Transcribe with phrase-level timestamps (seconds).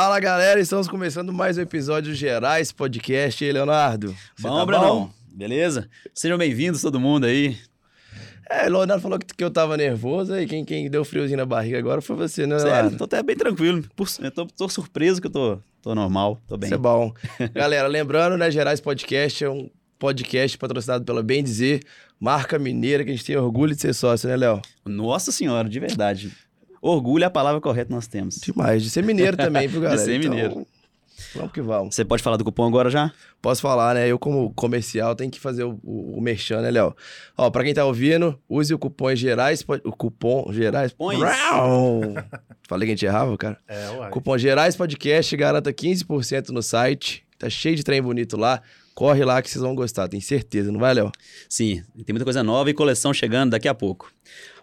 [0.00, 3.42] Fala galera, estamos começando mais um episódio Gerais Podcast.
[3.42, 4.14] E aí, Leonardo?
[4.38, 5.10] Bom, tá Brunão?
[5.34, 5.90] Beleza?
[6.14, 7.58] Sejam bem-vindos todo mundo aí.
[8.48, 11.44] É, o Leonardo falou que, que eu tava nervoso e quem, quem deu friozinho na
[11.44, 12.90] barriga agora foi você, né, Leonardo?
[12.90, 13.84] Sério, tô até bem tranquilo.
[14.20, 16.68] Eu tô, tô surpreso que eu tô, tô normal, tô bem.
[16.68, 17.12] Isso é bom.
[17.52, 21.82] Galera, lembrando, né, Gerais Podcast é um podcast patrocinado pela Bem Dizer,
[22.20, 24.62] marca mineira que a gente tem orgulho de ser sócio, né, Léo?
[24.86, 26.32] Nossa senhora, de verdade.
[26.80, 28.36] Orgulho é a palavra correta que nós temos.
[28.36, 28.82] Demais.
[28.82, 29.98] De ser mineiro também, viu, galera?
[29.98, 30.66] de ser então, mineiro.
[31.34, 31.94] Vamos que vamos.
[31.94, 33.12] Você pode falar do cupom agora já?
[33.42, 34.06] Posso falar, né?
[34.08, 36.94] Eu, como comercial, tenho que fazer o, o, o merchan, né, Léo?
[37.36, 39.64] Ó, pra quem tá ouvindo, use o cupom Gerais.
[39.84, 40.92] O cupom Gerais.
[40.92, 41.18] Pões.
[42.68, 43.58] Falei que a gente errava, cara.
[43.66, 44.10] É, uai.
[44.10, 47.24] Cupom Gerais Podcast garanta 15% no site.
[47.38, 48.62] Tá cheio de trem bonito lá.
[48.94, 51.12] Corre lá que vocês vão gostar, tenho certeza, não vai, Léo?
[51.48, 54.10] Sim, tem muita coisa nova e coleção chegando daqui a pouco.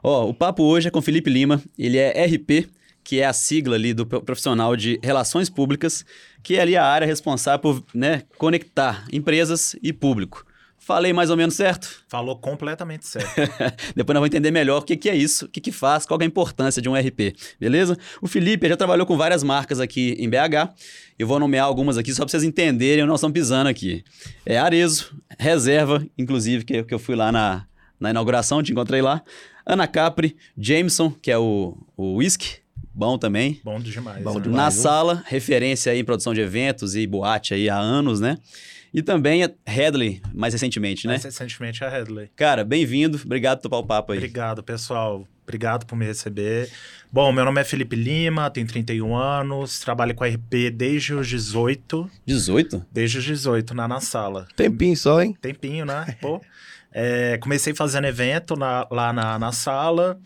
[0.08, 2.70] Ó, o papo hoje é com Felipe Lima, ele é RP,
[3.04, 6.06] que é a sigla ali do profissional de relações públicas,
[6.44, 10.46] que é ali a área responsável por né, conectar empresas e público.
[10.78, 12.04] Falei mais ou menos certo?
[12.08, 13.34] Falou completamente certo.
[13.96, 16.20] Depois nós vamos entender melhor o que, que é isso, o que, que faz, qual
[16.22, 17.98] é a importância de um RP, beleza?
[18.22, 20.70] O Felipe já trabalhou com várias marcas aqui em BH.
[21.18, 24.04] Eu vou nomear algumas aqui só para vocês entenderem onde nós estamos pisando aqui.
[24.46, 27.66] É Arezo, Reserva, inclusive, que, que eu fui lá na,
[28.00, 29.24] na inauguração, te encontrei lá.
[29.66, 32.58] Ana Capri, Jameson, que é o, o whisky,
[32.94, 33.60] bom também.
[33.64, 34.24] Bom demais.
[34.24, 38.20] Bom demais na sala, referência aí em produção de eventos e boate aí há anos,
[38.20, 38.38] né?
[38.94, 41.14] E também a Headley, mais recentemente, né?
[41.14, 42.30] Mais recentemente a Headley.
[42.36, 43.20] Cara, bem-vindo.
[43.26, 44.20] Obrigado por topar o papo aí.
[44.20, 45.28] Obrigado, pessoal.
[45.44, 46.70] Obrigado por me receber.
[47.12, 52.10] Bom, meu nome é Felipe Lima, tenho 31 anos, trabalho com RP desde os 18.
[52.26, 52.86] 18?
[52.92, 54.48] Desde os 18, na, na sala.
[54.56, 55.36] Tempinho só, hein?
[55.42, 56.16] Tempinho, né?
[56.22, 56.40] Pô.
[56.98, 60.18] É, comecei fazendo evento na, lá na, na sala.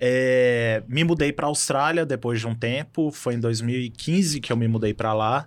[0.00, 3.12] É, me mudei para a Austrália depois de um tempo.
[3.12, 5.46] Foi em 2015 que eu me mudei para lá.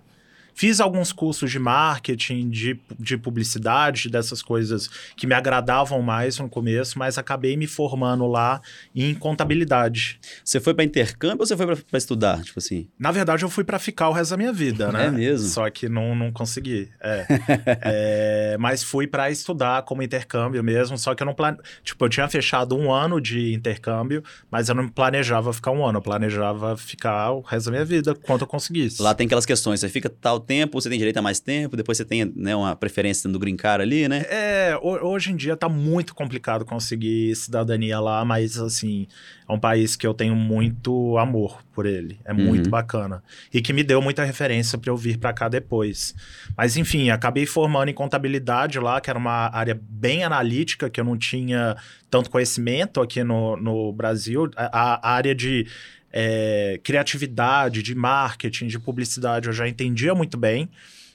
[0.54, 6.48] Fiz alguns cursos de marketing, de, de publicidade, dessas coisas que me agradavam mais no
[6.48, 8.60] começo, mas acabei me formando lá
[8.94, 10.20] em contabilidade.
[10.44, 12.88] Você foi para intercâmbio ou você foi para estudar, tipo assim?
[12.98, 15.06] Na verdade, eu fui para ficar o resto da minha vida, né?
[15.06, 15.48] É mesmo?
[15.48, 16.88] Só que não, não consegui.
[17.00, 17.26] É.
[17.82, 21.58] é, mas fui para estudar como intercâmbio mesmo, só que eu não plane...
[21.82, 25.98] Tipo, eu tinha fechado um ano de intercâmbio, mas eu não planejava ficar um ano,
[25.98, 29.02] eu planejava ficar o resto da minha vida, quanto eu conseguisse.
[29.02, 31.96] Lá tem aquelas questões, você fica tal tempo, você tem direito a mais tempo, depois
[31.96, 34.24] você tem né, uma preferência do green card ali, né?
[34.28, 39.06] É, hoje em dia tá muito complicado conseguir cidadania lá, mas assim,
[39.48, 42.18] é um país que eu tenho muito amor por ele.
[42.24, 42.44] É uhum.
[42.44, 43.22] muito bacana.
[43.52, 46.14] E que me deu muita referência para eu vir para cá depois.
[46.56, 51.04] Mas enfim, acabei formando em contabilidade lá, que era uma área bem analítica, que eu
[51.04, 51.76] não tinha
[52.10, 54.50] tanto conhecimento aqui no, no Brasil.
[54.56, 55.66] a, a área de
[56.12, 60.68] é, criatividade, de marketing, de publicidade, eu já entendia muito bem.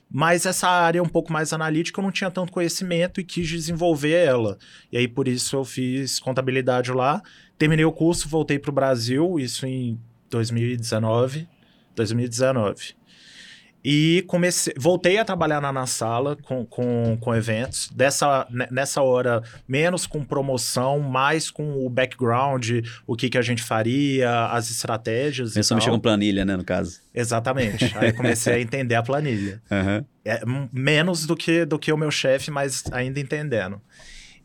[0.09, 4.13] Mas essa área um pouco mais analítica eu não tinha tanto conhecimento e quis desenvolver
[4.13, 4.57] ela.
[4.91, 7.21] E aí por isso eu fiz contabilidade lá.
[7.57, 9.99] Terminei o curso, voltei para o Brasil, isso em
[10.29, 11.47] 2019.
[11.95, 12.95] 2019.
[13.89, 17.89] E comecei, voltei a trabalhar na, na sala com, com, com eventos.
[17.95, 22.69] Dessa, nessa hora, menos com promoção, mais com o background,
[23.07, 25.53] o que, que a gente faria, as estratégias.
[25.53, 26.99] Começou a mexer com planilha, né, no caso.
[27.15, 27.97] Exatamente.
[27.97, 29.61] Aí comecei a entender a planilha.
[29.77, 30.03] Uhum.
[30.25, 30.41] É,
[30.73, 33.79] menos do que, do que o meu chefe, mas ainda entendendo.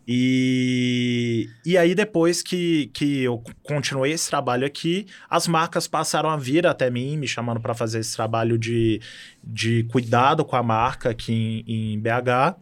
[0.07, 6.37] E, e aí, depois que, que eu continuei esse trabalho aqui, as marcas passaram a
[6.37, 9.01] vir até mim, me chamando para fazer esse trabalho de,
[9.43, 12.57] de cuidado com a marca aqui em, em BH.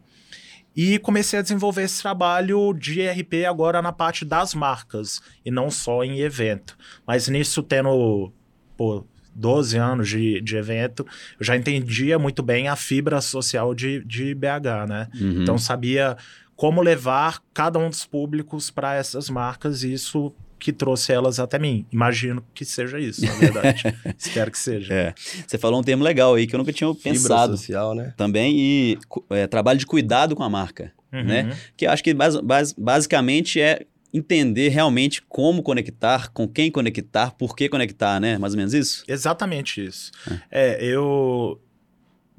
[0.77, 5.71] E comecei a desenvolver esse trabalho de RP agora na parte das marcas, e não
[5.71, 6.77] só em evento.
[7.07, 8.33] Mas nisso, tendo
[8.77, 9.05] pô,
[9.35, 11.07] 12 anos de, de evento,
[11.39, 15.09] eu já entendia muito bem a fibra social de, de BH, né?
[15.15, 15.43] Uhum.
[15.43, 16.17] Então, sabia
[16.61, 21.59] como levar cada um dos públicos para essas marcas e isso que trouxe elas até
[21.59, 21.87] mim.
[21.91, 23.83] Imagino que seja isso, na verdade.
[24.19, 24.93] Espero que seja.
[24.93, 25.15] É.
[25.47, 27.57] Você falou um termo legal aí que eu nunca tinha Fibra pensado.
[27.57, 28.13] social, né?
[28.15, 28.99] Também e
[29.31, 31.25] é, trabalho de cuidado com a marca, Uhum.
[31.25, 31.57] né?
[31.79, 37.31] Que eu acho que bas, bas, basicamente é entender realmente como conectar, com quem conectar,
[37.39, 38.37] por que conectar, né?
[38.37, 39.03] Mais ou menos isso?
[39.09, 40.13] Exatamente isso.
[40.51, 41.59] É, eu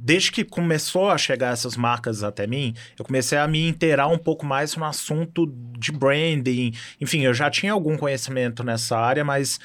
[0.03, 4.17] desde que começou a chegar essas marcas até mim, eu comecei a me inteirar um
[4.17, 5.45] pouco mais no assunto
[5.77, 6.73] de branding.
[6.99, 9.59] Enfim, eu já tinha algum conhecimento nessa área, mas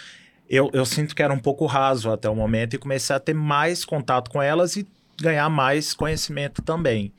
[0.48, 3.32] eu, eu sinto que era um pouco raso até o momento e comecei a ter
[3.32, 4.86] mais contato com elas e
[5.18, 7.14] ganhar mais conhecimento também.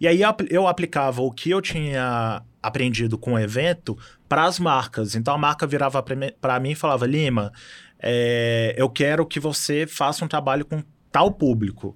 [0.00, 5.14] E aí eu aplicava o que eu tinha aprendido com o evento para as marcas.
[5.14, 6.02] Então a marca virava
[6.40, 7.52] para mim e falava: Lima,
[7.98, 10.82] é, eu quero que você faça um trabalho com
[11.12, 11.94] tal público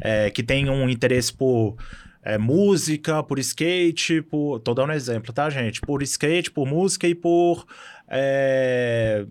[0.00, 1.76] é, que tem um interesse por
[2.22, 4.58] é, música, por skate, por.
[4.60, 5.80] Tô dando um exemplo, tá, gente?
[5.80, 7.66] Por skate, por música e por.
[8.08, 9.26] É,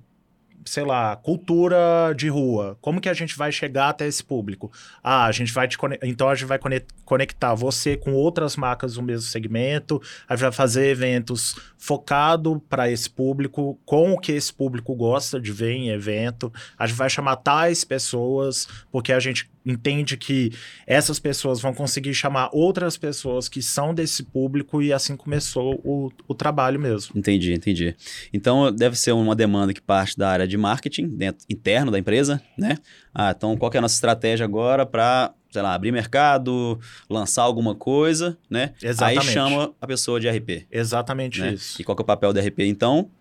[0.65, 2.77] sei lá, cultura de rua.
[2.81, 4.71] Como que a gente vai chegar até esse público?
[5.03, 6.59] Ah, a gente vai te então a gente vai
[7.05, 12.89] conectar você com outras marcas do mesmo segmento, a gente vai fazer eventos focado para
[12.89, 16.51] esse público, com o que esse público gosta de ver em evento.
[16.77, 20.51] A gente vai chamar tais pessoas, porque a gente entende que
[20.85, 26.11] essas pessoas vão conseguir chamar outras pessoas que são desse público e assim começou o,
[26.27, 27.17] o trabalho mesmo.
[27.17, 27.95] Entendi, entendi.
[28.31, 32.41] Então deve ser uma demanda que parte da área de marketing dentro, interno da empresa,
[32.57, 32.77] né?
[33.13, 37.75] Ah, então qual é a nossa estratégia agora para sei lá, abrir mercado, lançar alguma
[37.75, 38.73] coisa, né?
[38.81, 39.19] Exatamente.
[39.19, 40.65] Aí chama a pessoa de RP.
[40.71, 41.53] Exatamente né?
[41.53, 41.79] isso.
[41.79, 43.11] E qual é o papel do RP, então?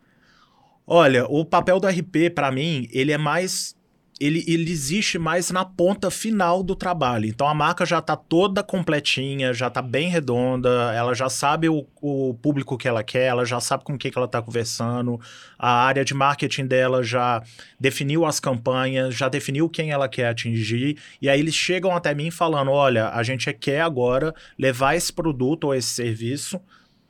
[0.87, 3.77] Olha, o papel do RP, para mim, ele é mais
[4.23, 7.27] ele, ele existe mais na ponta final do trabalho.
[7.27, 11.85] Então a marca já está toda completinha, já está bem redonda, ela já sabe o,
[12.01, 15.21] o, público que ela quer, ela já sabe com o que, que ela está conversando,
[15.59, 17.43] a área de marketing dela já
[17.81, 22.31] definiu as campanhas, já definiu quem ela quer atingir, e aí eles chegam até mim
[22.31, 26.61] falando: olha, a gente quer agora levar esse produto ou esse serviço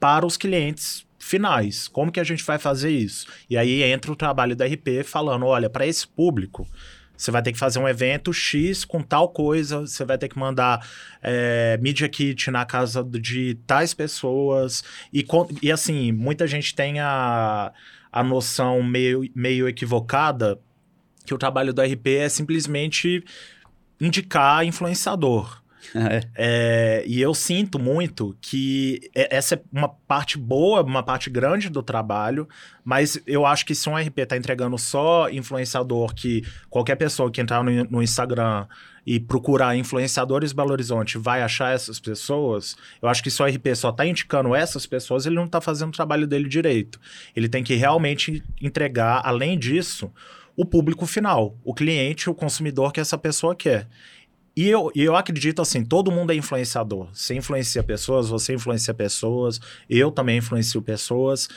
[0.01, 1.87] para os clientes finais.
[1.87, 3.27] Como que a gente vai fazer isso?
[3.49, 6.67] E aí entra o trabalho da RP falando, olha, para esse público,
[7.17, 10.39] você vai ter que fazer um evento X com tal coisa, você vai ter que
[10.39, 10.87] mandar
[11.23, 14.83] é, Media Kit na casa de tais pessoas.
[15.13, 15.25] E,
[15.63, 17.73] e assim, muita gente tem a,
[18.11, 20.59] a noção meio, meio equivocada
[21.25, 23.25] que o trabalho do RP é simplesmente
[24.01, 25.62] indicar influenciador.
[25.95, 26.21] É.
[26.35, 31.83] É, e eu sinto muito que essa é uma parte boa, uma parte grande do
[31.83, 32.49] trabalho,
[32.85, 37.41] mas eu acho que se um RP está entregando só influenciador, que qualquer pessoa que
[37.41, 38.67] entrar no, no Instagram
[39.05, 43.75] e procurar influenciadores Belo Horizonte vai achar essas pessoas, eu acho que se o RP
[43.75, 47.01] só está indicando essas pessoas, ele não está fazendo o trabalho dele direito.
[47.35, 50.13] Ele tem que realmente entregar, além disso,
[50.57, 53.89] o público final, o cliente, o consumidor que essa pessoa quer.
[54.55, 57.09] E eu, eu acredito assim, todo mundo é influenciador.
[57.13, 61.49] Você influencia pessoas, você influencia pessoas, eu também influencio pessoas.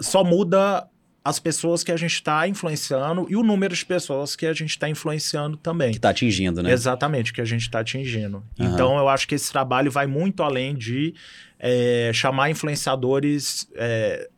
[0.00, 0.88] Só muda
[1.24, 4.70] as pessoas que a gente está influenciando e o número de pessoas que a gente
[4.70, 5.90] está influenciando também.
[5.90, 6.70] Que está atingindo, né?
[6.70, 8.44] Exatamente, que a gente está atingindo.
[8.58, 8.66] Uhum.
[8.66, 11.14] Então, eu acho que esse trabalho vai muito além de
[11.58, 14.28] é, chamar influenciadores é,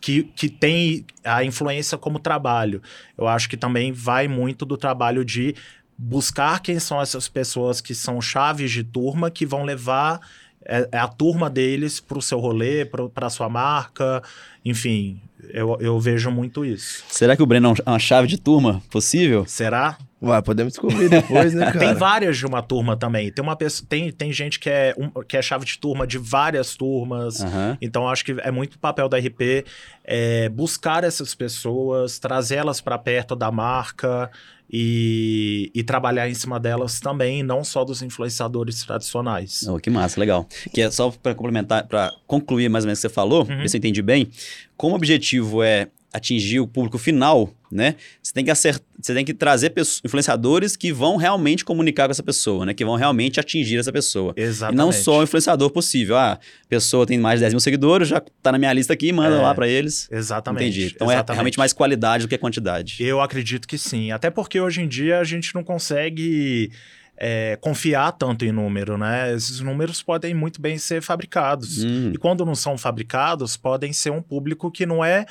[0.00, 2.80] que, que tem a influência como trabalho.
[3.16, 5.56] Eu acho que também vai muito do trabalho de
[5.98, 10.20] buscar quem são essas pessoas que são chaves de turma que vão levar
[10.64, 14.22] é, é a turma deles para o seu rolê, para a sua marca,
[14.64, 17.04] enfim, eu, eu vejo muito isso.
[17.08, 19.46] Será que o Breno é uma chave de turma possível?
[19.46, 19.96] Será?
[20.20, 21.78] Ué, podemos descobrir depois, né, cara?
[21.78, 23.30] tem várias de uma turma também.
[23.30, 26.18] Tem uma pessoa, tem, tem gente que é, um, que é chave de turma de
[26.18, 27.40] várias turmas.
[27.40, 27.76] Uhum.
[27.80, 29.64] Então acho que é muito papel da RP
[30.04, 34.28] é, buscar essas pessoas, trazê-las para perto da marca
[34.70, 39.66] e, e, trabalhar em cima delas também, não só dos influenciadores tradicionais.
[39.66, 40.46] Oh, que massa, legal.
[40.72, 43.58] Que é só para complementar, para concluir mais ou menos o que você falou, uhum.
[43.58, 44.28] ver se eu entendi bem.
[44.76, 47.96] Como o objetivo é atingir o público final, né?
[48.22, 49.72] Você tem que acertar, você tem que trazer
[50.04, 52.72] influenciadores que vão realmente comunicar com essa pessoa, né?
[52.72, 54.32] Que vão realmente atingir essa pessoa.
[54.36, 54.74] Exatamente.
[54.74, 56.16] E não só o influenciador possível.
[56.16, 59.12] Ah, a pessoa tem mais de 10 mil seguidores, já tá na minha lista aqui,
[59.12, 60.08] manda é, lá para eles.
[60.10, 60.64] Exatamente.
[60.64, 60.92] Entendi.
[60.94, 61.30] Então é exatamente.
[61.30, 62.96] é realmente mais qualidade do que quantidade.
[63.02, 64.10] Eu acredito que sim.
[64.10, 66.70] Até porque hoje em dia a gente não consegue
[67.18, 69.34] é, confiar tanto em número, né?
[69.34, 71.82] Esses números podem muito bem ser fabricados.
[71.82, 72.12] Hum.
[72.14, 75.26] E quando não são fabricados, podem ser um público que não é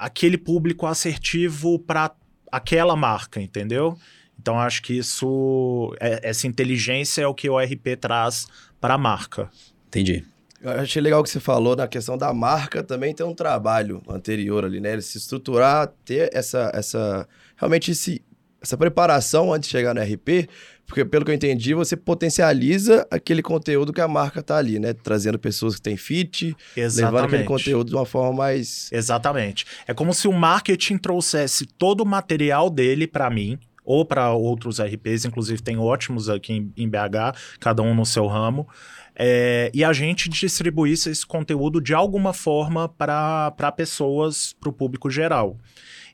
[0.00, 2.10] aquele público assertivo para
[2.50, 3.96] aquela marca, entendeu?
[4.40, 8.48] Então acho que isso, é, essa inteligência é o que o RP traz
[8.80, 9.50] para a marca.
[9.88, 10.24] Entendi.
[10.62, 14.02] Eu achei legal o que você falou na questão da marca também ter um trabalho
[14.08, 14.94] anterior ali, né?
[14.94, 18.22] Ele se estruturar, ter essa, essa realmente esse,
[18.60, 20.48] essa preparação antes de chegar no RP,
[20.90, 24.92] porque pelo que eu entendi, você potencializa aquele conteúdo que a marca tá ali, né?
[24.92, 27.14] Trazendo pessoas que têm fit, Exatamente.
[27.14, 28.90] levando aquele conteúdo de uma forma mais.
[28.90, 29.64] Exatamente.
[29.86, 34.80] É como se o marketing trouxesse todo o material dele para mim, ou para outros
[34.80, 38.66] RPs, inclusive tem ótimos aqui em, em BH, cada um no seu ramo.
[39.14, 45.08] É, e a gente distribuísse esse conteúdo de alguma forma para pessoas, para o público
[45.08, 45.56] geral.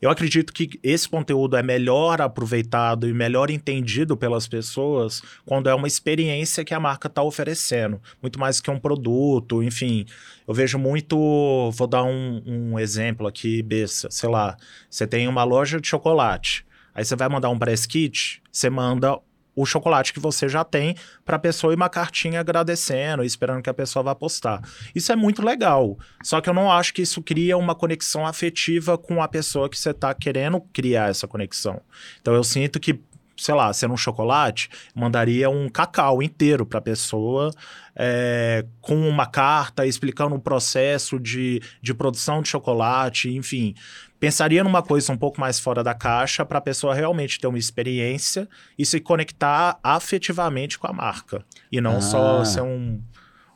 [0.01, 5.75] Eu acredito que esse conteúdo é melhor aproveitado e melhor entendido pelas pessoas quando é
[5.75, 10.07] uma experiência que a marca está oferecendo, muito mais que um produto, enfim.
[10.47, 11.71] Eu vejo muito.
[11.73, 14.11] Vou dar um, um exemplo aqui, besta.
[14.11, 14.57] Sei lá,
[14.89, 16.65] você tem uma loja de chocolate.
[16.95, 19.19] Aí você vai mandar um press kit, você manda
[19.57, 20.95] o chocolate que você já tem
[21.25, 24.61] para a pessoa e uma cartinha agradecendo, esperando que a pessoa vá postar.
[24.95, 25.99] Isso é muito legal.
[26.23, 29.79] Só que eu não acho que isso cria uma conexão afetiva com a pessoa que
[29.79, 31.81] você está querendo criar essa conexão.
[32.21, 33.01] Então eu sinto que
[33.37, 37.51] sei lá, sendo um chocolate, mandaria um cacau inteiro para a pessoa,
[37.95, 43.75] é, com uma carta explicando o processo de, de produção de chocolate, enfim.
[44.19, 47.59] Pensaria numa coisa um pouco mais fora da caixa para a pessoa realmente ter uma
[47.59, 51.45] experiência e se conectar afetivamente com a marca.
[51.71, 52.01] E não ah.
[52.01, 53.01] só ser um,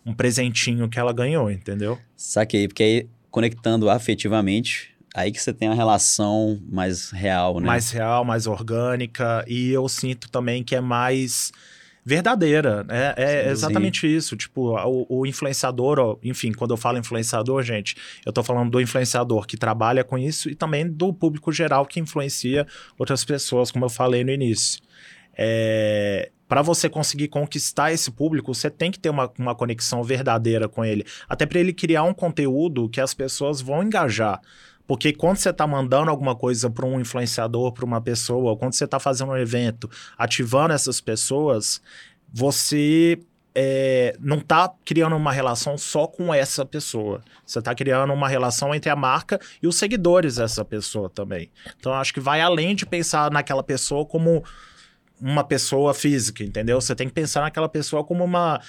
[0.04, 1.98] um presentinho que ela ganhou, entendeu?
[2.16, 7.66] Saquei, porque aí conectando afetivamente, Aí que você tem uma relação mais real, né?
[7.66, 9.44] Mais real, mais orgânica.
[9.48, 11.50] E eu sinto também que é mais
[12.04, 12.84] verdadeira.
[12.84, 13.14] Né?
[13.16, 14.36] É, é exatamente isso.
[14.36, 18.80] Tipo, o, o, influenciador, ó, enfim, quando eu falo influenciador, gente, eu tô falando do
[18.80, 22.66] influenciador que trabalha com isso e também do público geral que influencia
[22.98, 24.80] outras pessoas, como eu falei no início.
[25.36, 30.68] É, para você conseguir conquistar esse público, você tem que ter uma, uma conexão verdadeira
[30.68, 31.06] com ele.
[31.28, 34.40] Até para ele criar um conteúdo que as pessoas vão engajar.
[34.90, 38.86] Porque quando você está mandando alguma coisa para um influenciador, para uma pessoa, quando você
[38.86, 41.80] está fazendo um evento, ativando essas pessoas,
[42.28, 43.16] você
[43.54, 47.22] é, não está criando uma relação só com essa pessoa.
[47.46, 51.52] Você está criando uma relação entre a marca e os seguidores dessa pessoa também.
[51.78, 54.42] Então, acho que vai além de pensar naquela pessoa como
[55.20, 56.80] uma pessoa física, entendeu?
[56.80, 58.60] Você tem que pensar naquela pessoa como uma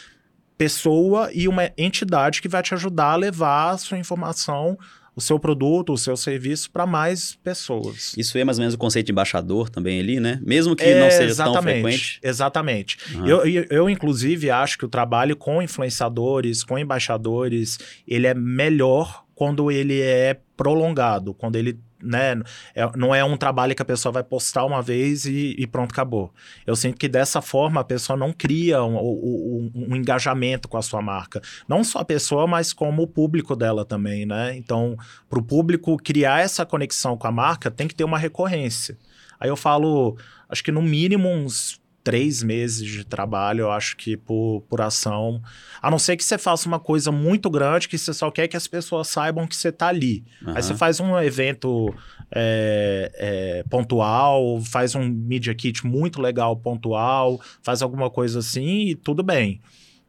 [0.55, 4.77] pessoa e uma entidade que vai te ajudar a levar a sua informação
[5.21, 8.13] o seu produto, o seu serviço para mais pessoas.
[8.17, 10.41] Isso é mais ou menos o conceito de embaixador também ali, né?
[10.43, 12.19] Mesmo que é, não seja tão frequente.
[12.23, 12.97] Exatamente.
[13.13, 13.27] Uhum.
[13.27, 19.23] Eu, eu, eu, inclusive, acho que o trabalho com influenciadores, com embaixadores, ele é melhor
[19.35, 22.41] quando ele é prolongado, quando ele né?
[22.75, 25.91] É, não é um trabalho que a pessoa vai postar uma vez e, e, pronto,
[25.91, 26.33] acabou.
[26.65, 30.81] Eu sinto que dessa forma a pessoa não cria um, um, um, engajamento com a
[30.81, 31.41] sua marca.
[31.67, 34.55] Não só a pessoa, mas como o público dela também, né?
[34.55, 34.97] Então,
[35.29, 38.97] para o público criar essa conexão com a marca, tem que ter uma recorrência.
[39.39, 40.17] Aí eu falo,
[40.47, 45.41] acho que no mínimo uns três meses de trabalho, eu acho que por, por ação.
[45.81, 48.57] A não ser que você faça uma coisa muito grande que você só quer que
[48.57, 50.23] as pessoas saibam que você está ali.
[50.41, 50.55] Uhum.
[50.55, 51.93] Aí você faz um evento
[52.31, 58.95] é, é, pontual, faz um Media Kit muito legal pontual, faz alguma coisa assim e
[58.95, 59.61] tudo bem.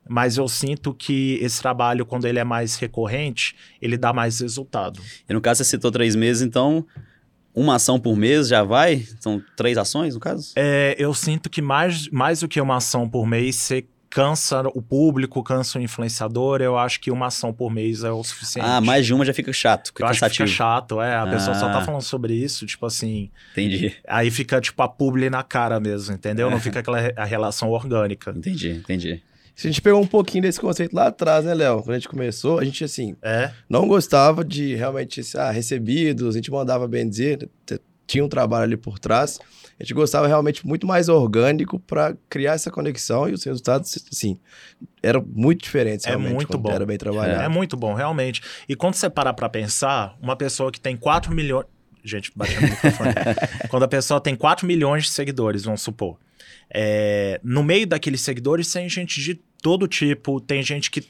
[0.09, 5.01] Mas eu sinto que esse trabalho, quando ele é mais recorrente, ele dá mais resultado.
[5.29, 6.85] E no caso, você citou três meses, então
[7.55, 9.07] uma ação por mês já vai?
[9.21, 10.53] São três ações, no caso?
[10.57, 14.83] É, eu sinto que mais, mais do que uma ação por mês, você cansa o
[14.83, 16.61] público, cansa o influenciador.
[16.61, 18.67] Eu acho que uma ação por mês é o suficiente.
[18.69, 20.27] Ah, mais de uma já fica chato, fica eu cansativo.
[20.27, 21.15] Acho que fica chato, é.
[21.15, 21.27] A ah.
[21.27, 21.85] pessoa só tá ah.
[21.85, 23.31] falando sobre isso, tipo assim...
[23.53, 23.97] Entendi.
[24.07, 26.49] Aí fica, tipo, a publi na cara mesmo, entendeu?
[26.49, 26.51] É.
[26.51, 28.35] Não fica aquela a relação orgânica.
[28.37, 29.23] Entendi, entendi.
[29.55, 31.83] Se a gente pegou um pouquinho desse conceito lá atrás, né, Léo?
[31.83, 33.53] Quando a gente começou, a gente, assim, é?
[33.69, 37.49] não gostava de realmente, ah, recebidos, a gente mandava bem dizer,
[38.07, 39.39] tinha um trabalho ali por trás.
[39.79, 44.39] A gente gostava realmente muito mais orgânico para criar essa conexão e os resultados, assim,
[45.03, 46.07] eram muito diferentes.
[46.07, 46.71] É muito bom.
[46.71, 47.43] Era bem trabalhado.
[47.43, 48.43] É, é muito bom, realmente.
[48.69, 51.67] E quando você para para pensar, uma pessoa que tem 4 milhões.
[52.05, 53.15] Gente, batendo no microfone.
[53.69, 56.17] quando a pessoa tem 4 milhões de seguidores, vamos supor.
[56.75, 61.07] É, no meio daqueles seguidores tem gente de todo tipo, tem gente que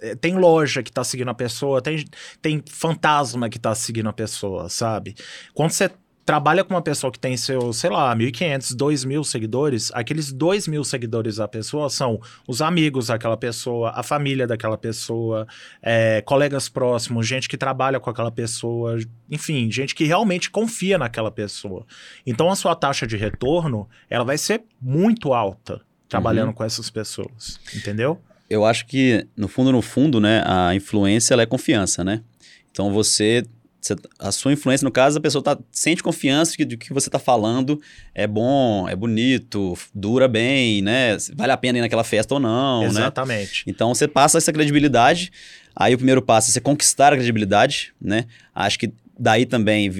[0.00, 2.04] é, tem loja que tá seguindo a pessoa, tem,
[2.40, 5.14] tem fantasma que tá seguindo a pessoa, sabe?
[5.54, 5.90] Quando você
[6.24, 11.36] trabalha com uma pessoa que tem seus, sei lá, 1.500, 2.000 seguidores, aqueles 2.000 seguidores
[11.36, 15.46] da pessoa são os amigos daquela pessoa, a família daquela pessoa,
[15.82, 18.98] é, colegas próximos, gente que trabalha com aquela pessoa,
[19.30, 21.84] enfim, gente que realmente confia naquela pessoa.
[22.24, 26.54] Então a sua taxa de retorno, ela vai ser muito alta trabalhando uhum.
[26.54, 28.20] com essas pessoas, entendeu?
[28.48, 32.22] Eu acho que, no fundo, no fundo, né, a influência, ela é confiança, né?
[32.70, 33.44] Então você
[33.82, 37.08] você, a sua influência, no caso, a pessoa tá, sente confiança de que, que você
[37.08, 37.80] está falando
[38.14, 41.16] é bom, é bonito, dura bem, né?
[41.34, 42.88] Vale a pena ir naquela festa ou não, né?
[42.88, 43.66] Exatamente.
[43.66, 43.72] Né?
[43.74, 45.32] Então, você passa essa credibilidade.
[45.74, 48.26] Aí, o primeiro passo é você conquistar a credibilidade, né?
[48.54, 49.90] Acho que daí também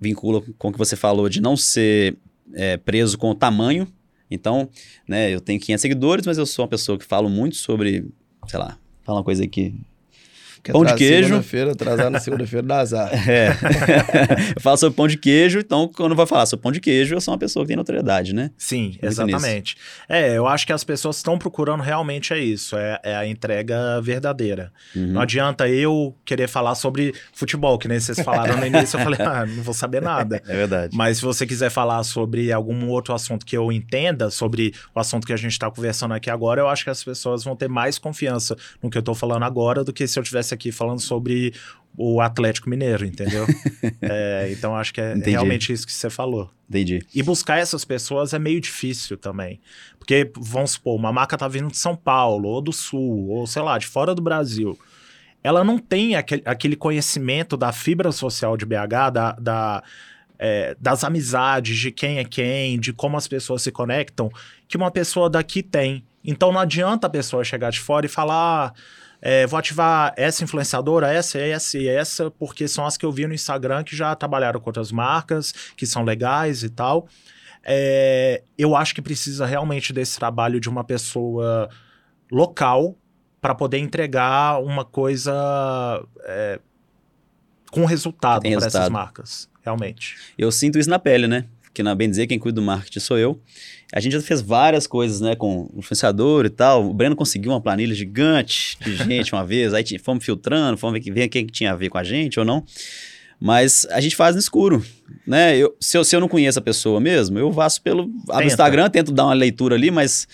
[0.00, 2.16] vincula com o que você falou de não ser
[2.52, 3.88] é, preso com o tamanho.
[4.30, 4.68] Então,
[5.08, 8.06] né, eu tenho 500 seguidores, mas eu sou uma pessoa que falo muito sobre,
[8.46, 9.74] sei lá, fala uma coisa aqui
[10.62, 11.28] Quer Pão de queijo.
[11.28, 13.10] Segunda-feira, atrasar na segunda-feira dá azar.
[13.28, 13.48] É.
[14.54, 17.20] eu falo sobre pão de queijo, então quando vai falar sobre pão de queijo, eu
[17.20, 18.50] sou uma pessoa que tem notoriedade, né?
[18.58, 19.76] Sim, Muito exatamente.
[20.08, 24.00] É, eu acho que as pessoas estão procurando realmente é isso, é, é a entrega
[24.02, 24.72] verdadeira.
[24.94, 25.06] Uhum.
[25.08, 29.18] Não adianta eu querer falar sobre futebol, que nem vocês falaram no início, eu falei,
[29.24, 30.42] ah, não vou saber nada.
[30.46, 30.96] É verdade.
[30.96, 35.26] Mas se você quiser falar sobre algum outro assunto que eu entenda, sobre o assunto
[35.26, 37.98] que a gente está conversando aqui agora, eu acho que as pessoas vão ter mais
[37.98, 41.52] confiança no que eu estou falando agora do que se eu estivesse aqui falando sobre
[41.96, 43.46] o Atlético Mineiro, entendeu?
[44.02, 45.30] É, então acho que é Entendi.
[45.30, 46.50] realmente isso que você falou.
[46.68, 47.00] Entendi.
[47.14, 49.60] E buscar essas pessoas é meio difícil também.
[49.98, 53.62] Porque, vamos supor, uma marca tá vindo de São Paulo, ou do Sul, ou sei
[53.62, 54.78] lá, de fora do Brasil.
[55.42, 59.82] Ela não tem aquele, aquele conhecimento da fibra social de BH, da, da,
[60.38, 64.30] é, das amizades, de quem é quem, de como as pessoas se conectam,
[64.66, 66.04] que uma pessoa daqui tem.
[66.24, 68.68] Então não adianta a pessoa chegar de fora e falar.
[68.68, 68.72] "Ah,
[69.22, 73.26] é, vou ativar essa influenciadora, essa, essa e essa, porque são as que eu vi
[73.26, 77.06] no Instagram que já trabalharam com outras marcas, que são legais e tal.
[77.62, 81.68] É, eu acho que precisa realmente desse trabalho de uma pessoa
[82.30, 82.96] local
[83.40, 85.32] para poder entregar uma coisa
[86.24, 86.60] é,
[87.70, 90.16] com resultado para essas marcas, realmente.
[90.38, 91.46] Eu sinto isso na pele, né?
[91.72, 93.40] Que na bem dizer, quem cuida do marketing sou eu.
[93.92, 96.88] A gente já fez várias coisas, né, com influenciador e tal.
[96.90, 101.00] O Breno conseguiu uma planilha gigante de gente uma vez, aí fomos filtrando, fomos ver
[101.00, 102.64] que- ver quem que tinha a ver com a gente ou não.
[103.38, 104.84] Mas a gente faz no escuro,
[105.26, 105.56] né?
[105.56, 108.44] Eu, se, eu, se eu não conheço a pessoa mesmo, eu vasso pelo abro.
[108.46, 110.28] Instagram, tento dar uma leitura ali, mas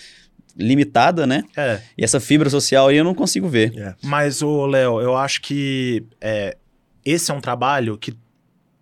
[0.57, 1.43] limitada, né?
[1.55, 3.71] É, E essa fibra social aí eu não consigo ver.
[3.77, 3.95] É.
[4.03, 6.57] Mas, o Léo, eu acho que é,
[7.05, 8.13] esse é um trabalho que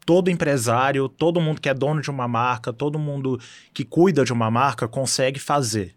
[0.05, 3.39] todo empresário, todo mundo que é dono de uma marca, todo mundo
[3.74, 5.95] que cuida de uma marca consegue fazer.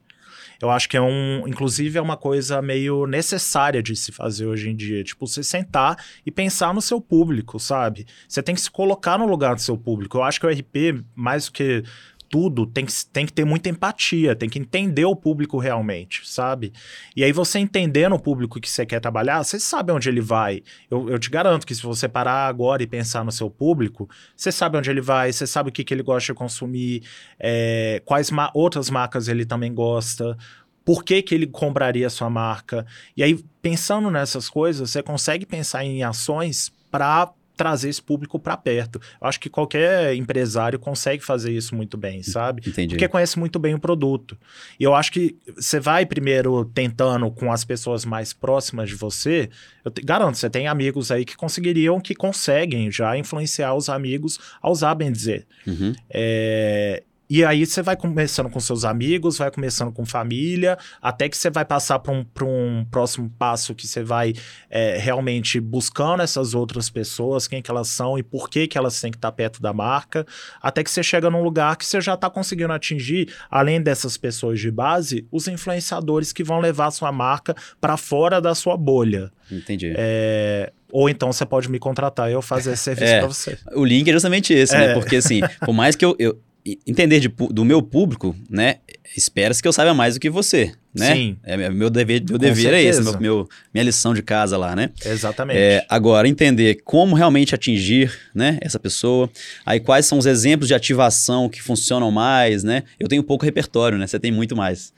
[0.61, 4.69] Eu acho que é um, inclusive, é uma coisa meio necessária de se fazer hoje
[4.69, 5.05] em dia.
[5.05, 5.97] Tipo, você sentar
[6.27, 8.07] e pensar no seu público, sabe?
[8.29, 10.19] Você tem que se colocar no lugar do seu público.
[10.19, 11.85] Eu acho que o RP, mais do que
[12.29, 16.73] tudo, tem que, tem que ter muita empatia, tem que entender o público realmente, sabe?
[17.17, 20.63] E aí você entendendo o público que você quer trabalhar, você sabe onde ele vai.
[20.91, 24.53] Eu, eu te garanto que se você parar agora e pensar no seu público, você
[24.53, 27.03] sabe onde ele vai, você sabe o que, que ele gosta de consumir,
[27.39, 30.37] é, quais ma- outras marcas ele também gosta,
[30.85, 32.87] por que, que ele compraria a sua marca.
[33.15, 38.57] E aí, pensando nessas coisas, você consegue pensar em ações para trazer esse público para
[38.57, 39.01] perto.
[39.21, 42.63] Eu acho que qualquer empresário consegue fazer isso muito bem, sabe?
[42.65, 42.95] Entendi.
[42.95, 44.39] Porque conhece muito bem o produto.
[44.79, 49.51] E eu acho que você vai primeiro tentando com as pessoas mais próximas de você.
[49.85, 54.39] Eu te, garanto, você tem amigos aí que conseguiriam, que conseguem já influenciar os amigos
[54.63, 55.45] a usar bem dizer.
[55.67, 55.93] Uhum.
[56.09, 61.37] É, e aí você vai começando com seus amigos, vai começando com família, até que
[61.37, 64.33] você vai passar para um, pra um próximo passo que você vai
[64.71, 69.01] é, realmente buscando essas outras pessoas, quem que elas são e por que, que elas
[69.01, 70.27] têm que estar perto da marca,
[70.63, 74.59] até que você chega num lugar que você já está conseguindo atingir, além dessas pessoas
[74.59, 79.31] de base, os influenciadores que vão levar a sua marca para fora da sua bolha.
[79.51, 79.93] Entendi.
[79.97, 83.19] É, ou então você pode me contratar e eu fazer esse serviço É.
[83.19, 83.59] para você.
[83.75, 84.79] O link é justamente esse, É.
[84.79, 84.95] né?
[84.95, 86.39] Porque assim, por mais que eu, eu
[86.87, 88.77] entender de do meu público, né?
[89.17, 91.15] Espera-se que eu saiba mais do que você, né?
[91.15, 91.37] Sim.
[91.45, 94.77] É, é- meu dever, meu Com dever é esse, meu- minha lição de casa lá,
[94.77, 94.91] né?
[95.05, 95.57] Exatamente.
[95.59, 99.31] É, agora, entender como realmente atingir né, essa pessoa.
[99.65, 102.83] Aí, quais são os exemplos de ativação que funcionam mais, né?
[103.01, 104.07] Eu tenho pouco repertório, né?
[104.07, 104.93] Você tem muito mais.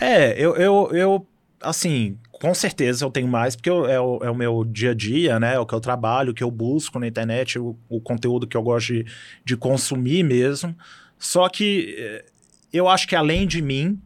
[0.00, 1.26] É, eu, eu, eu,
[1.60, 4.94] assim, com certeza eu tenho mais, porque eu- é, o, é o meu dia a
[4.94, 5.54] dia, né?
[5.54, 8.56] É o que eu trabalho, o que eu busco na internet, o, o conteúdo que
[8.56, 9.06] eu gosto de,
[9.44, 10.76] de consumir mesmo.
[11.18, 12.24] Só que eh,
[12.72, 13.98] eu acho que além de mim,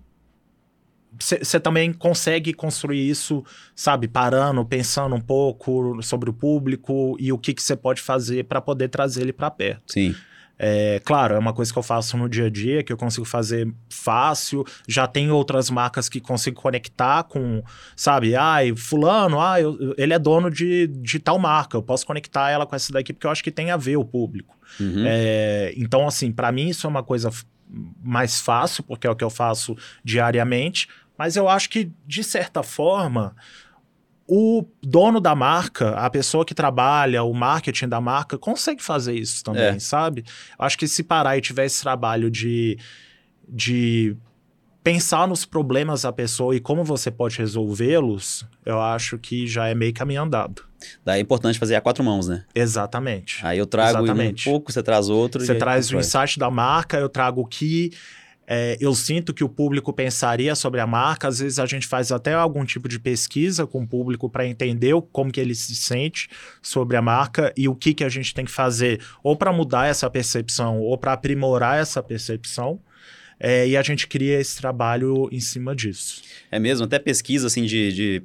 [1.19, 7.39] você também consegue construir isso, sabe, parando, pensando um pouco sobre o público e o
[7.39, 9.93] que você pode fazer para poder trazer ele para perto.
[9.93, 10.15] Sim.
[10.63, 13.25] É, claro, é uma coisa que eu faço no dia a dia, que eu consigo
[13.25, 14.63] fazer fácil.
[14.87, 17.63] Já tem outras marcas que consigo conectar com,
[17.97, 18.37] sabe?
[18.37, 22.67] Ai, fulano, ah, eu- ele é dono de, de tal marca, eu posso conectar ela
[22.67, 24.55] com essa daqui porque eu acho que tem a ver o público.
[24.79, 25.05] Uhum.
[25.07, 27.31] É, então, assim, para mim isso é uma coisa
[28.03, 32.63] mais fácil, porque é o que eu faço diariamente, mas eu acho que, de certa
[32.63, 33.35] forma,
[34.33, 39.43] o dono da marca, a pessoa que trabalha, o marketing da marca, consegue fazer isso
[39.43, 39.79] também, É.
[39.81, 40.25] sabe?
[40.57, 42.79] Eu acho que se parar e tiver esse trabalho de,
[43.49, 44.17] de
[44.85, 49.75] pensar nos problemas da pessoa e como você pode resolvê-los, eu acho que já é
[49.75, 50.63] meio caminho andado.
[51.05, 52.45] Daí é importante fazer a quatro mãos, né?
[52.55, 53.45] Exatamente.
[53.45, 54.49] Aí eu trago Exatamente.
[54.49, 55.45] um pouco, você traz outro.
[55.45, 57.91] Você traz o insight da marca, eu trago o que
[58.53, 61.29] é, eu sinto que o público pensaria sobre a marca.
[61.29, 64.93] Às vezes a gente faz até algum tipo de pesquisa com o público para entender
[65.13, 66.29] como que ele se sente
[66.61, 69.87] sobre a marca e o que, que a gente tem que fazer ou para mudar
[69.87, 72.81] essa percepção ou para aprimorar essa percepção.
[73.39, 76.21] É, e a gente cria esse trabalho em cima disso.
[76.51, 78.23] É mesmo, até pesquisa assim de, de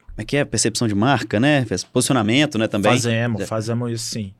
[0.00, 0.44] como é que é?
[0.44, 1.64] Percepção de marca, né?
[1.92, 2.90] Posicionamento, né, também?
[2.90, 4.34] Fazemos, fazemos isso sim.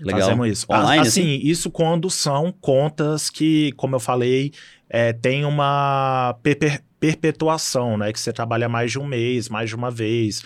[0.00, 0.20] Legal.
[0.20, 0.66] Fazemos isso.
[0.70, 4.52] Online, assim, assim, isso quando são contas que, como eu falei,
[4.88, 8.12] é, tem uma per perpetuação, né?
[8.12, 10.42] Que você trabalha mais de um mês, mais de uma vez.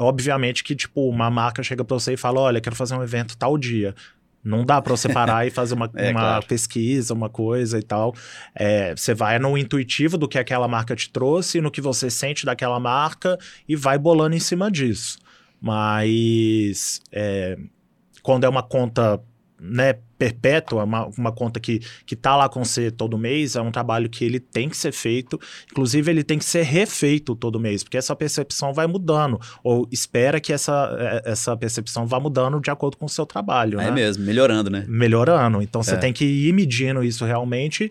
[0.00, 3.36] Obviamente que, tipo, uma marca chega para você e fala, olha, quero fazer um evento
[3.36, 3.94] tal dia.
[4.44, 6.46] Não dá para você parar e fazer uma, é, uma claro.
[6.46, 8.14] pesquisa, uma coisa e tal.
[8.52, 12.44] É, você vai no intuitivo do que aquela marca te trouxe, no que você sente
[12.44, 13.38] daquela marca
[13.68, 15.18] e vai bolando em cima disso.
[15.60, 17.56] Mas é,
[18.22, 19.20] quando é uma conta
[19.62, 23.70] né, perpétua, uma, uma conta que, que tá lá com você todo mês, é um
[23.70, 27.84] trabalho que ele tem que ser feito, inclusive ele tem que ser refeito todo mês,
[27.84, 32.70] porque essa percepção vai mudando, ou espera que essa, é, essa percepção vá mudando de
[32.70, 33.80] acordo com o seu trabalho.
[33.80, 33.90] É né?
[33.92, 34.84] mesmo, melhorando, né?
[34.88, 35.98] Melhorando, então você é.
[35.98, 37.90] tem que ir medindo isso realmente,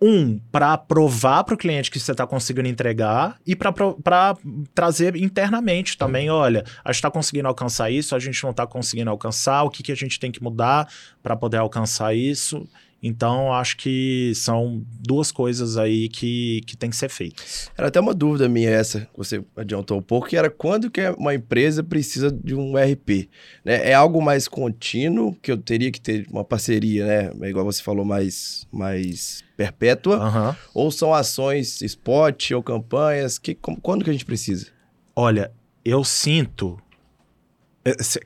[0.00, 4.36] um, para provar para o cliente que você está conseguindo entregar e para
[4.74, 9.10] trazer internamente também, olha, a gente está conseguindo alcançar isso, a gente não está conseguindo
[9.10, 10.88] alcançar, o que, que a gente tem que mudar
[11.22, 12.66] para poder alcançar isso.
[13.02, 17.70] Então, acho que são duas coisas aí que, que tem que ser feitas.
[17.76, 21.00] Era até uma dúvida minha essa, que você adiantou um pouco, que era quando que
[21.18, 23.28] uma empresa precisa de um RP?
[23.64, 23.88] Né?
[23.90, 27.48] É algo mais contínuo, que eu teria que ter uma parceria, né?
[27.48, 30.18] Igual você falou, mais, mais perpétua?
[30.18, 30.54] Uhum.
[30.74, 33.38] Ou são ações spot ou campanhas?
[33.38, 34.66] Que, quando que a gente precisa?
[35.16, 35.50] Olha,
[35.84, 36.89] eu sinto é,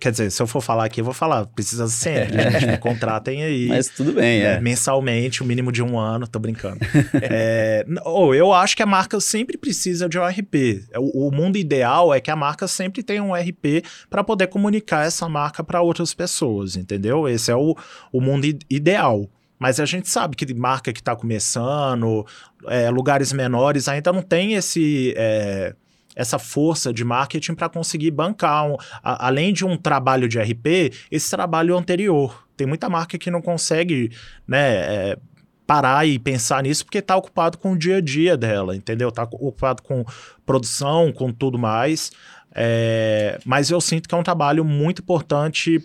[0.00, 3.44] quer dizer, se eu for falar aqui, eu vou falar, precisa sempre, gente, me contratem
[3.44, 3.66] aí.
[3.70, 4.54] Mas tudo bem, é.
[4.54, 4.60] é.
[4.60, 6.80] Mensalmente, o mínimo de um ano, tô brincando.
[7.22, 10.84] é, ou eu acho que a marca sempre precisa de um RP.
[10.96, 15.06] O, o mundo ideal é que a marca sempre tenha um RP para poder comunicar
[15.06, 17.28] essa marca para outras pessoas, entendeu?
[17.28, 17.76] Esse é o,
[18.12, 19.28] o mundo ideal.
[19.56, 22.26] Mas a gente sabe que marca que está começando,
[22.66, 25.14] é, lugares menores, ainda não tem esse.
[25.16, 25.74] É,
[26.14, 30.92] essa força de marketing para conseguir bancar, um, a, além de um trabalho de RP,
[31.10, 32.46] esse trabalho anterior.
[32.56, 34.10] Tem muita marca que não consegue,
[34.46, 35.10] né?
[35.10, 35.18] É,
[35.66, 39.08] parar e pensar nisso porque está ocupado com o dia a dia dela, entendeu?
[39.08, 40.04] Está ocupado com
[40.44, 42.12] produção, com tudo mais.
[42.54, 45.82] É, mas eu sinto que é um trabalho muito importante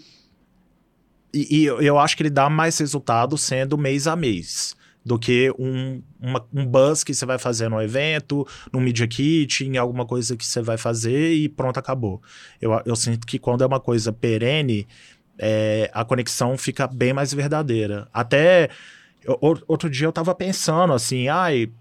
[1.33, 4.75] e, e eu acho que ele dá mais resultado sendo mês a mês
[5.09, 9.65] do que um, uma, um buzz que você vai fazer no evento, no Media Kit,
[9.65, 12.21] em alguma coisa que você vai fazer e pronto, acabou.
[12.61, 14.87] Eu, eu sinto que quando é uma coisa perene,
[15.35, 18.07] é, a conexão fica bem mais verdadeira.
[18.13, 18.69] Até
[19.23, 19.35] eu,
[19.67, 21.71] outro dia eu tava pensando assim, ai,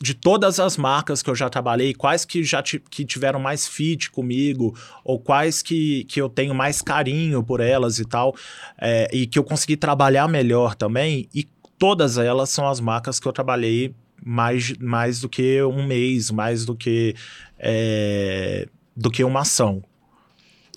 [0.00, 4.10] de todas as marcas que eu já trabalhei, quais que já que tiveram mais fit
[4.10, 8.34] comigo, ou quais que, que eu tenho mais carinho por elas e tal,
[8.78, 11.44] é, e que eu consegui trabalhar melhor também, e
[11.78, 16.64] todas elas são as marcas que eu trabalhei mais, mais do que um mês, mais
[16.64, 17.14] do que,
[17.58, 19.82] é, do que uma ação.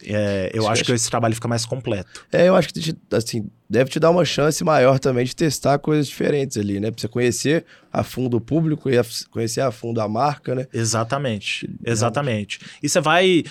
[0.04, 2.26] É, eu acho que esse trabalho fica mais completo.
[2.32, 6.08] É, eu acho que assim, deve te dar uma chance maior também de testar coisas
[6.08, 6.90] diferentes ali, né?
[6.90, 8.96] Pra você conhecer a fundo o público e
[9.30, 10.68] conhecer a fundo a marca, né?
[10.74, 12.60] Exatamente, exatamente.
[12.82, 13.44] E você vai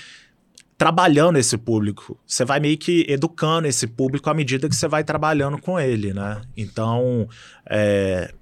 [0.79, 2.17] trabalhando esse público.
[2.25, 6.15] Você vai meio que educando esse público à medida que você vai trabalhando com ele,
[6.15, 6.41] né?
[6.57, 7.29] Então,
[7.69, 8.33] é,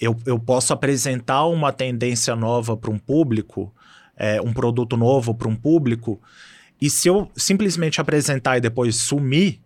[0.00, 3.72] eu, eu posso apresentar uma tendência nova para um público,
[4.16, 6.18] é, um produto novo para um público,
[6.80, 9.60] e se eu simplesmente apresentar e depois sumir,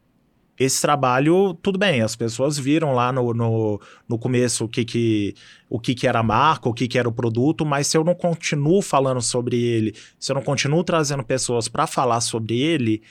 [0.59, 5.35] esse trabalho, tudo bem, as pessoas viram lá no, no, no começo o, que, que,
[5.69, 8.03] o que, que era a marca, o que, que era o produto, mas se eu
[8.03, 13.03] não continuo falando sobre ele, se eu não continuo trazendo pessoas para falar sobre ele,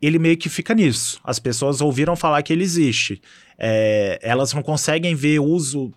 [0.00, 1.20] ele meio que fica nisso.
[1.24, 3.20] As pessoas ouviram falar que ele existe.
[3.58, 5.92] É, elas não conseguem ver uso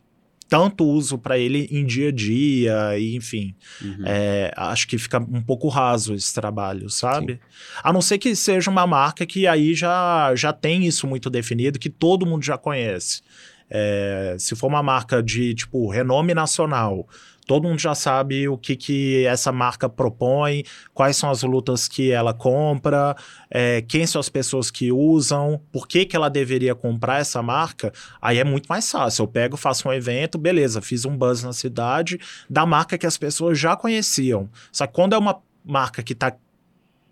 [0.50, 3.56] tanto uso para ele em dia a dia, e enfim.
[3.82, 4.04] Uhum.
[4.06, 7.34] É, acho que fica um pouco raso esse trabalho, sabe?
[7.34, 7.40] Sim.
[7.84, 11.78] A não ser que seja uma marca que aí já, já tem isso muito definido,
[11.78, 13.22] que todo mundo já conhece.
[13.70, 17.08] É, se for uma marca de, tipo, renome nacional,
[17.50, 22.12] todo mundo já sabe o que, que essa marca propõe, quais são as lutas que
[22.12, 23.16] ela compra,
[23.50, 27.92] é, quem são as pessoas que usam, por que, que ela deveria comprar essa marca,
[28.22, 29.24] aí é muito mais fácil.
[29.24, 33.18] Eu pego, faço um evento, beleza, fiz um buzz na cidade da marca que as
[33.18, 34.48] pessoas já conheciam.
[34.72, 36.32] Só que quando é uma marca que está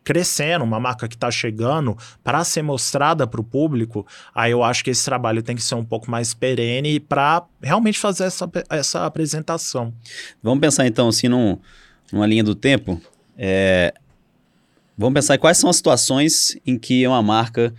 [0.08, 4.82] crescendo, uma marca que está chegando para ser mostrada para o público, aí eu acho
[4.82, 9.06] que esse trabalho tem que ser um pouco mais perene para realmente fazer essa, essa
[9.06, 9.94] apresentação.
[10.42, 11.60] Vamos pensar então assim num,
[12.10, 13.02] numa linha do tempo.
[13.38, 13.94] É,
[14.98, 17.74] vamos pensar em quais são as situações em que uma marca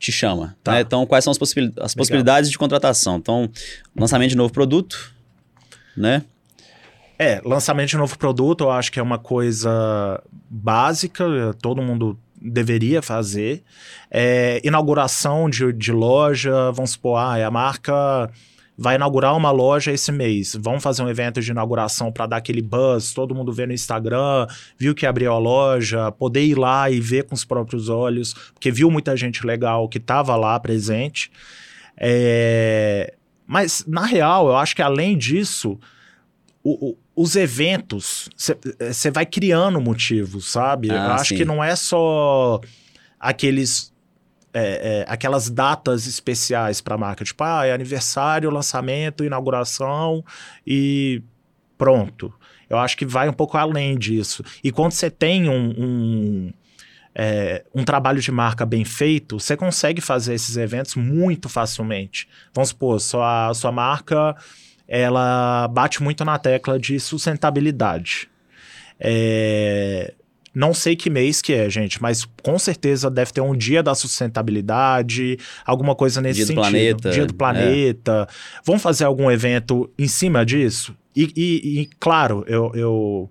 [0.00, 0.56] te chama.
[0.64, 0.72] Tá.
[0.72, 0.80] Né?
[0.80, 3.18] Então, quais são as, possibil as possibilidades de contratação?
[3.18, 3.48] Então,
[3.94, 5.14] lançamento de novo produto,
[5.96, 6.24] né?
[7.18, 11.24] É, lançamento de novo produto eu acho que é uma coisa básica,
[11.60, 13.64] todo mundo deveria fazer.
[14.08, 18.30] É, inauguração de, de loja, vamos supor, ah, a marca
[18.80, 20.56] vai inaugurar uma loja esse mês.
[20.60, 24.46] Vamos fazer um evento de inauguração para dar aquele buzz, todo mundo vê no Instagram,
[24.78, 28.70] viu que abriu a loja, poder ir lá e ver com os próprios olhos, porque
[28.70, 31.32] viu muita gente legal que estava lá presente.
[31.96, 33.14] É...
[33.44, 35.76] Mas, na real, eu acho que além disso,
[36.68, 40.90] o, o, os eventos, você vai criando motivos, sabe?
[40.90, 41.36] Ah, eu acho sim.
[41.36, 42.60] que não é só
[43.18, 43.90] aqueles
[44.52, 50.22] é, é, aquelas datas especiais para a marca, tipo, ah, é aniversário, lançamento, inauguração
[50.66, 51.22] e
[51.78, 52.32] pronto.
[52.68, 54.44] Eu acho que vai um pouco além disso.
[54.62, 56.52] E quando você tem um, um,
[57.14, 62.28] é, um trabalho de marca bem feito, você consegue fazer esses eventos muito facilmente.
[62.52, 64.36] Vamos supor, sua, sua marca
[64.88, 68.28] ela bate muito na tecla de sustentabilidade.
[68.98, 70.14] É,
[70.54, 73.94] não sei que mês que é, gente, mas com certeza deve ter um dia da
[73.94, 76.62] sustentabilidade, alguma coisa nesse dia sentido.
[76.62, 78.26] Do planeta, dia do planeta.
[78.28, 78.60] É.
[78.64, 80.96] Vamos fazer algum evento em cima disso?
[81.14, 83.30] E, e, e claro, eu, eu,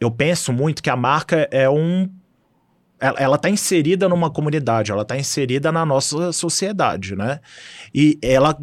[0.00, 2.08] eu penso muito que a marca é um
[3.00, 7.38] ela está inserida numa comunidade, ela está inserida na nossa sociedade, né?
[7.94, 8.58] E ela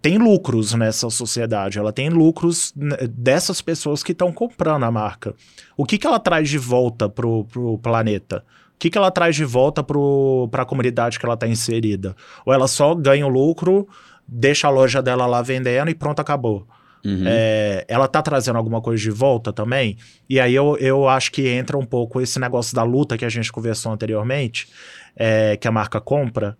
[0.00, 2.72] tem lucros nessa sociedade, ela tem lucros
[3.10, 5.34] dessas pessoas que estão comprando a marca.
[5.76, 8.44] O que, que ela traz de volta para o planeta?
[8.74, 12.16] O que, que ela traz de volta para a comunidade que ela está inserida?
[12.44, 13.88] Ou ela só ganha o lucro,
[14.26, 16.66] deixa a loja dela lá vendendo e pronto, acabou.
[17.04, 17.24] Uhum.
[17.26, 19.96] É, ela tá trazendo alguma coisa de volta também.
[20.28, 23.28] E aí eu, eu acho que entra um pouco esse negócio da luta que a
[23.28, 24.68] gente conversou anteriormente,
[25.16, 26.56] é, que a marca compra.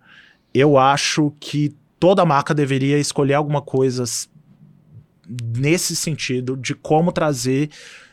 [0.53, 4.03] Eu acho que toda marca deveria escolher alguma coisa
[5.55, 7.69] nesse sentido de como trazer,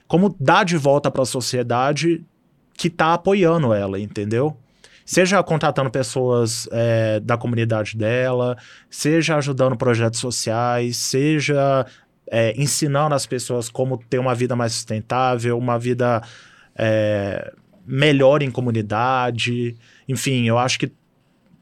[0.06, 2.24] como dar de volta para a sociedade
[2.72, 4.56] que está apoiando ela, entendeu?
[5.04, 8.56] Seja contratando pessoas é, da comunidade dela,
[8.88, 11.84] seja ajudando projetos sociais, seja
[12.30, 16.22] é, ensinando as pessoas como ter uma vida mais sustentável, uma vida
[16.76, 17.52] é,
[17.84, 19.74] melhor em comunidade.
[20.08, 20.92] Enfim, eu acho que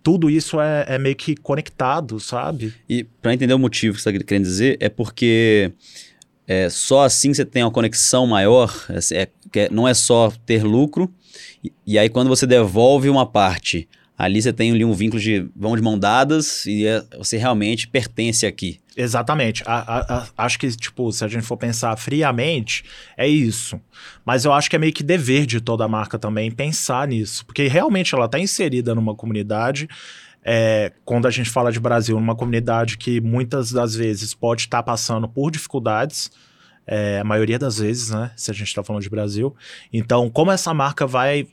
[0.08, 2.72] tudo isso é, é meio que conectado, sabe?
[2.88, 5.70] E para entender o motivo que você está querendo dizer, é porque
[6.46, 8.74] é, só assim você tem uma conexão maior,
[9.12, 11.12] é, é, não é só ter lucro,
[11.62, 15.46] e, e, aí quando você devolve uma parte, ali você tem ali um vínculo de
[15.54, 18.80] vão de mão dadas e é, você realmente pertence aqui.
[19.00, 19.62] Exatamente.
[19.64, 22.84] A, a, a, acho que, tipo, se a gente for pensar friamente,
[23.16, 23.80] é isso.
[24.24, 27.46] Mas eu acho que é meio que dever de toda a marca também pensar nisso.
[27.46, 29.88] Porque realmente ela está inserida numa comunidade.
[30.44, 34.78] É, quando a gente fala de Brasil, numa comunidade que muitas das vezes pode estar
[34.78, 36.32] tá passando por dificuldades.
[36.84, 38.32] É, a maioria das vezes, né?
[38.34, 39.54] Se a gente está falando de Brasil.
[39.92, 41.46] Então, como essa marca vai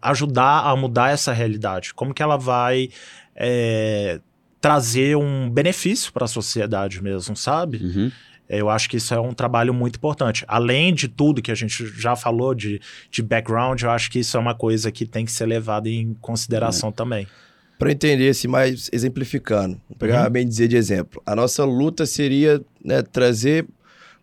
[0.00, 1.92] ajudar a mudar essa realidade?
[1.92, 2.88] Como que ela vai
[3.34, 4.20] é,
[4.64, 7.84] trazer um benefício para a sociedade mesmo, sabe?
[7.84, 8.10] Uhum.
[8.48, 10.42] Eu acho que isso é um trabalho muito importante.
[10.48, 14.38] Além de tudo que a gente já falou de, de background, eu acho que isso
[14.38, 17.26] é uma coisa que tem que ser levada em consideração também.
[17.78, 20.32] Para entender, se mais exemplificando, vou pegar uhum.
[20.32, 21.22] bem dizer de exemplo.
[21.26, 23.66] A nossa luta seria né, trazer,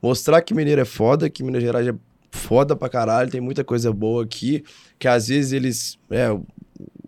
[0.01, 1.93] mostrar que Mineiro é foda, que Minas Gerais é
[2.31, 4.63] foda pra caralho, tem muita coisa boa aqui,
[4.97, 5.99] que às vezes eles.
[6.09, 6.35] É,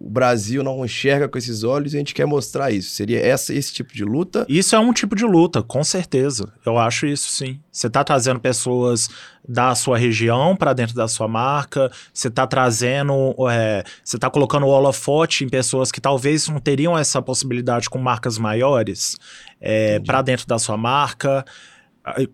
[0.04, 2.90] o Brasil não enxerga com esses olhos e a gente quer mostrar isso.
[2.90, 4.46] Seria essa, esse tipo de luta?
[4.50, 6.52] Isso é um tipo de luta, com certeza.
[6.66, 7.62] Eu acho isso sim.
[7.72, 9.08] Você está trazendo pessoas
[9.48, 14.66] da sua região para dentro da sua marca, você está trazendo, é, você está colocando
[14.66, 19.16] o holofote em pessoas que talvez não teriam essa possibilidade com marcas maiores
[19.62, 21.46] é, para dentro da sua marca.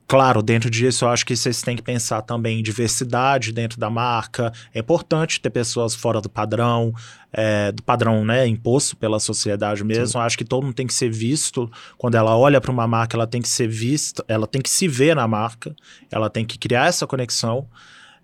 [0.07, 3.87] Claro, dentro disso eu acho que vocês têm que pensar também em diversidade dentro da
[3.87, 4.51] marca.
[4.73, 6.91] É importante ter pessoas fora do padrão,
[7.31, 10.07] é, do padrão né, imposto pela sociedade mesmo.
[10.07, 10.17] Sim.
[10.17, 11.71] Eu acho que todo mundo tem que ser visto.
[11.99, 14.87] Quando ela olha para uma marca, ela tem que ser vista, ela tem que se
[14.87, 15.75] ver na marca,
[16.09, 17.67] ela tem que criar essa conexão.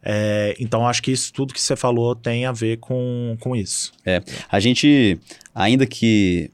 [0.01, 3.91] É, então, acho que isso tudo que você falou tem a ver com, com isso.
[4.03, 5.19] É, a gente,
[5.53, 6.49] ainda que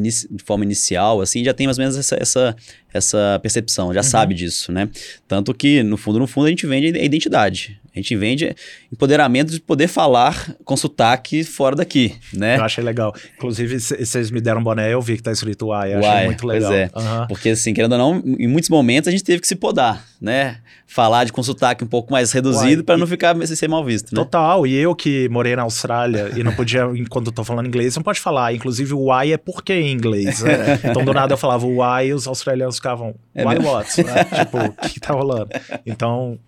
[0.00, 2.56] de forma inicial, assim, já tem mais ou menos essa, essa,
[2.92, 4.88] essa percepção, já sabe disso, né?
[5.26, 7.80] Tanto que, no fundo, no fundo, a gente vende a identidade.
[7.94, 8.56] A gente vende
[8.90, 12.56] empoderamento de poder falar com sotaque fora daqui, né?
[12.56, 13.14] Eu achei legal.
[13.36, 15.92] Inclusive, vocês me deram um boné, eu vi que tá escrito Uai.
[15.92, 16.72] Eu achei Uai, muito pois legal.
[16.72, 16.90] é.
[16.94, 17.26] Aham.
[17.28, 20.56] Porque, assim, querendo ou não, em muitos momentos a gente teve que se podar, né?
[20.86, 24.14] Falar de com sotaque um pouco mais reduzido Uai, para não ficar ser mal visto,
[24.14, 24.22] né?
[24.22, 27.94] Total, e eu que morei na Austrália e não podia, quando eu tô falando inglês,
[27.94, 28.54] não pode falar.
[28.54, 30.80] Inclusive, o why é porque em inglês, né?
[30.92, 33.70] Então, do nada eu falava o why e os australianos ficavam, É why mesmo?
[33.70, 34.02] what?
[34.04, 34.24] Né?
[34.44, 35.48] tipo, o que, tá rolando?
[35.86, 36.38] Então,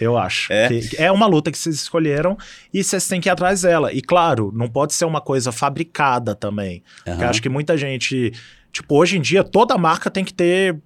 [0.00, 0.68] eu acho É?
[0.68, 2.36] que é uma luta que vocês escolheram
[2.74, 3.92] e vocês têm que ir atrás dela.
[3.92, 6.82] E claro, não pode ser uma coisa fabricada também.
[6.96, 7.28] Porque eu Aham.
[7.30, 8.32] acho que muita gente.
[8.72, 10.76] Tipo, hoje em dia, toda marca tem que ter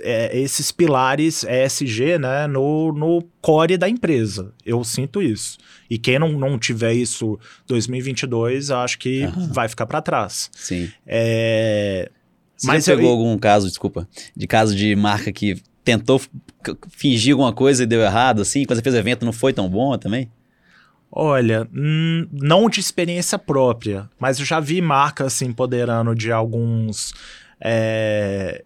[0.00, 4.52] é, esses pilares ESG né, no, no core da empresa.
[4.66, 5.56] Eu sinto isso.
[5.88, 9.48] E quem não, não tiver isso 2022, eu acho que Aham.
[9.52, 10.50] vai ficar para trás.
[10.54, 10.90] Sim.
[11.06, 12.10] É,
[12.58, 16.20] Você Mas já eu- pegou algum caso, desculpa, de caso de marca que tentou
[16.90, 18.64] fingir alguma coisa e deu errado, assim?
[18.66, 20.30] Quando você fez o evento não foi tão bom também?
[21.10, 27.14] Olha, hum, não de experiência própria, mas eu já vi marcas se empoderando de alguns.
[27.60, 28.64] é,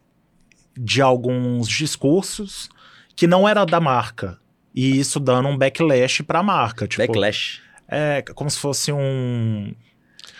[0.77, 2.69] de alguns discursos
[3.15, 4.39] que não era da marca.
[4.75, 6.89] E isso dando um backlash pra marca.
[6.89, 7.61] Tipo, Backlash.
[7.87, 9.75] É como se fosse um,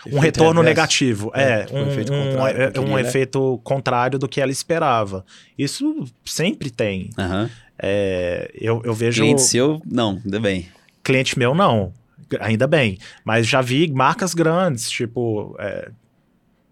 [0.05, 0.63] um Efeito retorno reverso.
[0.63, 1.31] negativo.
[1.33, 3.01] É, tipo, um, efeito um- contrário é- um né?
[3.01, 5.25] efeito contrário do que ela esperava.
[5.57, 7.09] Isso sempre tem.
[7.17, 7.49] Aham.
[7.77, 9.21] É, eu, eu vejo.
[9.21, 10.67] Cliente seu, não, ainda bem.
[11.03, 11.91] Cliente meu, não.
[12.39, 12.97] Ainda bem.
[13.25, 15.55] Mas já vi marcas grandes, tipo.
[15.59, 15.89] é,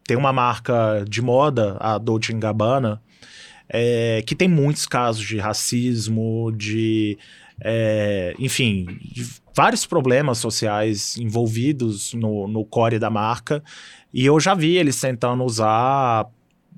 [0.08, 3.02] tem uma marca de moda, a Dolce Gabbana,
[3.74, 7.18] é, que tem muitos casos de racismo, de.
[7.64, 13.64] é, enfim, de vários problemas sociais envolvidos no, no core da marca.
[14.14, 16.28] E eu já vi eles tentando usar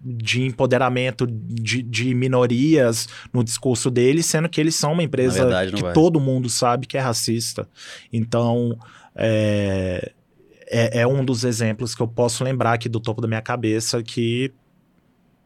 [0.06, 5.72] de empoderamento de, de minorias no discurso deles, sendo que eles são uma empresa verdade,
[5.72, 5.94] que vai.
[5.94, 7.68] todo mundo sabe que é racista.
[8.12, 8.78] Então,
[9.16, 10.12] é,
[10.68, 14.04] é, é um dos exemplos que eu posso lembrar aqui do topo da minha cabeça
[14.04, 14.52] que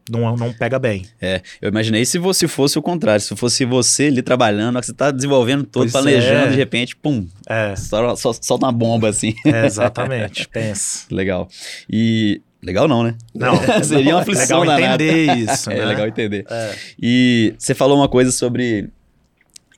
[0.10, 1.06] não, não pega bem.
[1.22, 4.94] É, eu imaginei se você fosse o contrário, se fosse você ali trabalhando, que você
[4.94, 6.50] tá desenvolvendo todo, Pois planejando, é.
[6.52, 9.34] de repente, pum, É, só- solta uma bomba assim.
[9.46, 11.06] é exatamente, pensa.
[11.12, 11.48] legal.
[11.90, 12.42] E.
[12.64, 13.16] Legal não, né?
[13.36, 15.86] Não, Seria uma aflição legal entender isso, É né?
[15.86, 16.44] legal entender.
[16.50, 16.76] É.
[17.00, 18.90] E você falou uma coisa sobre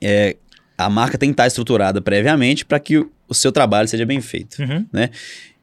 [0.02, 0.34] é,
[0.78, 4.60] a marca tem que estar estruturada previamente para que o seu trabalho seja bem feito.
[4.62, 4.86] Uhum.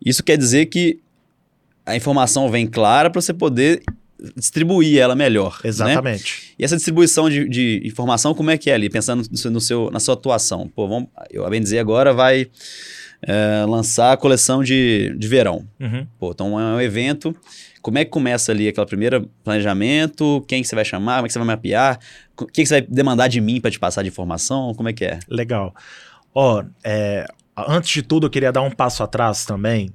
[0.06, 1.00] Isso quer dizer que
[1.88, 3.82] a informação vem clara para você poder
[4.36, 5.60] distribuir ela melhor.
[5.64, 5.70] Né?
[5.70, 6.54] Exatamente.
[6.58, 8.90] E essa distribuição de, de informação, como é que é ali?
[8.90, 10.68] Pensando no seu, na sua atuação.
[10.68, 12.48] Pô, vamos, eu, a Bendizer agora vai
[13.22, 15.66] é, lançar a coleção de, de verão.
[15.80, 16.08] Uhum.
[16.20, 17.36] Pô, então é um evento.
[17.82, 20.44] Como é que começa ali aquele primeiro planejamento?
[20.48, 21.18] Quem que você vai chamar?
[21.18, 22.00] Como é que você vai mapear?
[22.40, 24.74] O que, que você vai demandar de mim para te passar de informação?
[24.76, 25.20] Como é que é?
[25.30, 25.74] Legal.
[26.34, 27.26] Ó, é,
[27.56, 29.90] antes de tudo, eu queria dar um passo atrás também,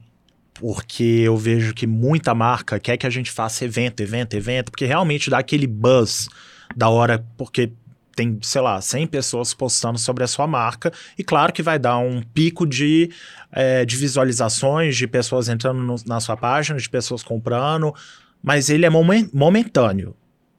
[0.62, 4.86] porque eu vejo que muita marca quer que a gente faça evento, evento, evento, porque
[4.86, 6.28] realmente dá aquele buzz
[6.76, 7.72] da hora, porque
[8.14, 11.98] tem, sei lá, 100 pessoas postando sobre a sua marca, e claro que vai dar
[11.98, 13.10] um pico de,
[13.50, 17.92] é, de visualizações, de pessoas entrando no- na sua página, de pessoas comprando,
[18.40, 20.14] mas ele é momen- momentâneo.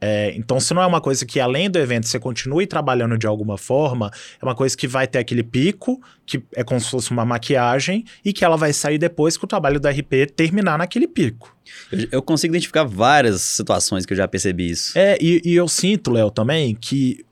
[0.05, 3.25] É, então, se não é uma coisa que, além do evento, você continue trabalhando de
[3.25, 4.11] alguma forma,
[4.41, 8.03] é uma coisa que vai ter aquele pico, que é como se fosse uma maquiagem,
[8.25, 11.55] e que ela vai sair depois que o trabalho do RP terminar naquele pico.
[11.89, 14.91] Eu, eu consigo identificar várias situações que eu já percebi isso.
[14.99, 17.23] É, e, e eu sinto, Léo, também, que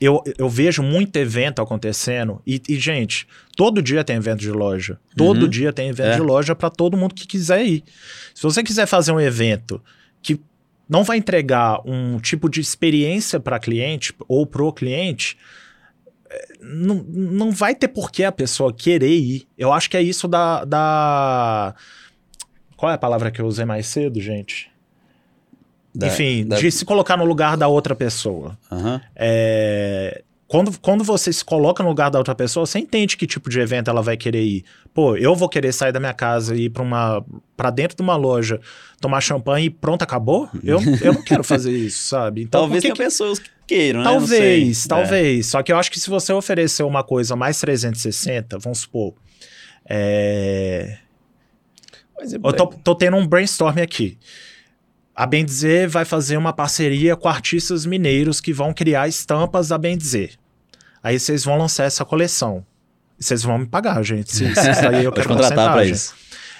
[0.00, 4.98] eu, eu vejo muito evento acontecendo, e, e, gente, todo dia tem evento de loja.
[5.14, 5.48] Todo Uhum.
[5.48, 6.14] dia tem evento É.
[6.16, 7.84] de loja para todo mundo que quiser ir.
[8.34, 9.82] Se você quiser fazer um evento
[10.22, 10.40] que
[10.90, 15.38] não vai entregar um tipo de experiência para cliente ou pro cliente,
[16.28, 19.48] é, não, não vai ter por que a pessoa querer ir.
[19.56, 21.74] Eu acho que é isso da, da.
[22.76, 24.68] Qual é a palavra que eu usei mais cedo, gente?
[25.94, 28.58] Da- Enfim, da- de se colocar no lugar da outra pessoa.
[28.70, 29.00] Aham.
[29.16, 33.48] É, Quando, quando você se coloca no lugar da outra pessoa, você entende que tipo
[33.48, 34.64] de evento ela vai querer ir.
[34.92, 37.24] Pô, eu vou querer sair da minha casa e ir pra, uma,
[37.56, 38.60] pra dentro de uma loja,
[39.00, 40.48] tomar champanhe e pronto, acabou?
[40.64, 42.42] Eu, eu não quero fazer isso, sabe?
[42.42, 44.04] Então, Talvez tenha que- pessoas que queiram, né?
[44.04, 45.46] Talvez, talvez.
[45.46, 49.14] Só que eu acho que se você oferecer uma coisa mais 360, vamos supor.
[49.88, 50.98] é,
[52.18, 54.18] é Eu tô, tô tendo um brainstorm aqui.
[55.14, 59.78] A Bem Dizer vai fazer uma parceria com artistas mineiros que vão criar estampas da
[59.78, 60.39] Bem Dizer.
[61.02, 62.64] Aí vocês vão lançar essa coleção.
[63.18, 64.32] Vocês vão me pagar, gente.
[64.32, 65.92] Se, se isso aí eu quero contratar porcentagem.
[65.92, 66.14] isso.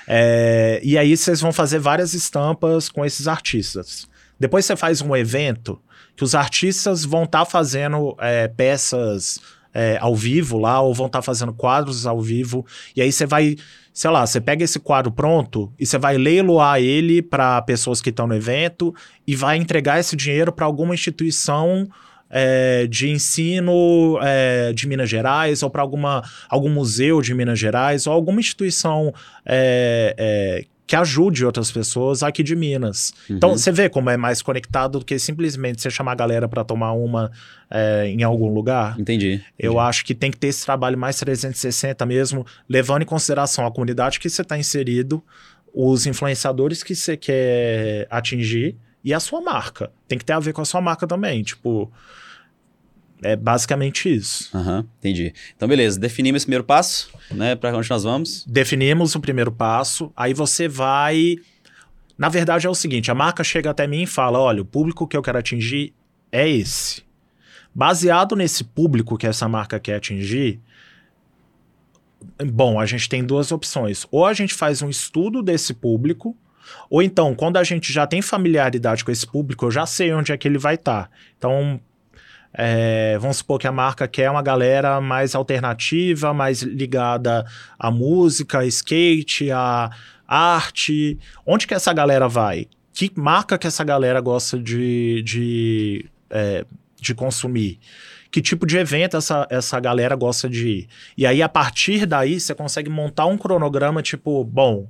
[0.06, 4.08] É, e aí vocês vão fazer várias estampas com esses artistas.
[4.38, 5.80] Depois você faz um evento
[6.16, 9.40] que os artistas vão estar tá fazendo é, peças
[9.72, 13.24] é, ao vivo lá, ou vão estar tá fazendo quadros ao vivo, e aí você
[13.24, 13.56] vai,
[13.92, 18.10] sei lá, você pega esse quadro pronto e você vai leiloar ele para pessoas que
[18.10, 18.94] estão no evento
[19.26, 21.88] e vai entregar esse dinheiro para alguma instituição
[22.30, 28.12] é, de ensino é, de Minas Gerais ou para algum museu de Minas Gerais ou
[28.12, 29.12] alguma instituição
[29.44, 33.14] é, é que ajude outras pessoas aqui de Minas.
[33.28, 33.36] Uhum.
[33.36, 36.64] Então, você vê como é mais conectado do que simplesmente você chamar a galera para
[36.64, 37.30] tomar uma
[37.70, 38.98] é, em algum lugar.
[38.98, 39.44] Entendi, entendi.
[39.56, 43.70] Eu acho que tem que ter esse trabalho mais 360 mesmo, levando em consideração a
[43.70, 45.22] comunidade que você está inserido,
[45.72, 49.92] os influenciadores que você quer atingir e a sua marca.
[50.06, 51.42] Tem que ter a ver com a sua marca também.
[51.42, 51.90] Tipo,
[53.22, 54.56] é basicamente isso.
[54.56, 55.32] Uhum, entendi.
[55.56, 55.98] Então, beleza.
[55.98, 57.54] Definimos esse primeiro passo, né?
[57.54, 58.44] Para onde nós vamos?
[58.46, 60.12] Definimos o primeiro passo.
[60.16, 61.36] Aí você vai.
[62.16, 65.06] Na verdade, é o seguinte: a marca chega até mim e fala: olha, o público
[65.06, 65.94] que eu quero atingir
[66.32, 67.02] é esse.
[67.74, 70.60] Baseado nesse público que essa marca quer atingir,
[72.52, 74.06] bom, a gente tem duas opções.
[74.10, 76.36] Ou a gente faz um estudo desse público,
[76.88, 80.32] ou então, quando a gente já tem familiaridade com esse público, eu já sei onde
[80.32, 81.04] é que ele vai estar.
[81.04, 81.10] Tá.
[81.38, 81.80] Então,
[82.52, 87.46] é, vamos supor que a marca quer uma galera mais alternativa, mais ligada
[87.78, 89.90] à música, skate, à
[90.26, 91.18] arte.
[91.46, 92.66] Onde que essa galera vai?
[92.92, 96.64] Que marca que essa galera gosta de, de, é,
[97.00, 97.78] de consumir?
[98.30, 100.88] Que tipo de evento essa, essa galera gosta de ir?
[101.16, 104.88] E aí, a partir daí, você consegue montar um cronograma tipo, bom,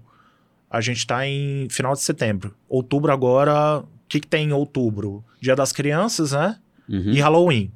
[0.71, 2.55] a gente está em final de setembro.
[2.69, 5.25] Outubro agora, o que, que tem em outubro?
[5.41, 6.57] Dia das Crianças, né?
[6.91, 7.13] uhum.
[7.13, 7.73] e Halloween.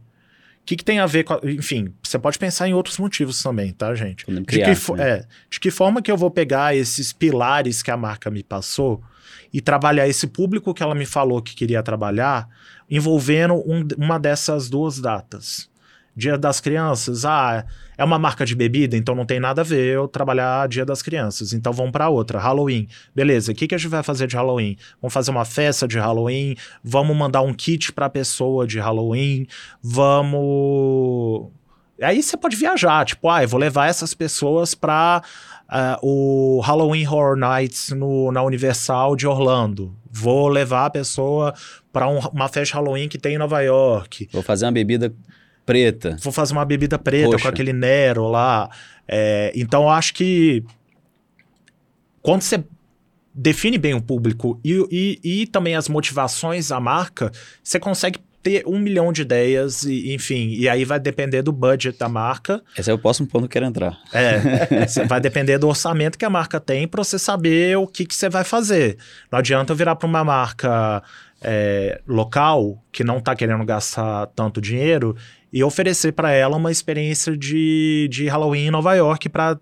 [0.63, 1.35] O que, que, tem a ver com.
[1.35, 4.25] A, enfim, você pode pensar em outros motivos também, tá, gente?
[4.25, 5.11] Criar, de, que, né?
[5.11, 9.03] é, de que forma que eu vou pegar esses pilares que a marca me passou
[9.53, 12.49] e trabalhar esse público que ela me falou que queria trabalhar,
[12.91, 15.69] envolvendo um, uma dessas duas datas?
[16.17, 17.65] Dia das Crianças, ah,
[17.99, 21.03] é uma marca de bebida, então não tem nada a ver eu trabalhar Dia das
[21.03, 21.53] Crianças.
[21.53, 22.89] Então vamos para outra, Halloween.
[23.15, 24.77] Beleza, o que, que a gente vai fazer de Halloween?
[25.01, 29.47] Vamos fazer uma festa de Halloween, vamos mandar um kit para pessoa de Halloween,
[29.83, 31.51] vamos.
[32.01, 36.61] Aí você pode viajar, tipo, ah, eu vou levar essas pessoas para uh, ah, o
[36.61, 39.97] Halloween Horror Nights no, na Universal de Orlando.
[40.11, 41.55] Vou levar a pessoa
[41.93, 44.29] para um, uma festa Halloween que tem em Nova York.
[44.33, 45.15] Vou fazer uma bebida
[45.65, 46.17] preta.
[46.23, 47.43] Vou fazer uma bebida preta Poxa.
[47.43, 48.71] com aquele Nero lá.
[49.07, 50.65] É, então, eu acho que
[52.23, 52.65] quando você
[53.35, 58.63] define bem o público e, e, e também as motivações da marca, você consegue ter
[58.67, 62.63] um milhão de ideias, e, enfim, e aí vai depender do budget da marca.
[62.77, 63.99] Esse é o próximo ponto que eu quero entrar.
[64.13, 64.39] É,
[65.09, 68.29] vai depender do orçamento que a marca tem para você saber o que, que você
[68.29, 68.99] vai fazer.
[69.33, 71.03] Não adianta eu virar para uma marca
[71.41, 75.17] é, local que não está querendo gastar tanto dinheiro
[75.55, 79.57] e oferecer para ela uma experiência de, de Halloween em Nova York para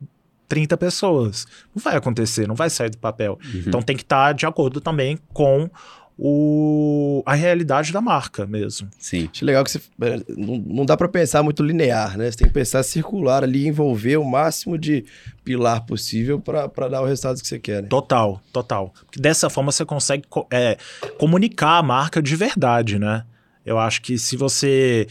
[0.49, 1.47] 30 pessoas.
[1.75, 3.39] Não vai acontecer, não vai sair do papel.
[3.45, 3.65] Uhum.
[3.67, 5.69] Então tem que estar tá de acordo também com
[6.17, 8.89] o, a realidade da marca mesmo.
[8.99, 9.29] Sim.
[9.31, 12.31] Acho legal que você, é, não, não dá para pensar muito linear, né?
[12.31, 15.05] Você tem que pensar circular ali, envolver o máximo de
[15.45, 17.83] pilar possível para dar o resultado que você quer.
[17.83, 17.89] Né?
[17.89, 18.95] Total, total.
[19.15, 20.79] Dessa forma você consegue é,
[21.19, 23.27] comunicar a marca de verdade, né?
[23.65, 25.07] Eu acho que se você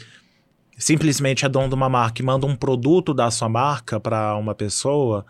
[0.82, 4.55] simplesmente é dono de uma marca e manda um produto da sua marca para uma
[4.55, 5.23] pessoa,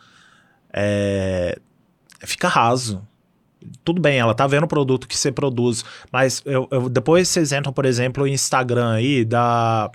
[0.71, 1.59] é,
[2.21, 3.05] fica raso.
[3.83, 7.51] Tudo bem, ela tá vendo o produto que você produz, mas eu, eu, depois vocês
[7.51, 9.91] entram, por exemplo, no Instagram aí da.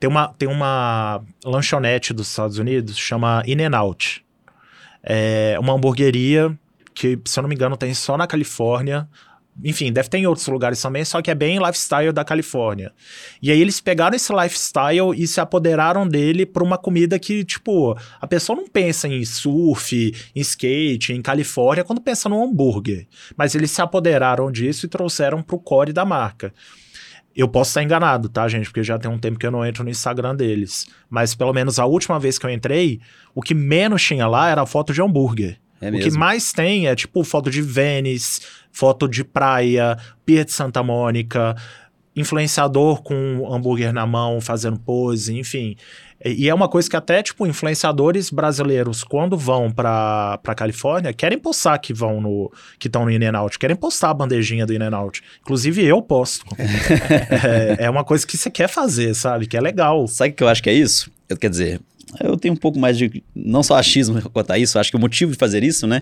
[0.00, 4.24] Tem uma, tem uma lanchonete dos Estados Unidos, chama In n Out.
[5.02, 6.58] É uma hamburgueria
[6.94, 9.08] que, se eu não me engano, tem só na Califórnia
[9.62, 12.92] enfim, deve ter em outros lugares também, só que é bem lifestyle da Califórnia.
[13.42, 17.96] E aí eles pegaram esse lifestyle e se apoderaram dele para uma comida que, tipo,
[18.20, 23.06] a pessoa não pensa em surf, em skate, em Califórnia quando pensa no hambúrguer.
[23.36, 26.52] Mas eles se apoderaram disso e trouxeram para o core da marca.
[27.34, 28.66] Eu posso estar enganado, tá, gente?
[28.66, 30.86] Porque já tem um tempo que eu não entro no Instagram deles.
[31.08, 33.00] Mas pelo menos a última vez que eu entrei,
[33.34, 35.58] o que menos tinha lá era a foto de hambúrguer.
[35.80, 38.40] É o que mais tem é tipo foto de Vênice,
[38.72, 41.54] foto de praia, Pier de Santa Mônica,
[42.14, 45.76] influenciador com hambúrguer na mão, fazendo pose, enfim.
[46.24, 51.38] E é uma coisa que até, tipo, influenciadores brasileiros, quando vão pra, pra Califórnia, querem
[51.38, 52.52] postar que vão no...
[52.76, 55.22] que estão no In-N-Out, querem postar a bandejinha do In-N-Out.
[55.40, 56.44] Inclusive, eu posto.
[56.58, 59.46] é, é uma coisa que você quer fazer, sabe?
[59.46, 60.08] Que é legal.
[60.08, 61.08] Sabe o que eu acho que é isso?
[61.28, 61.80] Eu, quer dizer,
[62.20, 63.22] eu tenho um pouco mais de.
[63.34, 66.00] Não só achismo quanto a isso, acho que o motivo de fazer isso, né?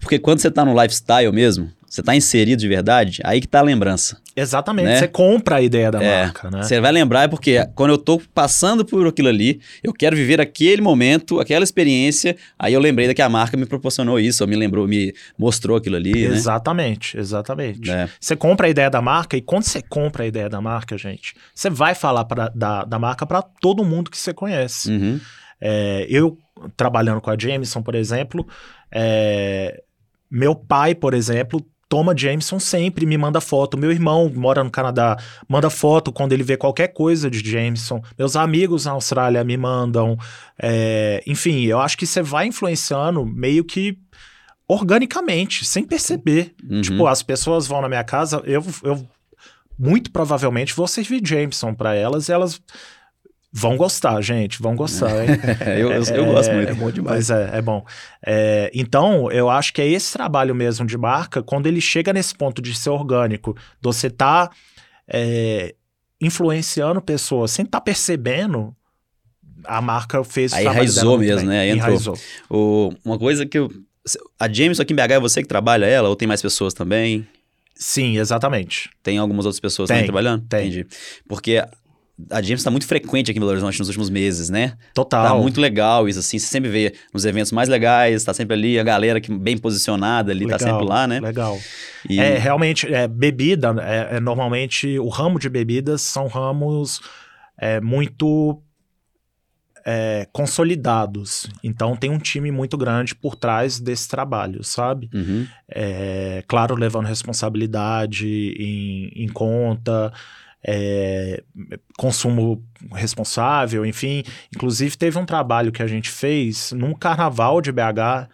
[0.00, 3.58] Porque quando você tá no lifestyle mesmo, você tá inserido de verdade, aí que tá
[3.58, 4.16] a lembrança.
[4.36, 4.86] Exatamente.
[4.86, 4.98] Né?
[5.00, 6.62] Você compra a ideia da É, marca, né?
[6.62, 10.40] Você vai lembrar é porque quando eu tô passando por aquilo ali, eu quero viver
[10.40, 14.54] aquele momento, aquela experiência, aí eu lembrei que a marca me proporcionou isso, ou me
[14.54, 16.36] lembrou, me mostrou aquilo ali, né?
[16.36, 17.90] Exatamente, exatamente.
[17.90, 18.08] É.
[18.20, 21.34] Você compra a ideia da marca e quando você compra a ideia da marca, gente,
[21.52, 24.92] você vai falar pra, da, da marca para todo mundo que você conhece.
[24.92, 25.20] Uhum.
[25.60, 26.38] É, eu,
[26.76, 28.46] trabalhando com a Jameson, por exemplo,
[28.90, 29.82] é,
[30.30, 33.76] meu pai, por exemplo, toma Jameson sempre, me manda foto.
[33.76, 35.16] Meu irmão mora no Canadá,
[35.48, 38.00] manda foto quando ele vê qualquer coisa de Jameson.
[38.16, 40.16] Meus amigos na Austrália me mandam.
[40.56, 43.98] É, enfim, eu acho que você vai influenciando meio que
[44.68, 46.54] organicamente, sem perceber.
[46.62, 46.80] Uhum.
[46.80, 49.04] Tipo, as pessoas vão na minha casa, eu, eu
[49.76, 52.60] muito provavelmente vou servir Jameson para elas e elas
[53.52, 55.30] vão gostar, gente, vão gostar, hein?
[55.78, 56.70] eu, eu, eu gosto muito.
[56.70, 57.28] É bom demais.
[57.28, 57.84] Mas é, é bom.
[58.24, 62.34] É, então, eu acho que é esse trabalho mesmo de marca, quando ele chega nesse
[62.34, 64.50] ponto de ser orgânico, você tá
[65.08, 65.74] é,
[66.20, 68.74] influenciando pessoas sem estar tá percebendo,
[69.64, 71.60] a marca fez o Aí trabalho enraizou mesmo, né?
[71.60, 71.88] Aí entrou.
[71.88, 72.18] Enraizou.
[72.48, 73.70] O- uma coisa que eu.
[74.38, 77.26] A Jameson aqui em BH é você que trabalha ela, ou tem mais pessoas também?
[77.74, 78.90] Sim, exatamente.
[79.02, 80.46] Tem algumas outras pessoas Tem, também trabalhando?
[80.48, 80.68] tem.
[80.68, 80.86] Entendi.
[81.28, 81.64] Porque
[82.28, 84.74] a Jameson está muito frequente aqui em Belo Horizonte nos últimos meses, né?
[84.94, 85.24] Total.
[85.24, 86.38] Tá muito legal isso, assim.
[86.38, 90.32] Você sempre vê nos eventos mais legais, tá sempre ali, a galera que bem posicionada
[90.32, 91.20] ali, tá Legal, sempre lá, né?
[91.20, 91.58] Legal.
[92.08, 97.00] E- É, realmente, é, bebida, é, é, normalmente, o ramo de bebidas são ramos
[97.58, 98.60] é, muito
[99.84, 101.48] é, consolidados.
[101.64, 105.08] Então, tem um time muito grande por trás desse trabalho, sabe?
[105.14, 105.46] Uhum.
[105.68, 108.26] É, claro, levando responsabilidade
[108.58, 110.12] em, em conta,
[110.62, 111.42] é,
[111.96, 114.22] consumo responsável, enfim.
[114.54, 118.28] Inclusive, teve um trabalho que a gente fez num carnaval de BH.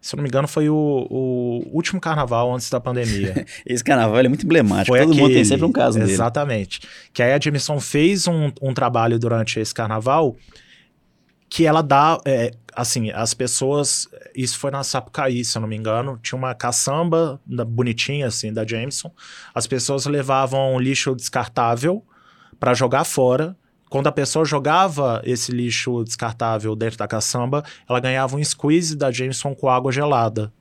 [0.00, 0.74] Se eu não me engano, foi o,
[1.10, 3.46] o último carnaval antes da pandemia.
[3.66, 4.96] Esse carnaval é muito emblemático.
[4.96, 6.12] Foi Todo mundo tem aquele, sempre um caso dele.
[6.12, 6.80] Exatamente.
[7.12, 10.36] Que aí a Jameson fez um, um trabalho durante esse carnaval
[11.50, 15.76] que ela dá, é, assim, as pessoas, isso foi na Sapucaí, se eu não me
[15.76, 19.10] engano, tinha uma caçamba da- bonitinha, assim, da Jameson,
[19.54, 22.04] as pessoas levavam lixo descartável
[22.58, 23.56] para jogar fora,
[23.88, 29.10] quando a pessoa jogava esse lixo descartável dentro da caçamba, ela ganhava um squeeze da
[29.10, 30.52] Jameson com água gelada.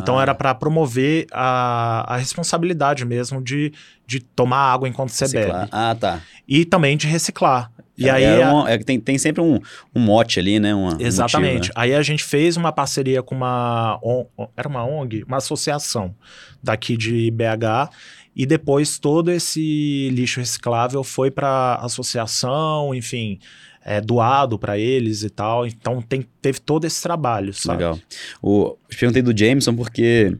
[0.00, 3.72] Então Ah, era para promover a, a responsabilidade mesmo de,
[4.06, 5.58] de tomar água enquanto você reciclar.
[5.60, 5.68] bebe.
[5.72, 6.20] Ah, tá.
[6.46, 7.70] E também de reciclar.
[7.98, 8.24] E É, aí.
[8.24, 9.58] é uma- é tem, tem sempre um,
[9.94, 10.74] um mote ali, né?
[10.74, 11.54] Uma, um Exatamente.
[11.54, 11.82] motivo, né?
[11.82, 13.98] Aí a gente fez uma parceria com uma.
[14.02, 14.26] on-
[14.56, 15.22] Era uma ONG?
[15.24, 16.14] Uma associação
[16.62, 17.90] daqui de BH.
[18.38, 23.38] E depois todo esse lixo reciclável foi para associação, enfim,
[23.82, 25.66] é, doado para eles e tal.
[25.66, 27.78] Então tem, teve todo esse trabalho, sabe?
[27.84, 27.98] Legal.
[28.42, 30.36] O, eu te perguntei do Jameson porque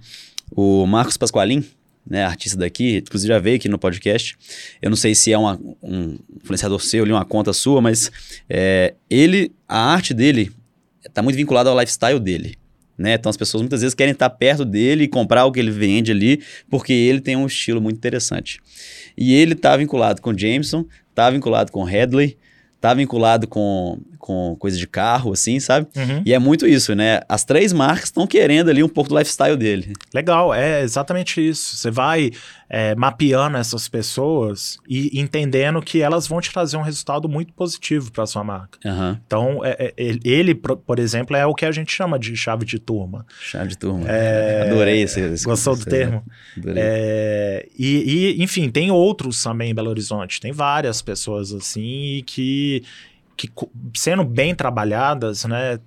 [0.50, 1.64] o Marcos Pasqualin,
[2.09, 4.36] né, artista daqui, inclusive já veio aqui no podcast.
[4.80, 8.11] Eu não sei se é uma- um influenciador seu, ali, uma conta sua, mas
[8.48, 10.50] é, ele, a arte dele
[11.04, 12.57] está muito vinculada ao lifestyle dele.
[12.98, 13.14] Né?
[13.14, 16.11] Então as pessoas muitas vezes querem estar perto dele e comprar o que ele vende
[16.11, 16.40] ali,
[16.70, 18.59] porque ele tem um estilo muito interessante.
[19.16, 22.38] E ele está vinculado com Jameson, está vinculado com Headley,
[22.87, 25.89] está vinculado com, com coisa de carro, assim, sabe?
[25.97, 26.22] Uhum.
[26.24, 27.20] E é muito isso, né?
[27.28, 29.93] As três marcas estão querendo ali um pouco do lifestyle dele.
[30.14, 31.76] Legal, é exatamente isso.
[31.76, 32.30] Você vai
[32.68, 38.10] é, mapeando essas pessoas e entendendo que elas vão te trazer um resultado muito positivo
[38.10, 38.78] para sua marca.
[38.84, 39.20] Aham.
[39.26, 42.78] Então, é- é- ele, por exemplo, é o que a gente chama de chave de
[42.78, 43.24] turma.
[43.40, 44.08] Chave de turma.
[44.08, 45.20] É, Adorei esse.
[45.20, 46.24] esse Gostou do esse- termo?
[46.56, 46.82] Adorei.
[46.84, 50.40] É, e, e, enfim, tem outros também em Belo Horizonte.
[50.40, 52.82] Tem várias pessoas assim que,
[53.36, 53.48] que
[53.94, 55.78] sendo bem trabalhadas, né,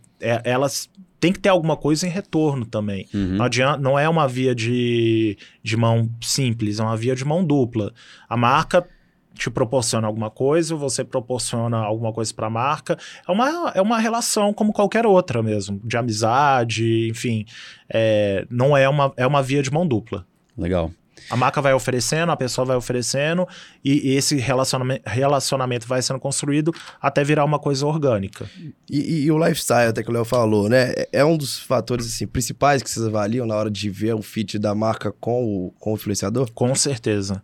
[0.43, 0.89] elas
[1.19, 3.07] têm que ter alguma coisa em retorno também.
[3.13, 3.37] Uhum.
[3.37, 7.43] Não, adianta, não é uma via de, de mão simples, é uma via de mão
[7.43, 7.93] dupla.
[8.27, 8.87] A marca
[9.33, 12.97] te proporciona alguma coisa, você proporciona alguma coisa para a marca.
[13.27, 17.45] É uma, é uma relação como qualquer outra mesmo, de amizade, enfim.
[17.89, 20.25] É, não é uma, é uma via de mão dupla.
[20.57, 20.91] Legal.
[21.29, 23.47] A marca vai oferecendo, a pessoa vai oferecendo,
[23.83, 28.49] e, e esse relacionamento, relacionamento vai sendo construído até virar uma coisa orgânica.
[28.89, 30.93] E, e o lifestyle, até que o Léo falou, né?
[30.97, 34.21] é- É um dos fatores assim, principais que vocês avaliam na hora de ver o
[34.21, 36.49] fit da marca com o, com o influenciador?
[36.53, 37.41] Com certeza.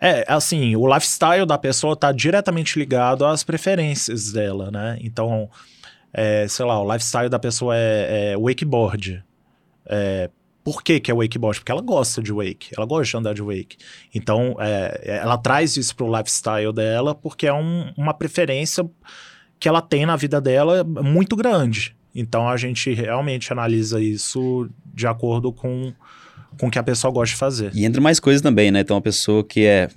[0.00, 4.98] É, assim, o lifestyle da pessoa está diretamente ligado às preferências dela, né?
[5.00, 5.48] Então,
[6.12, 9.24] é, sei lá, o lifestyle da pessoa é, é wakeboard.
[9.86, 10.30] É,
[10.64, 11.60] por que, que é wakeboard?
[11.60, 13.76] Porque ela gosta de wake, ela gosta de andar de wake.
[14.14, 18.88] Então, é, ela traz isso pro lifestyle dela porque é um- uma preferência
[19.60, 21.94] que ela tem na vida dela muito grande.
[22.14, 25.92] Então, a gente realmente analisa isso de acordo com
[26.56, 27.72] com o que a pessoa gosta de fazer.
[27.74, 28.78] E entre mais coisas também, né?
[28.78, 29.88] Então, a pessoa que é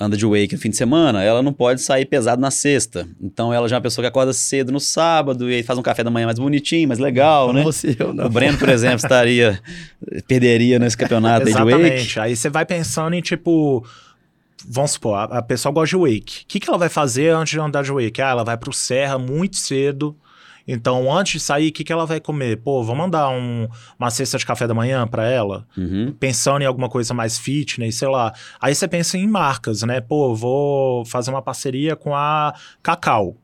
[0.00, 3.08] anda de wake no fim de semana, ela não pode sair pesado na sexta.
[3.20, 5.82] Então ela já é uma pessoa que acorda cedo no sábado e aí faz um
[5.82, 7.62] café da manhã mais bonitinho, mais legal, Não né?
[7.62, 8.26] você, eu não.
[8.26, 9.60] O Breno, por exemplo, estaria
[10.26, 11.72] perderia nesse campeonato aí de wake.
[11.72, 12.20] Exatamente.
[12.20, 13.84] Aí você vai pensando em tipo.
[14.66, 16.42] Vamos supor, a, a pessoa gosta de wake.
[16.42, 18.22] O que, que ela vai fazer antes de andar de wake?
[18.22, 20.16] Ah, ela vai pro Serra muito cedo.
[20.66, 22.56] Então, antes de sair, o que, que ela vai comer?
[22.58, 25.66] Pô, vamos mandar um- uma cesta de café da manhã para ela?
[25.76, 26.14] Uhum.
[26.18, 28.32] Pensando em alguma coisa mais fitness, sei lá.
[28.60, 30.00] Aí você pensa em marcas, né?
[30.00, 33.36] Pô, vou fazer uma parceria com a Cacau,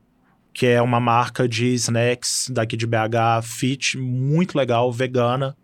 [0.53, 5.55] que é uma marca de snacks daqui de BH, fit, muito legal, vegana.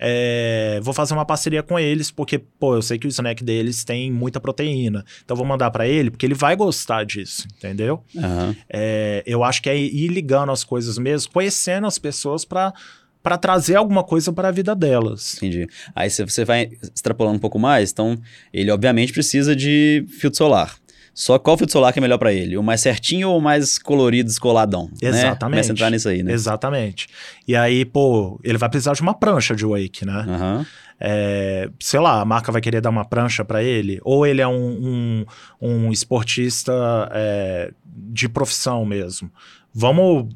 [0.00, 3.84] É, vou fazer uma parceria com eles, porque, pô, eu sei que o snack deles
[3.84, 5.04] tem muita proteína.
[5.24, 8.02] Então, vou mandar para ele, porque ele vai gostar disso, entendeu?
[8.16, 8.54] Aham.
[8.68, 12.72] É, eu acho que é ir ligando as coisas mesmo, conhecendo as pessoas para
[13.20, 15.36] para trazer alguma coisa para a vida delas.
[15.36, 15.66] Entendi.
[15.94, 18.16] Aí você- você vai extrapolando um pouco mais, então
[18.54, 20.76] ele obviamente precisa de filtro solar.
[21.18, 22.56] Só qual filtro solar que é melhor pra ele?
[22.56, 24.84] O mais certinho ou o mais colorido, descoladão?
[25.02, 25.08] Né?
[25.08, 25.38] Exatamente.
[25.40, 26.32] Começa a entrar nisso aí, né?
[26.32, 27.08] Exatamente.
[27.46, 30.24] E aí, pô, ele vai precisar de uma prancha de wake, né?
[30.28, 30.66] Aham.
[31.00, 34.46] É, sei lá, a marca vai querer dar uma prancha para ele, ou ele é
[34.46, 35.26] um, um,
[35.60, 36.72] um esportista
[37.10, 39.28] é, de profissão mesmo.
[39.74, 40.32] Vamos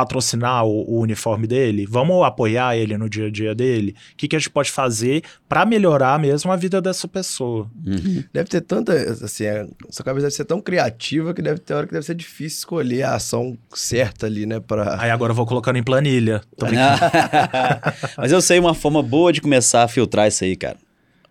[0.00, 1.86] patrocinar o, o uniforme dele?
[1.88, 3.94] Vamos apoiar ele no dia a dia dele?
[4.12, 7.70] O que, que a gente pode fazer para melhorar mesmo a vida dessa pessoa?
[7.86, 8.24] Uhum.
[8.32, 8.92] Deve ter tanta.
[8.92, 12.14] Assim, a sua cabeça deve ser tão criativa que deve ter hora que deve ser
[12.14, 14.60] difícil escolher a ação certa ali, né?
[14.60, 15.00] Pra...
[15.00, 16.40] Aí agora eu vou colocando em planilha.
[18.16, 20.76] Mas eu sei uma forma boa de começar a filtrar isso aí, cara.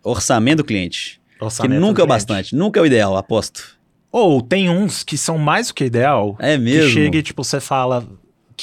[0.02, 1.20] Orçamento do cliente.
[1.40, 2.54] Orçamento que nunca é o bastante.
[2.54, 3.78] Nunca é o ideal, aposto.
[4.12, 6.36] Ou tem uns que são mais do que ideal.
[6.40, 6.90] É Que mesmo?
[6.90, 8.04] chega e, tipo, você fala,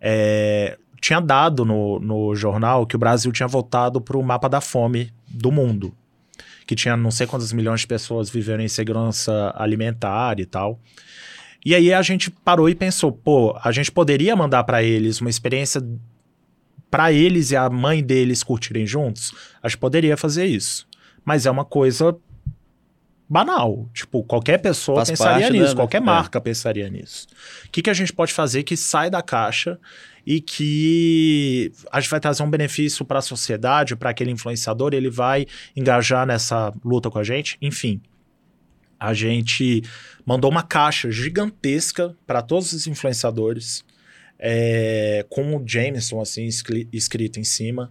[0.00, 4.60] É, tinha dado no, no jornal que o Brasil tinha voltado para o mapa da
[4.60, 5.94] fome do mundo
[6.70, 10.78] que tinha não sei quantas milhões de pessoas vivendo em segurança alimentar e tal.
[11.66, 15.28] E aí a gente parou e pensou, pô, a gente poderia mandar para eles uma
[15.28, 15.82] experiência
[16.88, 19.34] para eles e a mãe deles curtirem juntos?
[19.60, 20.86] A gente poderia fazer isso.
[21.24, 22.16] Mas é uma coisa
[23.28, 23.88] banal.
[23.92, 26.04] Tipo, qualquer pessoa Faz pensaria nisso, da- qualquer é.
[26.04, 27.26] marca pensaria nisso.
[27.66, 29.76] O que, que a gente pode fazer que sai da caixa
[30.26, 35.10] e que a gente vai trazer um benefício para a sociedade, para aquele influenciador, ele
[35.10, 35.46] vai
[35.76, 38.00] engajar nessa luta com a gente, enfim.
[38.98, 39.82] A gente
[40.26, 43.82] mandou uma caixa gigantesca para todos os influenciadores,
[44.38, 47.90] é, com o Jameson assim escri- escrito em cima.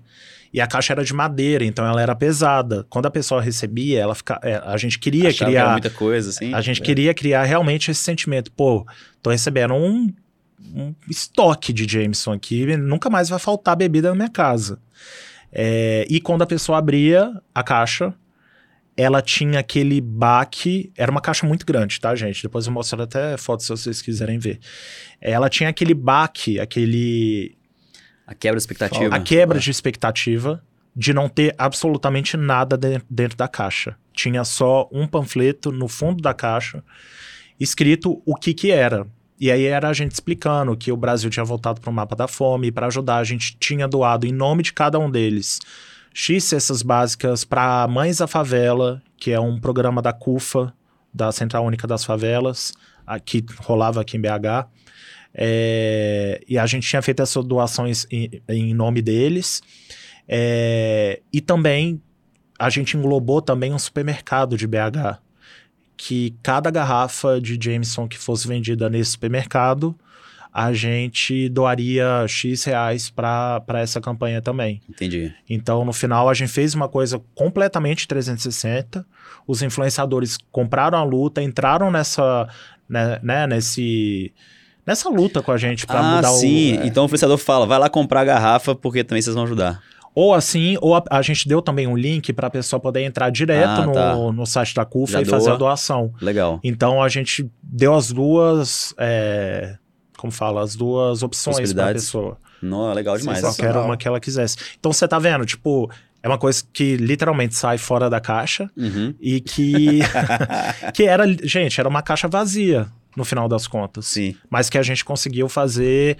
[0.52, 2.84] E a caixa era de madeira, então ela era pesada.
[2.90, 6.54] Quando a pessoa recebia, ela fica, é, a gente queria Achava criar muita coisa, assim.
[6.54, 8.52] a gente queria criar realmente esse sentimento.
[8.52, 8.84] Pô,
[9.22, 10.12] tô recebendo um,
[10.76, 14.80] um estoque de Jameson aqui, nunca mais vai faltar bebida na minha casa.
[15.52, 18.14] É, e quando a pessoa abria a caixa,
[18.96, 20.92] ela tinha aquele baque.
[20.98, 22.44] Era uma caixa muito grande, tá, gente?
[22.44, 24.60] Depois eu mostro até fotos se vocês quiserem ver.
[25.22, 27.58] Ela tinha aquele baque, aquele
[28.28, 29.16] A quebra de expectativa.
[29.16, 30.62] a quebra de expectativa
[30.96, 33.96] de não ter absolutamente nada de- dentro da caixa.
[34.14, 36.84] Tinha só um panfleto no fundo da caixa
[37.60, 39.08] escrito o que que era.
[39.40, 42.28] E aí era a gente explicando que o Brasil tinha voltado para o mapa da
[42.28, 45.60] fome e para ajudar a gente tinha doado em nome de cada um deles
[46.14, 50.74] X cestas básicas para Mães da Favela, que é um programa da CUFA,
[51.14, 52.74] da Central Única das Favelas,
[53.26, 54.68] que rolava aqui em BH.
[55.34, 59.62] É, e a gente tinha feito essas doações em, em nome deles.
[60.28, 62.02] É, e também
[62.58, 65.22] a gente englobou também um supermercado de BH.
[66.02, 69.94] Que cada garrafa de Jameson que fosse vendida nesse supermercado,
[70.54, 74.82] a gente doaria X reais para essa campanha também.
[74.90, 75.34] Entendi.
[75.50, 79.06] Então, no final, a gente fez uma coisa completamente 360.
[79.46, 82.48] Os influenciadores compraram a luta, entraram nessa,
[82.88, 84.32] né, né, nesse,
[84.86, 86.78] nessa luta com a gente para ah, mudar sim.
[86.78, 86.82] o.
[86.82, 86.88] é.
[86.88, 89.82] Então o influenciador fala, vai lá comprar a garrafa porque também vocês vão ajudar.
[90.16, 93.30] Ou assim, ou a, a gente deu também um link para a pessoa poder entrar
[93.30, 94.16] direto Ah, no, tá.
[94.16, 95.54] no site da CUFA Já e fazer doa.
[95.54, 96.14] a doação.
[96.22, 96.60] Legal.
[96.64, 98.94] Então a gente deu as duas.
[98.98, 99.78] é,
[100.18, 100.62] como fala?
[100.62, 102.38] As duas opções para a pessoa.
[102.62, 103.40] Não, legal demais.
[103.40, 103.86] Qualquer Sensacional.
[103.86, 104.58] uma que ela quisesse.
[104.78, 105.90] Então você tá vendo, tipo,
[106.22, 109.14] é uma coisa que literalmente sai fora da caixa Uhum.
[109.22, 110.00] e que.
[110.94, 111.26] que era.
[111.44, 114.08] Gente, era uma caixa vazia no final das contas.
[114.08, 114.36] Sim.
[114.50, 116.18] Mas que a gente conseguiu fazer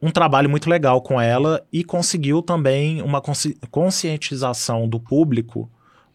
[0.00, 5.70] um trabalho muito legal com ela e conseguiu também uma consci- conscientização do público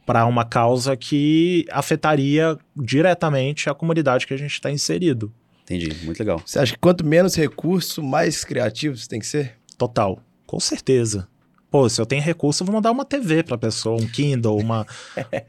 [0.06, 5.34] para uma causa que afetaria diretamente a comunidade que a gente está inserido.
[5.64, 6.06] Entendi.
[6.06, 6.42] Muito legal.
[6.46, 9.58] Você acha que quanto menos recurso, mais criativo você tem que ser?
[9.78, 11.28] Total, com certeza.
[11.72, 14.86] Pô, se eu tenho recurso, eu vou mandar uma TV pra pessoa, um Kindle, uma,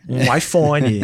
[0.09, 1.01] um iPhone.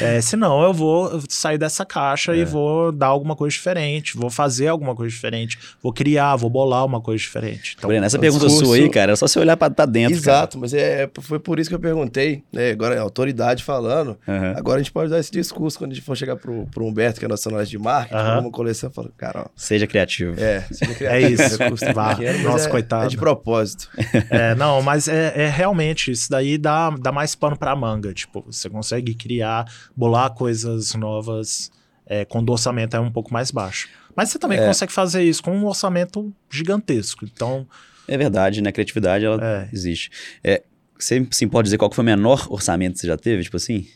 [0.00, 4.68] É, senão eu vou sair dessa caixa e vou dar alguma coisa diferente, vou fazer
[4.68, 7.74] alguma coisa diferente, vou criar, vou bolar uma coisa diferente.
[7.76, 9.84] Então, Breno, essa o pergunta discurso- sua aí, cara, é só você olhar pra, pra
[9.84, 10.16] dentro.
[10.16, 12.70] Exato, mas é, foi por isso que eu perguntei, né?
[12.70, 14.14] Agora é autoridade falando.
[14.24, 14.38] Cara.
[14.38, 14.54] Aham.
[14.56, 17.18] Agora a gente pode dar esse discurso quando a gente for chegar pro, pro Humberto,
[17.20, 18.40] que é nosso analista de marketing, Aham.
[18.40, 20.40] uma coleção, cara, ó, Seja criativo.
[20.40, 21.58] é, seja É criativo, isso.
[21.58, 22.16] recurso Vá.
[22.18, 23.04] mas Nossa, é, coitado.
[23.04, 23.90] É de propósito.
[24.30, 28.12] É, não, mas é, é realmente, isso daí dá, dá mais pano pra manga.
[28.12, 29.64] Tipo, você consegue criar,
[29.96, 31.70] bolar coisas novas
[32.06, 33.88] é, quando o orçamento é um pouco mais baixo.
[34.16, 34.66] Mas você também É.
[34.66, 37.24] consegue fazer isso com um orçamento gigantesco.
[37.24, 37.66] Então,
[38.06, 38.68] É verdade, né?
[38.68, 39.68] A criatividade, ela É.
[39.72, 40.10] existe.
[40.44, 40.62] É,
[40.98, 43.86] você sim pode dizer qual foi o menor orçamento que você já teve, tipo assim?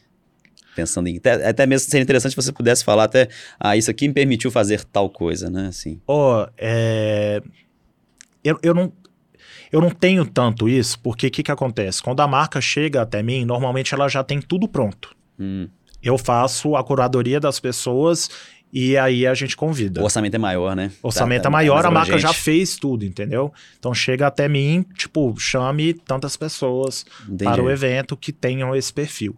[0.75, 1.19] Pensando em.
[1.19, 3.29] Até, até mesmo seria interessante se você pudesse falar até.
[3.61, 5.67] Ah, isso aqui me permitiu fazer tal coisa, né?
[5.69, 6.01] Assim.
[6.07, 7.43] ó, é,
[8.43, 8.93] eu, eu não.
[9.71, 12.03] Eu não tenho tanto isso, porque o que, que acontece?
[12.03, 15.15] Quando a marca chega até mim, normalmente ela já tem tudo pronto.
[15.39, 15.69] Hum,
[16.03, 18.31] Eu faço a curadoria das pessoas
[18.73, 20.01] e aí a gente convida.
[20.01, 20.91] o orçamento é maior, né?
[21.03, 23.53] O orçamento Tá- é tá maior, a marca já fez tudo, entendeu?
[23.79, 27.45] Então chega até mim, tipo, chame tantas pessoas Entendi.
[27.45, 29.37] para o evento que tenham esse perfil.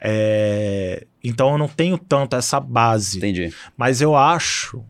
[0.00, 3.52] É, Então eu não tenho tanto essa base, Entendi.
[3.76, 4.84] mas eu acho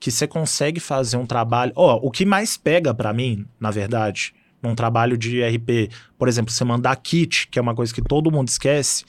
[0.00, 1.72] que você consegue fazer um trabalho.
[1.76, 4.32] Ó, o que mais pega para mim, na verdade,
[4.62, 8.30] num trabalho de RP, por exemplo, você mandar kit, que é uma coisa que todo
[8.32, 9.04] mundo esquece,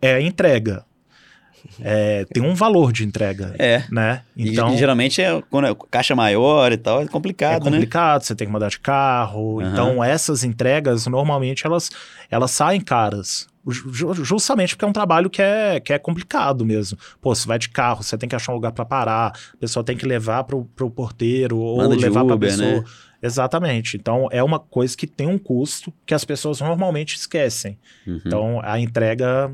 [0.00, 0.84] é a entrega.
[1.82, 3.84] É, tem um valor de entrega, É.
[3.90, 4.22] né?
[4.34, 7.72] Então E, geralmente é quando é caixa maior e tal, é é complicado, né?
[7.72, 9.60] complicado, você tem que mandar de carro.
[9.60, 9.70] Aham.
[9.70, 11.90] Então, essas entregas, normalmente, elas,
[12.30, 13.46] elas saem caras.
[13.66, 16.98] Ju- justamente porque é um trabalho que é, que é complicado mesmo.
[17.20, 19.84] Pô, você vai de carro, você tem que achar um lugar para parar, a pessoa
[19.84, 22.80] tem que levar pro, pro porteiro ou levar pra Uber, pessoa.
[22.80, 22.84] né?
[23.22, 23.98] Exatamente.
[23.98, 27.78] Então, é uma coisa que tem um custo que as pessoas normalmente esquecem.
[28.06, 28.20] Uhum.
[28.24, 29.52] Então, a entrega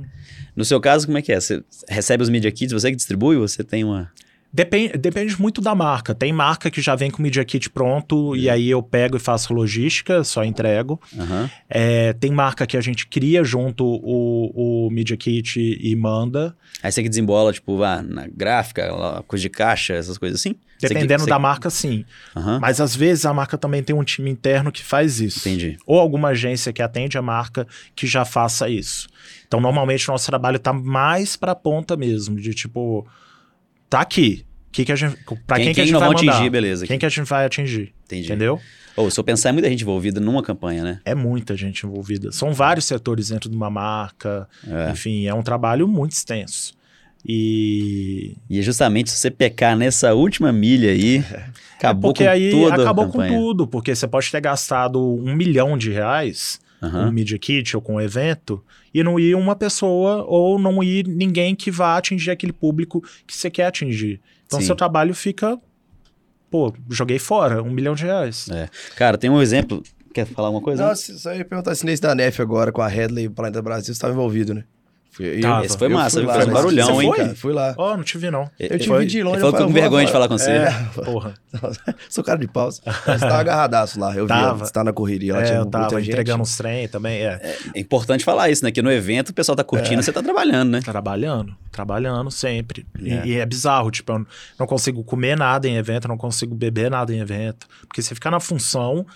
[0.54, 1.40] No seu caso, como é que é?
[1.40, 4.10] Você recebe os Media Kits, você que distribui ou você tem uma.
[4.56, 6.14] Depende, depende muito da marca.
[6.14, 9.20] Tem marca que já vem com o Media Kit pronto e aí eu pego e
[9.20, 10.98] faço logística, só entrego.
[11.14, 11.50] Aham.
[11.68, 16.56] É, tem marca que a gente cria junto o, o Media Kit e manda.
[16.82, 20.54] Aí você que desembola, tipo, ah, na gráfica, lá, coisa de caixa, essas coisas assim?
[20.80, 22.06] Dependendo você da marca, sim.
[22.34, 22.58] Aham.
[22.58, 25.40] Mas às vezes a marca também tem um time interno que faz isso.
[25.40, 25.76] Entendi.
[25.86, 29.06] Ou alguma agência que atende a marca que já faça isso.
[29.46, 33.06] Então, normalmente, o nosso trabalho tá mais pra ponta mesmo, de tipo,
[33.90, 34.45] tá aqui.
[34.76, 35.16] Que que a gente,
[35.46, 36.32] pra quem, Quem, que a quem gente vai vão mandar?
[36.32, 36.86] atingir, beleza.
[36.86, 37.94] Quem que a gente vai atingir?
[38.04, 38.26] Entendi.
[38.26, 38.60] Entendeu?
[38.94, 41.00] Ou se eu pensar, é muita gente envolvida numa campanha, né?
[41.02, 42.30] É muita gente envolvida.
[42.30, 44.46] São vários setores dentro de uma marca.
[44.68, 44.90] É.
[44.90, 46.74] Enfim, é um trabalho muito extenso.
[47.24, 51.24] E E é justamente se você pecar nessa última milha aí,
[51.78, 55.34] acabou É porque com aí toda acabou com tudo, porque você pode ter gastado um
[55.34, 57.08] milhão de reais com Aham.
[57.08, 58.62] o Media Kit ou com o evento
[58.92, 63.34] e não ir uma pessoa ou não ir ninguém que vá atingir aquele público que
[63.34, 64.20] você quer atingir.
[64.46, 64.66] Então, Sim.
[64.66, 65.58] seu trabalho fica.
[66.50, 68.48] Pô, joguei fora um milhão de reais.
[68.50, 68.68] É.
[68.94, 69.82] Cara, tem um exemplo.
[70.14, 70.86] Quer falar alguma coisa?
[70.86, 73.60] Não, só ia perguntar se nesse da NEF agora, com a Headley e o Planeta
[73.60, 74.64] Brasil, você estava envolvido, né?
[75.16, 75.64] Fui, Tava.
[75.64, 76.28] Esse foi eu massa, viu?
[76.28, 76.54] lá, Fez um né?
[76.54, 77.08] barulhão, Você hein?
[77.08, 77.18] foi?
[77.18, 77.74] Cara, fui lá.
[77.78, 78.50] Ó, não te vi, não.
[78.60, 79.36] Eu te Foi- vi de longe.
[79.36, 80.50] Ele falou eu que com vergonha de falar com você.
[80.50, 80.70] É,
[81.04, 81.32] porra.
[82.10, 82.82] Sou cara de pausa.
[82.84, 84.14] Você tava agarradaço lá.
[84.14, 84.64] Eu vi Tava.
[84.66, 85.32] você tá na correria.
[85.32, 86.10] Lá É, tinha eu muita tava gente.
[86.10, 87.56] entregando uns trem também, é.
[87.74, 88.70] É importante falar isso, né?
[88.70, 90.80] Que no evento o pessoal tá curtindo, você tá trabalhando, né?
[90.82, 92.86] Trabalhando, trabalhando sempre.
[93.00, 93.26] E- É.
[93.26, 94.26] E, é bizarro, tipo, eu
[94.58, 97.66] não consigo comer nada em evento, eu não consigo beber nada em evento.
[97.88, 99.06] Porque você fica na função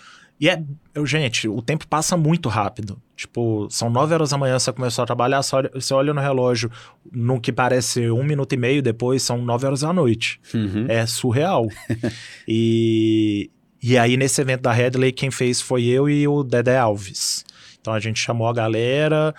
[0.41, 0.59] E é,
[0.95, 2.99] eu, gente, o tempo passa muito rápido.
[3.15, 6.19] Tipo, são 9 horas da manhã, você começou a trabalhar, você olha, você olha no
[6.19, 6.71] relógio,
[7.11, 10.41] no que parece um minuto e meio depois, são 9 horas da noite.
[10.51, 10.87] Uhum.
[10.89, 11.67] É surreal.
[12.47, 13.51] e,
[13.83, 17.45] e aí, nesse evento da Headley, quem fez foi eu e o Dedé Alves.
[17.79, 19.35] Então a gente chamou a galera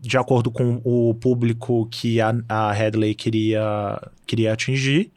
[0.00, 5.12] de acordo com o público que a, a Headley queria, queria atingir.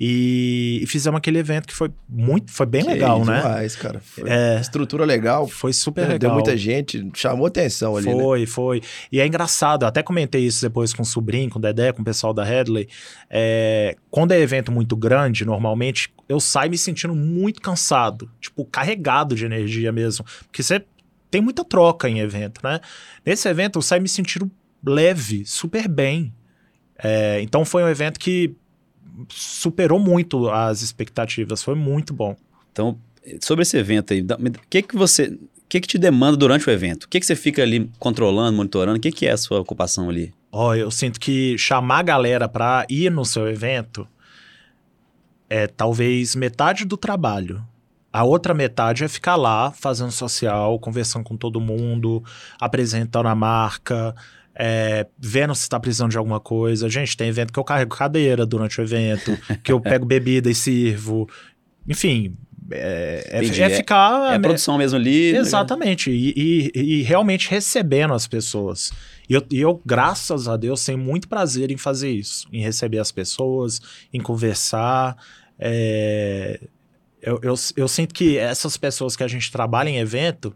[0.00, 3.36] E, e fizemos aquele evento que foi muito, foi bem Que legal, né?
[3.36, 4.00] demais, cara.
[4.00, 4.60] Foi É.
[4.60, 5.46] Estrutura legal.
[5.46, 6.34] Foi super Deu legal.
[6.34, 8.12] muita gente, chamou atenção ali, né?
[8.12, 8.82] Foi, foi.
[9.12, 12.04] E é engraçado, até comentei isso depois com o sobrinho, com o Dedé, com o
[12.04, 12.88] pessoal da Headley.
[13.30, 19.36] É, quando é evento muito grande, normalmente, eu saio me sentindo muito cansado, tipo, carregado
[19.36, 20.24] de energia mesmo.
[20.46, 20.84] Porque você
[21.30, 22.80] tem muita troca em evento, né?
[23.24, 24.50] Nesse evento, eu saio me sentindo
[24.84, 26.34] leve, super bem.
[26.98, 28.54] É, então foi um evento que
[29.28, 32.36] superou muito as expectativas, foi muito bom.
[32.70, 32.98] Então,
[33.40, 36.70] sobre esse evento aí, o que que você, o que que te demanda durante o
[36.72, 37.04] evento?
[37.04, 38.98] O que que você fica ali controlando, monitorando?
[38.98, 40.32] O que que é a sua ocupação ali?
[40.50, 44.06] Ó, eu sinto que chamar a galera pra ir no seu evento
[45.48, 47.62] é talvez metade do trabalho.
[48.12, 52.22] A outra metade é ficar lá fazendo social, conversando com todo mundo,
[52.60, 54.14] apresentando a marca,
[54.54, 56.88] é, vendo se está precisando de alguma coisa.
[56.88, 60.54] Gente, tem evento que eu carrego cadeira durante o evento, que eu pego bebida e
[60.54, 61.28] sirvo.
[61.88, 62.36] Enfim,
[62.70, 63.62] é, é- Entendi.
[63.62, 64.32] é ficar.
[64.32, 65.32] É a produção mesmo ali?
[65.32, 65.38] né?
[65.38, 68.92] Exatamente, e, e- e realmente recebendo as pessoas.
[69.28, 72.98] E eu, e eu, graças a Deus, tenho muito prazer em fazer isso, em receber
[72.98, 73.80] as pessoas,
[74.12, 75.16] em conversar.
[75.58, 76.60] É,
[77.22, 80.54] eu, eu, eu sinto que essas pessoas que a gente trabalha em evento,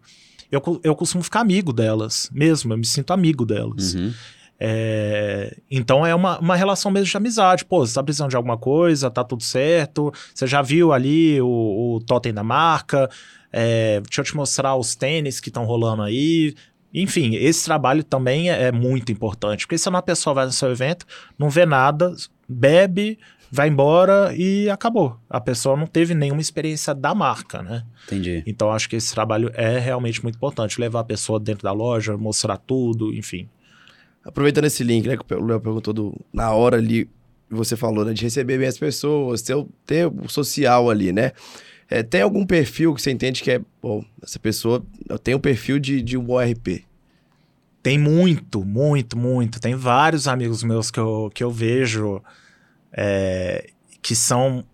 [0.51, 3.95] eu, eu costumo ficar amigo delas, mesmo, eu me sinto amigo delas.
[3.95, 4.13] Uhum.
[4.59, 7.65] É, então é uma, uma relação mesmo de amizade.
[7.65, 10.13] Pô, você tá precisando de alguma coisa, tá tudo certo.
[10.35, 13.09] Você já viu ali o, o totem da marca.
[13.53, 16.55] É, deixa eu te mostrar os tênis que estão rolando aí.
[16.93, 19.67] Enfim, esse trabalho também é, é muito importante.
[19.67, 21.05] Porque se uma pessoa vai no seu evento,
[21.39, 22.15] não vê nada,
[22.49, 23.19] bebe,
[23.51, 25.19] vai embora e acabou.
[25.29, 27.85] A pessoa não teve nenhuma experiência da marca, né?
[28.07, 28.43] Entendi.
[28.47, 30.81] Então acho que esse trabalho é realmente muito importante.
[30.81, 33.49] Levar a pessoa dentro da loja, mostrar tudo, enfim.
[34.25, 37.09] Aproveitando esse link, né, que o Léo perguntou do, na hora ali,
[37.49, 41.31] você falou, né, de receber bem as pessoas, ter, o- ter o social ali, né?
[41.89, 44.85] É, tem algum perfil que você entende que é, bom, essa pessoa
[45.23, 46.85] tem um perfil de, de um bom RP?
[47.81, 49.61] Tem muito, muito, muito.
[49.61, 52.21] Tem vários amigos meus que eu, que eu vejo
[52.97, 53.71] é,
[54.03, 54.65] que são.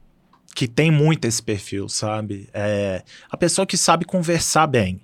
[0.55, 2.49] que tem muito esse perfil, sabe?
[2.55, 5.01] É, a pessoa que sabe conversar bem,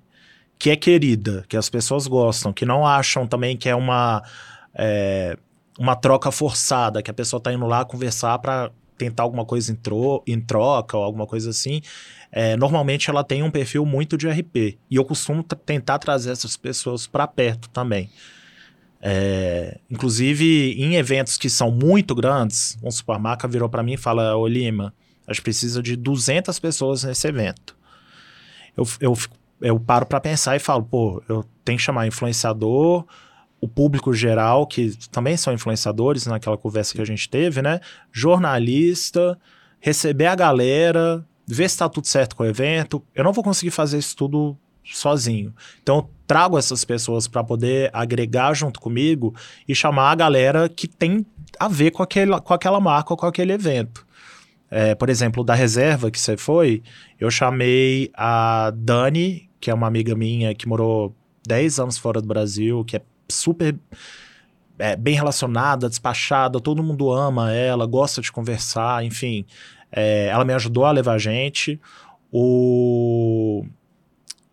[0.59, 4.23] que é querida, que as pessoas gostam, que não acham também que é uma.
[4.75, 5.37] é,
[5.79, 9.77] uma troca forçada, que a pessoa tá indo lá conversar para tentar alguma coisa em,
[9.77, 11.81] tro em troca ou alguma coisa assim.
[12.33, 14.77] É, normalmente ela tem um perfil muito de RP.
[14.91, 18.11] E eu costumo tentar trazer essas pessoas para perto também.
[19.01, 24.37] É, inclusive, em eventos que são muito grandes, um supermarca virou para mim e fala:
[24.37, 24.93] Ô Lima,
[25.27, 27.77] a gente precisa de 200 pessoas nesse evento.
[28.77, 29.19] Eu, eu,
[29.61, 33.05] eu paro para pensar e falo: pô, eu tenho que chamar influenciador,
[33.61, 37.81] o público geral, que também são influenciadores naquela conversa que a gente teve, né?
[38.13, 39.39] Jornalista,
[39.81, 43.03] receber a galera, ver se tá tudo certo com o evento.
[43.15, 44.57] Eu não vou conseguir fazer isso tudo
[44.93, 45.55] sozinho.
[45.83, 49.35] Então, trago essas pessoas para poder agregar junto comigo
[49.67, 51.25] e chamar a galera que tem
[51.59, 54.07] a ver com, aquele, com aquela marca ou com aquele evento.
[54.71, 56.83] É, por exemplo, da reserva que você foi,
[57.19, 61.17] eu chamei a Dani, que é uma amiga minha que morou
[61.47, 63.75] 10 anos fora do Brasil, que é super
[64.79, 69.45] é, bem relacionada, despachada, todo mundo ama ela, gosta de conversar, enfim.
[69.91, 71.81] É, ela me ajudou a levar a gente.
[72.31, 73.65] O,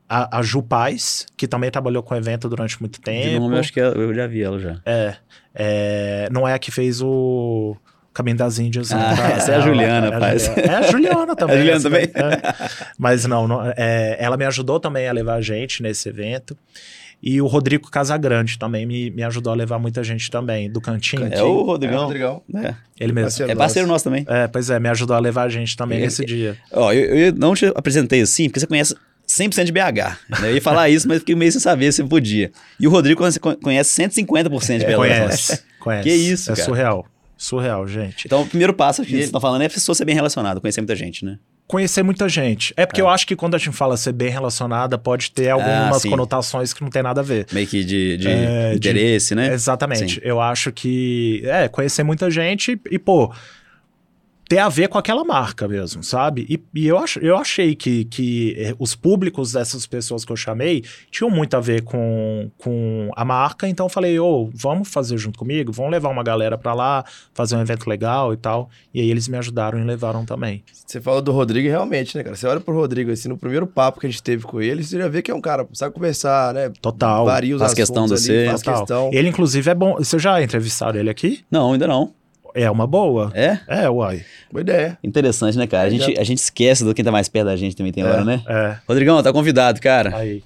[0.07, 3.29] a, a Ju Paz, que também trabalhou com o evento durante muito tempo.
[3.29, 4.79] De nome, eu acho que eu já vi ela já.
[4.85, 5.15] É,
[5.53, 7.75] é, não é a que fez o
[8.13, 8.91] Caminho das Índias.
[8.91, 9.33] Ah, né?
[9.33, 10.39] essa é a Juliana, pai.
[10.39, 10.61] Juliana.
[10.61, 11.55] É a Juliana também.
[11.55, 12.03] É a Juliana também?
[12.03, 12.69] é.
[12.97, 16.55] Mas não, não, é, ela me ajudou também a levar a gente nesse evento.
[17.21, 21.27] E o Rodrigo Casagrande também me, me ajudou a levar muita gente também, do Cantinho.
[21.31, 22.01] É o Rodrigão.
[22.01, 22.43] É, Rodrigão.
[22.53, 23.25] É, Ele mesmo.
[23.25, 24.25] Parceiro é parceiro nosso também.
[24.27, 26.57] É, pois é, me ajudou a levar a gente também É, nesse é, dia.
[26.71, 28.95] Ó, eu, eu não te apresentei assim, porque você conhece
[29.37, 30.17] 100% de BH.
[30.41, 30.49] né?
[30.49, 32.51] Eu ia falar isso, mas fiquei meio sem saber se podia.
[32.79, 35.25] E o Rodrigo conhece- conhece 150% de Belo Horizonte.
[35.25, 36.03] Conhece, conhece.
[36.09, 36.65] Que isso, É cara.
[36.65, 37.05] surreal.
[37.37, 38.25] Surreal, gente.
[38.25, 40.79] Então, o primeiro passo que vocês estão falando é a pessoa ser bem relacionada, conhecer
[40.79, 41.37] muita gente, né?
[41.67, 42.73] Conhecer muita gente.
[42.77, 46.05] É porque eu acho que quando a gente fala ser bem relacionada, pode ter algumas
[46.05, 47.47] Ah, conotações que não tem nada a ver.
[47.51, 49.51] Meio que de, de É, de- interesse, né?
[49.51, 50.15] Exatamente.
[50.15, 50.19] Sim.
[50.23, 53.33] Eu acho que é conhecer muita gente e, pô,
[54.47, 56.45] ter a ver com aquela marca mesmo, sabe?
[56.49, 60.37] E, e eu, ach, eu achei que, que eh, os públicos dessas pessoas que eu
[60.37, 64.87] chamei tinham muito a ver com, com a marca, então eu falei, ô, oh, vamos
[64.87, 68.69] fazer junto comigo, vamos levar uma galera para lá, fazer um evento legal e tal.
[68.93, 70.63] E aí eles me ajudaram e levaram também.
[70.85, 72.35] Você falou do Rodrigo realmente, né, cara?
[72.35, 74.97] Você olha pro Rodrigo, assim, no primeiro papo que a gente teve com ele, você
[74.97, 76.71] já vê que é um cara, sabe conversar, né?
[76.81, 77.25] Total.
[77.25, 78.47] Varia os faz questão de ser.
[78.49, 78.79] Faz Total.
[78.79, 79.09] questão.
[79.11, 79.95] Ele, inclusive, é bom.
[79.95, 81.43] Você já entrevistaram ele aqui?
[81.49, 82.13] Não, ainda não.
[82.55, 83.31] É uma boa.
[83.35, 83.59] É?
[83.67, 84.23] É, uai.
[84.51, 84.97] Boa ideia.
[85.03, 85.87] Interessante, né, cara?
[85.87, 88.07] A gente, a gente esquece do quem tá mais perto da gente também tem É.
[88.07, 88.41] hora, né?
[88.47, 88.77] É.
[88.87, 90.15] Rodrigão, tá convidado, cara.
[90.15, 90.41] Aí.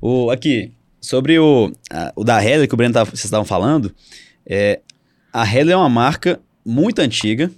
[0.00, 3.94] O, aqui, sobre o, a- o da Heller que o Breno tava, vocês estavam falando,
[4.46, 4.80] é,
[5.32, 7.50] a Heller é uma marca muito antiga,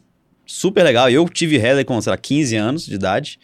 [0.44, 1.08] super legal.
[1.08, 3.38] Eu tive Heller com, sei lá, 15 anos de idade.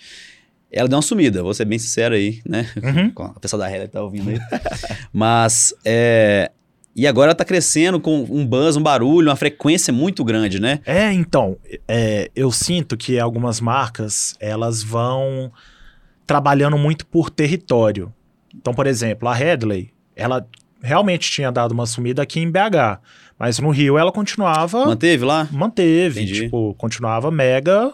[0.73, 2.69] Ela deu uma sumida, vou ser bem sincero aí, né?
[2.83, 3.13] Uhum.
[3.37, 4.39] A pessoa da Heller tá ouvindo aí.
[5.13, 6.51] Mas, é...
[6.97, 10.81] E agora ela tá crescendo com um buzz, um barulho, uma frequência muito grande, né?
[10.87, 15.53] É, então, é, eu sinto que algumas marcas, elas vão
[16.27, 18.11] trabalhando muito por território.
[18.55, 20.47] Então, por exemplo, a Headley, ela
[20.83, 22.99] realmente tinha dado uma sumida aqui em BH,
[23.39, 25.47] mas no Rio ela continuava, Manteve lá?
[25.53, 26.45] manteve, Entendi.
[26.45, 27.93] tipo, continuava mega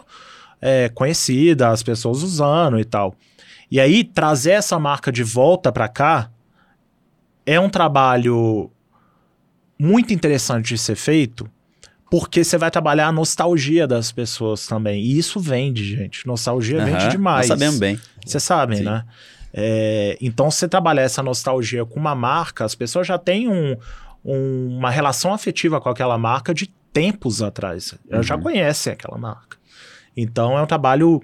[0.61, 3.13] é, conhecida, as pessoas usando e tal.
[3.69, 6.29] E aí, trazer essa marca de volta para cá
[7.45, 8.71] é um trabalho
[9.83, 11.49] muito interessante de ser feito,
[12.09, 15.01] porque você vai trabalhar a nostalgia das pessoas também.
[15.03, 16.25] E isso vende, gente.
[16.25, 17.49] Nostalgia vende Aham, demais.
[17.49, 17.99] Nós sabemos bem.
[18.25, 18.83] Vocês sabem, Sim.
[18.85, 19.03] né?
[19.53, 23.75] É, então, se você trabalhar essa nostalgia com uma marca, as pessoas já têm um-
[24.23, 27.93] um- uma relação afetiva com aquela marca de tempos atrás.
[28.09, 28.41] Elas já Uhum.
[28.43, 29.57] conhecem aquela marca.
[30.15, 31.21] Então, é um trabalho.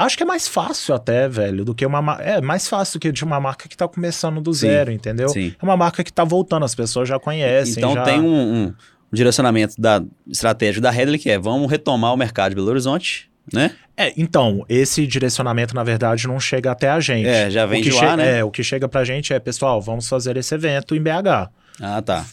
[0.00, 2.16] Acho que é mais fácil até, velho, do que uma.
[2.22, 5.28] É mais fácil do que de uma marca que tá começando do Sim, zero, entendeu?
[5.28, 5.54] Sim.
[5.60, 7.74] É uma marca que tá voltando, as pessoas já conhecem.
[7.76, 8.02] Então já...
[8.02, 8.74] tem um, um
[9.12, 13.72] direcionamento da estratégia da Headley que é vamos retomar o mercado de Belo Horizonte, né?
[13.94, 17.28] É, então, esse direcionamento, na verdade, não chega até a gente.
[17.28, 18.38] É, já vem o que de lá, né?
[18.38, 21.50] É, o que chega pra gente é, pessoal, vamos fazer esse evento em BH.
[21.78, 22.24] Ah, tá.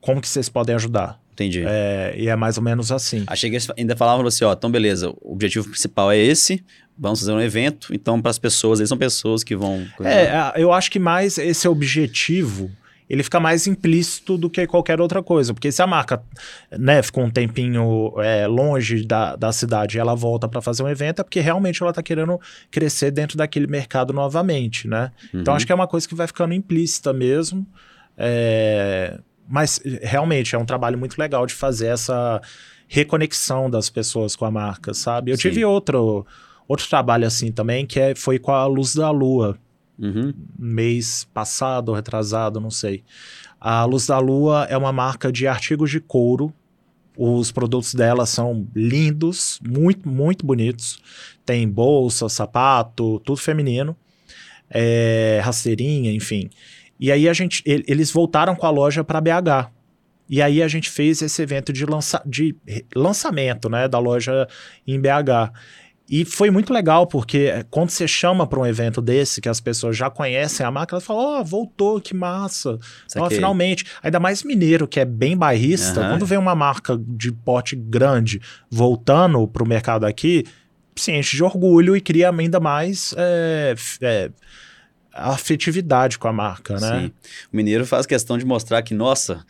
[0.00, 1.18] Como que vocês podem ajudar?
[1.32, 1.64] Entendi.
[1.66, 3.24] É, e é mais ou menos assim.
[3.26, 6.64] Achei que eles ainda falavam assim, ó, então beleza, o objetivo principal é esse,
[6.98, 9.86] vamos fazer um evento, então para as pessoas, eles são pessoas que vão...
[10.00, 12.70] É, eu acho que mais esse objetivo,
[13.08, 15.54] ele fica mais implícito do que qualquer outra coisa.
[15.54, 16.22] Porque se a marca,
[16.70, 20.88] né, ficou um tempinho é, longe da, da cidade e ela volta para fazer um
[20.88, 22.38] evento, é porque realmente ela tá querendo
[22.70, 25.10] crescer dentro daquele mercado novamente, né?
[25.32, 25.56] Então Uhum.
[25.56, 27.66] acho que é uma coisa que vai ficando implícita mesmo.
[28.16, 29.18] É,
[29.48, 32.42] Mas realmente é um trabalho muito legal de fazer essa
[32.86, 35.30] reconexão das pessoas com a marca, sabe?
[35.30, 35.42] Eu Sim.
[35.42, 36.26] tive outro,
[36.68, 39.58] outro trabalho assim também, que é, foi com a Luz da Lua,
[39.98, 40.32] Uhum.
[40.56, 43.02] mês passado ou retrasado, não sei.
[43.60, 46.52] A Luz da Lua é uma marca de artigos de couro.
[47.16, 51.00] Os produtos dela são lindos, muito, muito bonitos.
[51.44, 53.96] Tem bolsa, sapato, tudo feminino.
[54.70, 56.48] É, rasteirinha, enfim.
[57.00, 59.70] E aí a gente, ele- eles voltaram com a loja para BH.
[60.28, 62.54] E aí a gente fez esse evento de, lança, de
[62.94, 64.46] lançamento, né, da loja
[64.86, 65.50] em BH.
[66.08, 69.60] E foi muito legal, porque eh, quando você chama para um evento desse, que as
[69.60, 72.76] pessoas já conhecem a marca, elas falam, ó, voltou, que massa.
[72.76, 73.36] Ó, Saquei.
[73.36, 73.84] finalmente.
[74.02, 76.10] Ainda mais mineiro, que é bem bairrista, Aham.
[76.10, 78.40] quando vem uma marca de porte grande
[78.70, 80.44] voltando para o mercado aqui,
[80.96, 84.30] se enche de orgulho e cria ainda mais é, é,
[85.12, 87.00] afetividade com a marca, né?
[87.00, 87.12] Sim.
[87.52, 89.44] O Mineiro faz questão de mostrar que, nossa,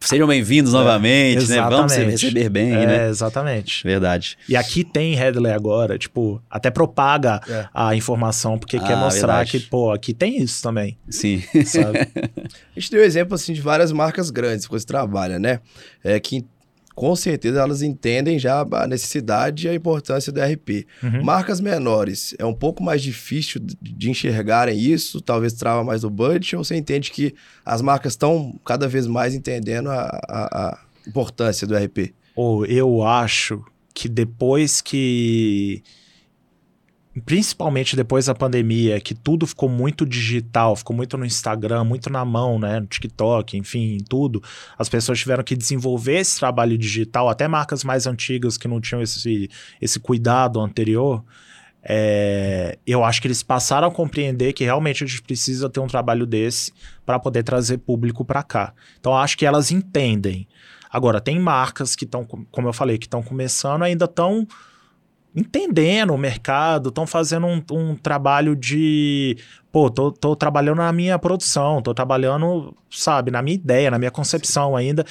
[0.00, 1.60] sejam bem-vindos novamente, né?
[1.62, 3.08] Vamos É, receber bem, É, né?
[3.08, 3.82] exatamente.
[3.84, 4.36] Verdade.
[4.48, 7.66] E aqui tem Headley agora, tipo, até propaga É.
[7.74, 9.50] a informação, porque Ah, quer mostrar verdade.
[9.52, 11.42] que, pô, aqui tem isso também, Sim.
[11.64, 11.98] sabe?
[12.76, 15.60] A gente deu exemplo assim de várias marcas grandes que você trabalha, né?
[16.02, 16.44] É que
[16.94, 20.86] com certeza elas entendem já a necessidade e a importância do RP.
[21.02, 21.22] Uhum.
[21.24, 26.56] Marcas menores, é um pouco mais difícil de- enxergarem isso, talvez trava mais o budget,
[26.56, 27.34] ou você entende que
[27.64, 30.78] as marcas estão cada vez mais entendendo a, a- a
[31.08, 32.12] importância do RP?
[32.36, 33.62] Ou eu acho
[33.94, 35.82] que depois que.
[37.24, 42.24] Principalmente depois da pandemia, que tudo ficou muito digital, ficou muito no Instagram, muito na
[42.24, 42.78] mão, né?
[42.78, 44.40] No TikTok, enfim, tudo.
[44.78, 49.02] As pessoas tiveram que desenvolver esse trabalho digital, até marcas mais antigas que não tinham
[49.02, 49.50] esse,
[49.80, 51.24] esse cuidado anterior.
[51.82, 55.86] é, eu acho que eles passaram a compreender que realmente a gente precisa ter um
[55.86, 56.72] trabalho desse
[57.04, 58.72] para poder trazer público para cá.
[59.00, 60.46] Então, acho que elas entendem.
[60.90, 64.46] Agora, tem marcas que estão, como eu falei, que estão começando, ainda estão
[65.34, 69.36] entendendo o mercado, estão fazendo um, um trabalho de.
[69.70, 74.10] Pô, tô, tô trabalhando na minha produção, tô trabalhando, sabe, na minha ideia, na minha
[74.10, 75.04] concepção ainda.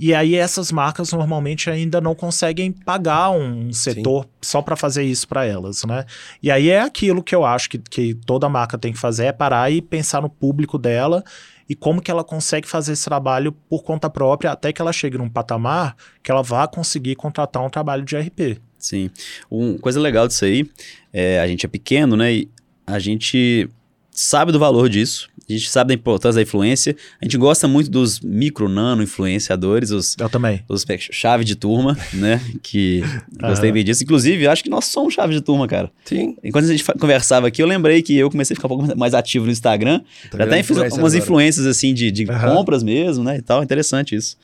[0.00, 4.30] E aí essas marcas normalmente ainda não conseguem pagar um setor Sim.
[4.40, 6.04] só para fazer isso para elas, né?
[6.40, 9.32] E aí é aquilo que eu acho que, que toda marca tem que fazer, é
[9.32, 11.24] parar e pensar no público dela
[11.68, 15.18] e como que ela consegue fazer esse trabalho por conta própria até que ela chegue
[15.18, 18.67] num patamar que ela vá conseguir contratar um trabalho de RP.
[18.78, 19.10] Sim.
[19.50, 20.68] Uma coisa legal disso aí,
[21.12, 22.32] é, a gente é pequeno, né?
[22.32, 22.48] E
[22.86, 23.68] a gente
[24.10, 27.88] sabe do valor disso, a gente sabe da importância da influência, a gente gosta muito
[27.90, 30.62] dos micro, nano influenciadores, os, Eu também.
[30.68, 32.40] os chave de turma, né?
[32.62, 33.02] Que
[33.40, 34.02] gostei bem disso.
[34.02, 35.90] Inclusive, acho que nós somos chave de turma, cara.
[36.04, 36.36] Sim.
[36.42, 39.14] Enquanto a gente conversava aqui, eu lembrei que eu comecei a ficar um pouco mais
[39.14, 40.00] ativo no Instagram.
[40.30, 41.16] Tá Já até fiz umas agora.
[41.16, 42.56] influências assim de, de uhum.
[42.56, 43.38] compras mesmo, né?
[43.38, 43.62] E tal.
[43.62, 44.36] Interessante isso.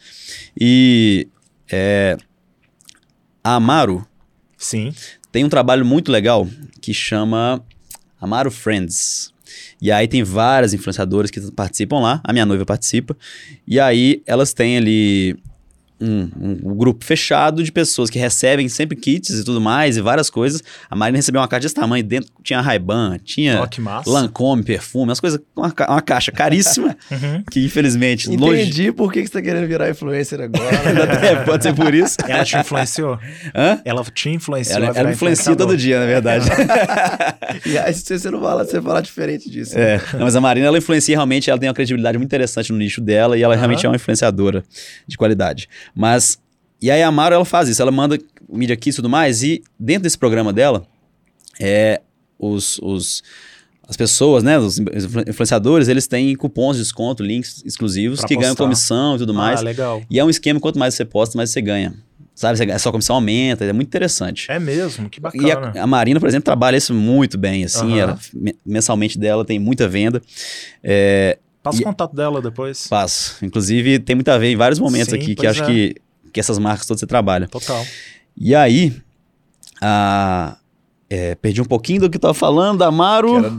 [0.59, 1.29] E
[1.71, 2.17] é,
[3.43, 4.07] a Amaro
[4.65, 4.95] Sim.
[5.31, 6.49] tem um trabalho muito legal
[6.81, 7.63] que chama
[8.19, 9.33] Amaro Friends.
[9.81, 13.15] E aí tem várias influenciadoras que participam lá, a minha noiva participa.
[13.69, 15.37] E aí elas têm ali
[16.05, 20.29] um, um, grupo fechado de pessoas que recebem sempre kits e tudo mais, e várias
[20.29, 20.63] coisas.
[20.91, 25.21] A Marina recebeu uma caixa desse tamanho, dentro tinha Ray-Ban, tinha oh, Lancome, perfume, umas
[25.21, 27.43] coisas, uma, uma caixa caríssima, uhum.
[27.51, 28.31] que infelizmente...
[28.31, 28.93] Entendi longe...
[28.93, 30.65] por que, que você tá querendo virar influencer agora.
[31.27, 32.17] é, pode ser por isso.
[32.27, 33.19] Ela te influenciou?
[33.55, 33.81] Hã?
[33.85, 36.47] Ela te influenciou Ela, ela influencia todo dia, na verdade.
[37.65, 39.79] e aí se você não fala, você fala diferente disso.
[39.79, 42.79] É, não, mas a Marina, ela influencia realmente, ela tem uma credibilidade muito interessante no
[42.79, 43.61] nicho dela, e ela uhum.
[43.61, 44.65] realmente é uma influenciadora
[45.07, 45.69] de qualidade.
[45.95, 46.39] Mas,
[46.81, 48.19] e aí a Amaro, ela faz isso, ela manda
[48.49, 50.87] Media Kits e tudo mais, e dentro desse programa dela,
[51.61, 52.01] é,
[52.39, 53.23] os, os,
[53.89, 54.79] as pessoas, né, os
[55.27, 58.47] influenciadores, eles têm cupons de desconto, links exclusivos, pra que postar.
[58.47, 59.61] ganham comissão e tudo mais.
[59.61, 60.03] Ah, legal.
[60.11, 61.95] E é um esquema, quanto mais você posta, mais você ganha.
[62.35, 64.51] Sabe, a sua comissão aumenta, é muito interessante.
[64.51, 65.73] É mesmo, que bacana.
[65.73, 67.97] E a, a Marina, por exemplo, trabalha isso muito bem, assim, uhum.
[67.97, 68.19] ela,
[68.67, 70.21] mensalmente dela tem muita venda.
[70.83, 72.87] É, Passa o contato dela depois.
[72.87, 73.43] Passo.
[73.43, 75.67] Inclusive, tem muito a ver em vários momentos Sim, aqui que acho é.
[75.67, 75.97] que,
[76.31, 77.49] que essas marcas todas você trabalha.
[77.49, 77.83] Total.
[78.37, 78.95] E aí,
[79.81, 80.59] a,
[81.09, 83.39] é, perdi um pouquinho do que eu tava falando, Amaro.
[83.39, 83.53] Era,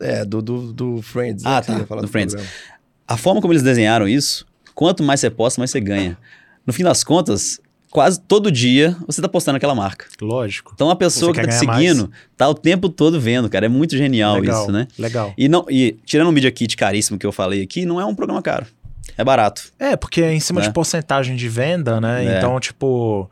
[0.00, 1.44] é, do, do, do Friends.
[1.44, 1.78] Né, ah, tá.
[1.78, 2.34] Do, do Friends.
[2.34, 2.56] Programa.
[3.06, 4.44] A forma como eles desenharam isso,
[4.74, 6.18] quanto mais você posta, mais você ganha.
[6.66, 7.60] No fim das contas,
[7.92, 10.06] quase todo dia você tá postando aquela marca.
[10.20, 10.72] Lógico.
[10.74, 12.20] Então a pessoa você que tá te seguindo mais?
[12.36, 13.66] tá o tempo todo vendo, cara.
[13.66, 14.88] É muito genial legal, isso, né?
[14.98, 15.34] Legal.
[15.36, 18.14] E, não, e tirando o Media Kit caríssimo que eu falei aqui, não é um
[18.14, 18.66] programa caro.
[19.16, 19.70] É barato.
[19.78, 20.66] É, porque é em cima né?
[20.66, 22.24] de porcentagem de venda, né?
[22.24, 22.38] É.
[22.38, 23.30] Então, tipo,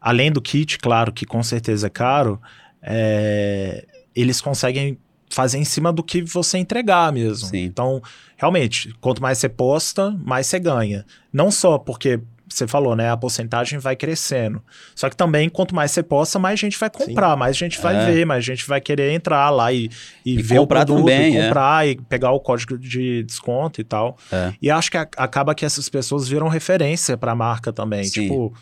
[0.00, 2.40] além do kit, claro, que com certeza é caro,
[2.82, 3.84] é,
[4.16, 4.96] eles conseguem
[5.28, 7.48] fazer em cima do que você entregar mesmo.
[7.48, 7.64] Sim.
[7.64, 8.02] Então,
[8.36, 11.04] realmente, quanto mais você posta, mais você ganha.
[11.30, 12.18] Não só porque
[12.54, 13.10] você falou, né?
[13.10, 14.62] A porcentagem vai crescendo.
[14.94, 17.38] Só que também, quanto mais você posta, mais gente vai comprar, Sim.
[17.38, 18.06] mais gente vai é.
[18.06, 19.90] ver, mais gente vai querer entrar lá e,
[20.24, 21.46] e, e ver o produto, também, e é.
[21.46, 21.90] comprar é.
[21.90, 24.16] e pegar o código de desconto e tal.
[24.32, 24.52] É.
[24.60, 28.04] E acho que a, acaba que essas pessoas viram referência para a marca também.
[28.04, 28.22] Sim.
[28.22, 28.52] Tipo,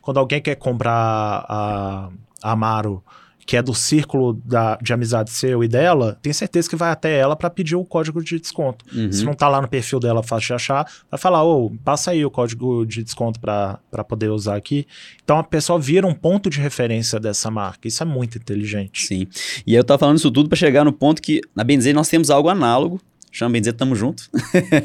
[0.00, 2.08] quando alguém quer comprar a,
[2.42, 3.02] a Amaro
[3.46, 7.18] que é do círculo da, de amizade seu e dela, tem certeza que vai até
[7.18, 8.84] ela para pedir o código de desconto.
[8.94, 9.12] Uhum.
[9.12, 12.10] Se não tá lá no perfil dela fácil de achar, vai falar, ô, oh, passa
[12.10, 13.78] aí o código de desconto para
[14.08, 14.86] poder usar aqui.
[15.22, 17.86] Então a pessoa vira um ponto de referência dessa marca.
[17.88, 19.06] Isso é muito inteligente.
[19.06, 19.26] Sim.
[19.66, 22.30] E eu tava falando isso tudo para chegar no ponto que na Benzer nós temos
[22.30, 23.00] algo análogo
[23.34, 24.30] Chama bem dizer, tamo junto.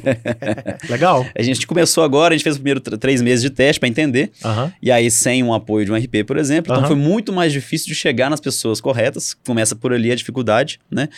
[0.90, 1.24] Legal.
[1.38, 4.32] A gente começou agora, a gente fez os primeiros três meses de teste para entender.
[4.44, 4.72] Uhum.
[4.82, 6.74] E aí, sem um apoio de um RP, por exemplo.
[6.74, 9.36] Então, foi muito mais difícil de chegar nas pessoas corretas.
[9.46, 11.10] Começa por ali a dificuldade, né?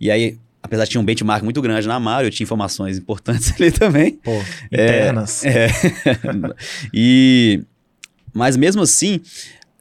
[0.00, 3.52] E aí, apesar de ter um benchmark muito grande na Amaro, eu tinha informações importantes
[3.60, 4.18] ali também.
[4.24, 5.44] Pô, internas.
[5.44, 5.70] É, é.
[6.92, 7.62] e...
[8.34, 9.20] Mas mesmo assim,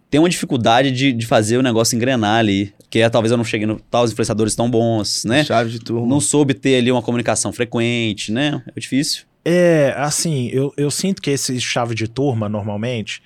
[0.09, 3.43] tem uma dificuldade de, de fazer o negócio engrenar ali que é talvez eu não
[3.43, 5.45] cheguei no tal os influenciadores tão bons, né?
[5.45, 6.07] Chave de turma.
[6.07, 8.63] Não soube ter ali uma comunicação frequente, né?
[8.75, 9.23] É difícil.
[9.45, 13.21] É, assim, eu, eu sinto que esse chave de turma, normalmente,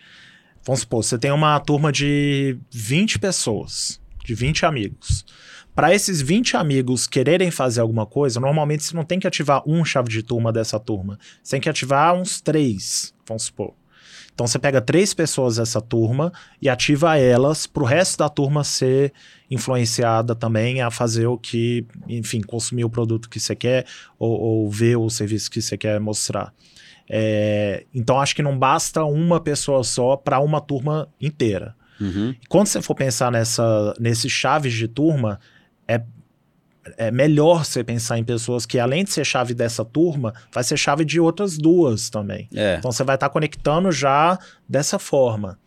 [0.66, 5.26] vamos supor, você tem uma turma de 20 pessoas, de 20 amigos.
[5.74, 9.84] Para esses 20 amigos quererem fazer alguma coisa, normalmente você não tem que ativar um
[9.84, 11.18] chave de turma dessa turma.
[11.42, 13.74] Você tem que ativar uns três, vamos supor.
[14.34, 16.32] Então você pega três pessoas dessa turma
[16.62, 19.14] e ativa elas para o resto da turma ser
[19.50, 23.86] influenciada também a fazer o que, enfim, consumir o produto que você quer
[24.18, 26.52] ou, ou ver o serviço que você quer mostrar.
[27.08, 31.76] É, então acho que não basta uma pessoa só para uma turma inteira.
[32.02, 32.34] Uhum.
[32.50, 35.40] Quando você for pensar nessa, nesses chaves de turma,
[35.88, 36.02] é
[36.98, 40.78] é melhor você pensar em pessoas que, além de ser chave dessa turma, vai ser
[40.78, 42.48] chave de outras duas também.
[42.54, 42.76] É.
[42.78, 44.38] Então você vai estar tá conectando já
[44.68, 45.58] dessa forma.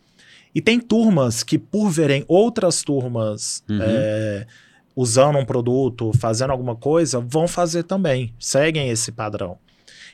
[0.53, 3.79] E tem turmas que, por verem outras turmas uhum.
[3.81, 4.47] é,
[4.95, 9.57] usando um produto, fazendo alguma coisa, vão fazer também, seguem esse padrão.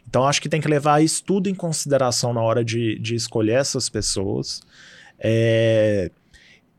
[0.08, 3.54] Então, acho que tem que levar isso tudo em consideração na hora de, de escolher
[3.54, 4.62] essas pessoas.
[5.18, 6.12] É,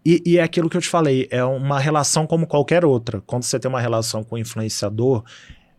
[0.04, 3.22] e, e, é aquilo que eu te falei, é uma relação como qualquer outra.
[3.26, 5.24] Quando você tem uma relação com o influenciador,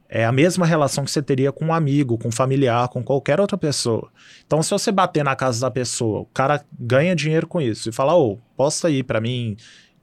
[0.09, 3.39] é a mesma relação que você teria com um amigo, com um familiar, com qualquer
[3.39, 4.09] outra pessoa.
[4.45, 7.91] Então, se você bater na casa da pessoa, o cara ganha dinheiro com isso e
[7.91, 9.57] fala, ô, oh, posta aí para mim,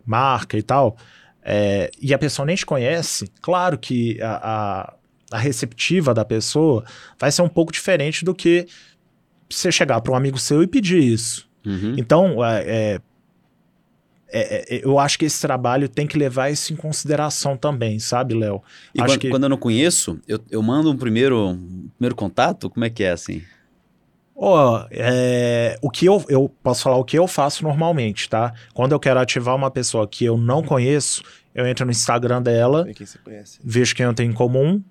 [0.04, 0.96] marca e tal,
[1.42, 4.94] é, e a pessoa nem te conhece, claro que a, a,
[5.32, 6.84] a receptiva da pessoa
[7.18, 8.66] vai ser um pouco diferente do que
[9.50, 11.48] você chegar para um amigo seu e pedir isso.
[11.64, 11.94] Uhum.
[11.96, 13.00] Então, é, é
[14.32, 18.34] é, é, eu acho que esse trabalho tem que levar isso em consideração também, sabe,
[18.34, 18.62] Léo?
[18.94, 19.30] E acho quando, que...
[19.30, 22.70] quando, eu não conheço, eu, eu mando um primeiro, um primeiro contato?
[22.70, 23.42] Como é que é assim?
[24.34, 28.54] Ó, oh, é, o que eu, eu posso falar o que eu faço normalmente, tá?
[28.72, 31.22] Quando eu quero ativar uma pessoa que eu não conheço,
[31.54, 33.06] eu entro no Instagram dela, quem
[33.62, 34.82] vejo quem eu tenho em comum,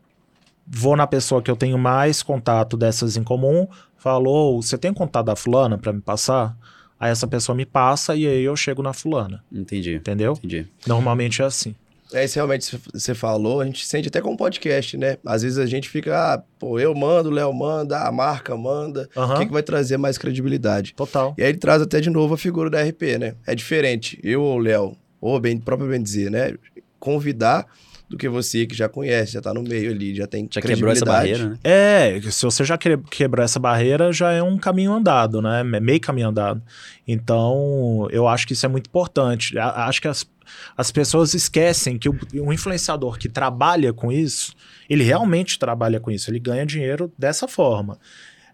[0.66, 5.26] vou na pessoa que eu tenho mais contato dessas em comum, falo, você tem contato
[5.26, 6.56] da fulana para me passar?
[7.02, 9.44] Aí essa pessoa me passa e aí eu chego na fulana.
[9.52, 9.96] Entendi.
[9.96, 10.34] Entendeu?
[10.34, 10.68] Entendi.
[10.86, 11.74] Normalmente é assim.
[12.14, 15.18] É, isso realmente você falou, a gente sente até com podcast, né?
[15.26, 19.10] Às vezes a gente fica, ah, pô, eu mando, o Léo manda, a marca manda.
[19.16, 19.34] Uhum.
[19.34, 20.94] O que, que vai trazer mais credibilidade?
[20.94, 21.34] Total.
[21.40, 23.34] E aí ele traz até de novo a figura da RP, né?
[23.48, 26.54] É diferente, eu ou o Léo, ou bem, próprio bem dizer, né?
[27.00, 27.66] Convidar
[28.12, 30.92] do que você que já conhece, já tá no meio ali, já tem Já quebrou
[30.92, 31.58] essa barreira, né?
[31.64, 35.64] É, se você já quebrou essa barreira, já é um caminho andado, né?
[35.64, 36.62] Meio caminho andado.
[37.08, 39.58] Então, eu acho que isso é muito importante.
[39.58, 40.30] Acho que as,
[40.76, 44.54] as pessoas esquecem que o, um influenciador que trabalha com isso,
[44.90, 47.98] ele realmente trabalha com isso, ele ganha dinheiro dessa forma.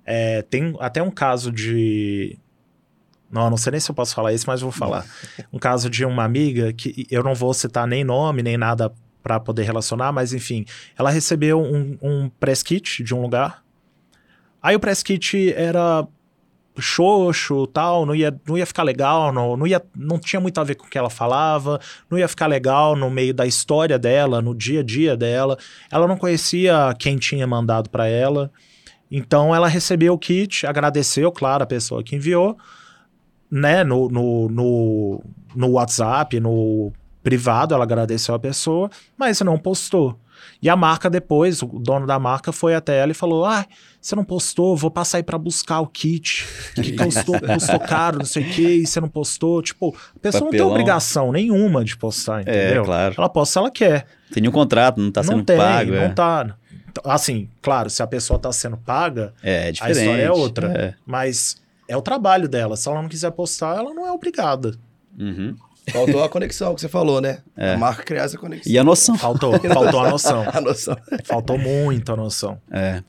[0.06, 2.38] É, tem até um caso de.
[3.32, 5.04] Não, não sei nem se eu posso falar isso, mas vou falar.
[5.52, 8.94] Um caso de uma amiga que eu não vou citar nem nome, nem nada
[9.28, 10.64] para poder relacionar, mas enfim,
[10.98, 13.62] ela recebeu um, um press kit de um lugar.
[14.64, 16.08] Aí o press kit era
[16.80, 20.64] xoxo tal, não ia, não ia ficar legal, não, não, ia, não tinha muito a
[20.64, 21.78] ver com o que ela falava,
[22.10, 25.58] não ia ficar legal no meio da história dela, no dia a dia dela.
[25.92, 28.50] Ela não conhecia quem tinha mandado para ela.
[29.12, 32.58] Então ela recebeu o kit, agradeceu, claro, a pessoa que enviou,
[33.52, 35.24] né, no, no, no,
[35.54, 36.94] no WhatsApp, no
[37.28, 40.18] privado, ela agradeceu a pessoa, mas não postou.
[40.62, 43.66] E a marca depois, o dono da marca foi até ela e falou: Ah,
[44.00, 48.26] você não postou, vou passar aí pra buscar o kit, que custou, custou caro, não
[48.26, 49.62] sei o que, e você não postou.
[49.62, 50.46] Tipo, a pessoa Papelão.
[50.46, 52.84] não tem obrigação nenhuma de postar, é, entendeu?
[52.84, 53.16] É, claro.
[53.18, 54.06] Ela posta se ela quer.
[54.32, 55.92] Tem nenhum contrato, não tá não sendo tem, pago.
[55.92, 56.10] Não é.
[56.10, 56.56] tá.
[57.04, 60.68] Assim, claro, se a pessoa tá sendo paga, é, é diferente, a história é outra.
[60.72, 60.94] É.
[61.06, 61.58] Mas
[61.90, 62.78] é o trabalho dela.
[62.78, 64.76] Se ela não quiser postar, ela não é obrigada.
[65.20, 65.56] Uhum.
[65.92, 67.40] Faltou a conexão que você falou, né?
[67.56, 67.74] É.
[67.74, 68.72] A marca criar essa conexão.
[68.72, 69.18] E a noção.
[69.18, 70.46] Faltou, faltou a noção.
[70.52, 70.98] a noção.
[71.24, 72.60] Faltou muito a noção.
[72.72, 73.02] É.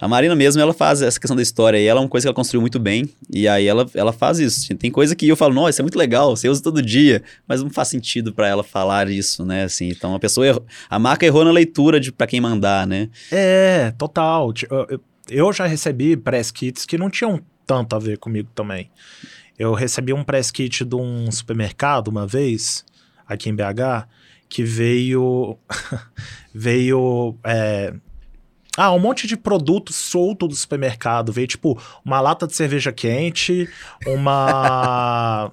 [0.00, 2.28] A Marina mesmo, ela faz essa questão da história e ela é uma coisa que
[2.28, 3.08] ela construiu muito bem.
[3.32, 4.74] E aí ela, ela faz isso.
[4.76, 7.62] Tem coisa que eu falo, nossa, isso é muito legal, você usa todo dia, mas
[7.62, 9.64] não faz sentido para ela falar isso, né?
[9.64, 13.10] Assim, então a pessoa errou, a marca errou na leitura de para quem mandar, né?
[13.30, 14.52] É, total.
[15.28, 18.90] Eu já recebi press kits que não tinham tanto a ver comigo também.
[19.60, 22.82] Eu recebi um press kit de um supermercado uma vez,
[23.28, 24.08] aqui em BH,
[24.48, 25.58] que veio.
[26.54, 27.36] veio.
[27.44, 27.92] É,
[28.74, 31.30] ah, um monte de produto solto do supermercado.
[31.30, 33.68] Veio, tipo, uma lata de cerveja quente,
[34.06, 35.52] uma.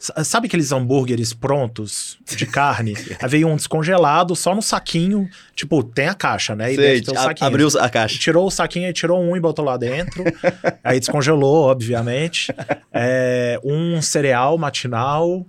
[0.00, 2.94] Sabe aqueles hambúrgueres prontos de carne?
[3.20, 5.28] Aí veio um descongelado, só no saquinho.
[5.54, 6.72] Tipo, tem a caixa, né?
[6.72, 8.18] E Sei, a, abriu a caixa.
[8.18, 10.24] Tirou o saquinho e tirou um e botou lá dentro.
[10.82, 12.50] aí descongelou, obviamente.
[12.90, 15.44] É, um cereal matinal.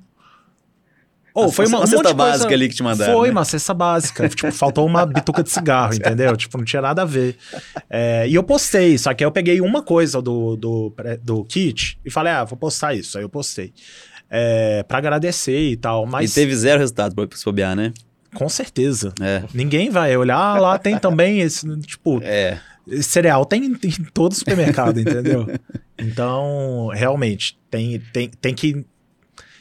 [1.34, 3.14] Ou oh, foi uma, uma cesta básica ali que te mandaram.
[3.14, 3.32] Foi né?
[3.32, 4.28] uma cesta básica.
[4.28, 6.36] tipo, faltou uma bituca de cigarro, entendeu?
[6.36, 7.38] Tipo, não tinha nada a ver.
[7.90, 11.98] É, e eu postei, só que aí eu peguei uma coisa do, do, do kit
[12.04, 13.18] e falei, ah, vou postar isso.
[13.18, 13.74] Aí eu postei
[14.32, 16.06] é, para agradecer e tal.
[16.06, 16.32] Mas...
[16.32, 17.94] E teve zero resultado para se bobear, né?
[18.34, 19.14] Com certeza.
[19.22, 19.44] É.
[19.54, 22.22] Ninguém vai olhar, ah, lá tem também esse, tipo...
[22.24, 22.58] É.
[23.04, 23.76] Cereal tem em
[24.14, 25.46] todo supermercado, entendeu?
[26.04, 28.84] Então, realmente, tem, tem, tem que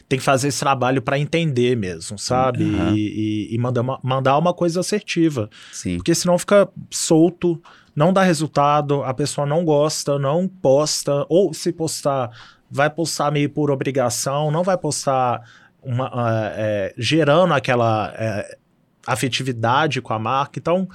[0.08, 2.64] tem que fazer esse trabalho para entender mesmo, sabe?
[2.64, 2.96] Uhum.
[2.96, 5.50] E, e, e, mandar, uma, mandar uma coisa assertiva.
[5.70, 5.98] Sim.
[5.98, 7.62] Porque senão fica solto,
[7.94, 12.30] não dá resultado, a pessoa não gosta, não posta, ou se postar,
[12.70, 15.42] vai postar meio por obrigação, não vai postar
[15.82, 18.56] uma, uh, é, gerando aquela é,
[19.06, 20.58] afetividade com a marca.
[20.58, 20.88] Então,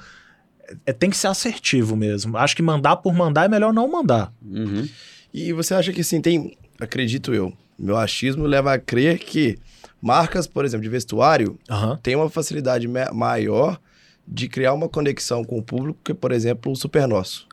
[0.84, 2.36] é, tem que ser assertivo mesmo.
[2.36, 4.32] Acho que mandar por mandar é melhor não mandar.
[4.42, 4.88] Uhum.
[5.32, 9.58] E você acha que assim, tem, acredito eu, meu achismo leva a crer que
[10.00, 11.96] marcas, por exemplo, de vestuário, uhum.
[11.98, 13.78] têm uma facilidade maior
[14.26, 17.46] de criar uma conexão com o público que, por exemplo, o Super Nosso.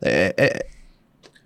[0.00, 0.66] É, é,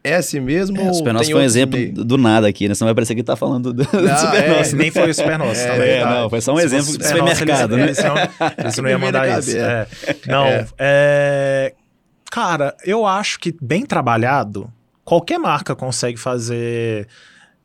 [0.05, 0.81] é assim mesmo?
[0.81, 2.75] É, o Supernossa foi um exemplo do, do nada aqui, né?
[2.75, 4.75] Senão vai parecer que tá falando do, do Não, Supernossa.
[4.75, 6.01] é, nem foi o Supernossa É, também.
[6.01, 6.11] tá?
[6.23, 7.83] não, foi só um Se exemplo de supermercado, né?
[7.87, 7.87] Não,
[8.65, 9.57] eles não vem na mandar isso.
[9.57, 9.87] é.
[10.27, 10.67] Não, É.
[10.79, 11.75] é,
[12.31, 14.73] Cara, eu acho que bem trabalhado,
[15.05, 17.07] qualquer marca consegue fazer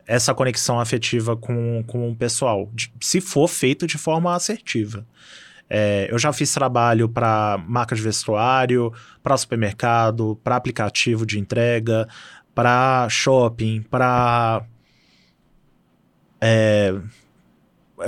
[0.05, 2.69] essa conexão afetiva com, com o pessoal,
[3.01, 5.05] se for feito de forma assertiva.
[5.69, 12.07] É, eu já fiz trabalho para marca de vestuário, para supermercado, para aplicativo de entrega,
[12.55, 14.63] para shopping, para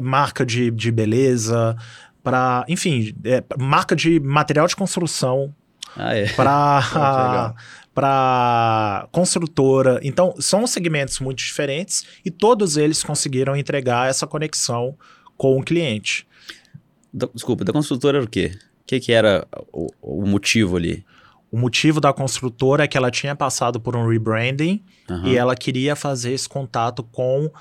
[0.01, 1.75] marca de, de beleza,
[2.23, 5.53] para, enfim, é, marca de material de construção,
[5.95, 6.27] Ah, é.
[6.33, 7.55] Para
[7.93, 9.99] para construtora.
[10.03, 14.95] Então, são segmentos muito diferentes e todos eles conseguiram entregar essa conexão
[15.35, 16.27] com o cliente.
[17.13, 18.51] Da- Desculpa, da construtora era o quê?
[18.81, 21.03] O que, que era o, o motivo ali?
[21.51, 25.27] O motivo da construtora é que ela tinha passado por um rebranding Aham.
[25.27, 27.51] e ela queria fazer esse contato com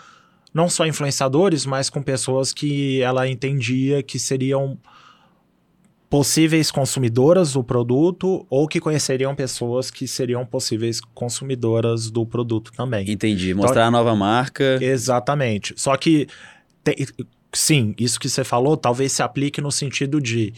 [0.52, 4.78] não só influenciadores, mas com pessoas que ela entendia que seriam
[6.10, 13.10] possíveis consumidoras do produto ou que conheceriam pessoas que seriam possíveis consumidoras do produto também.
[13.10, 13.52] Entendi.
[13.52, 14.78] Mostrar a nova marca.
[14.82, 15.74] Exatamente.
[15.76, 16.26] Só que,
[16.82, 16.96] tem-
[17.52, 20.52] sim, isso que você falou talvez se aplique no sentido de.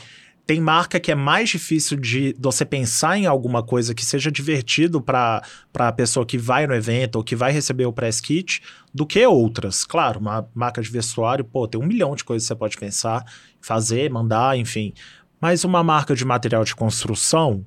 [0.46, 5.00] Tem marca que é mais difícil de, você pensar em alguma coisa que seja divertido
[5.00, 5.42] para
[5.74, 8.60] a pessoa que vai no evento ou que vai receber o press kit
[8.92, 9.84] do que outras.
[9.84, 13.24] Claro, uma marca de vestuário, pô, tem um milhão de coisas que você pode pensar,
[13.60, 14.92] fazer, mandar, enfim.
[15.40, 17.64] Mas uma marca de material de construção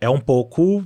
[0.00, 0.84] é um pouco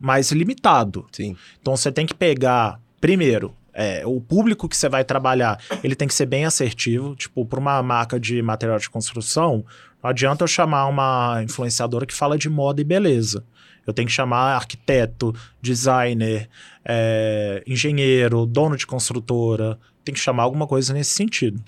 [0.00, 1.06] mais limitado.
[1.12, 1.36] Sim.
[1.60, 6.08] Então você tem que pegar, primeiro, é, o público que você vai trabalhar, ele tem
[6.08, 7.14] que ser bem assertivo.
[7.14, 9.64] Tipo, para uma marca de material de construção,
[10.02, 13.44] não adianta eu chamar uma influenciadora que fala de moda e beleza.
[13.86, 15.32] Eu tenho que chamar arquiteto,
[15.62, 16.48] designer,
[16.84, 19.78] é, engenheiro, dono de construtora.
[20.04, 21.62] Tem que chamar alguma coisa nesse sentido.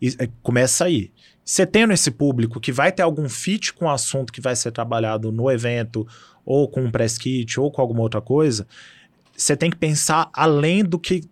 [0.00, 1.10] E é, começa aí.
[1.42, 4.72] Você tendo esse público que vai ter algum fit com o assunto que vai ser
[4.72, 6.06] trabalhado no evento,
[6.44, 8.66] ou com um press kit, ou com alguma outra coisa,
[9.40, 11.22] você tem que pensar além do que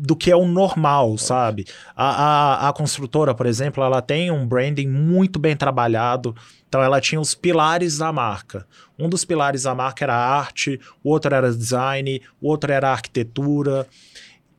[0.00, 1.64] do que é o normal, sabe?
[1.96, 6.36] A, a, a construtora, por exemplo, ela tem um branding muito bem trabalhado,
[6.68, 8.64] então ela tinha os pilares da marca.
[8.96, 13.88] Um dos pilares da marca era arte, o outro era design, o outro era arquitetura.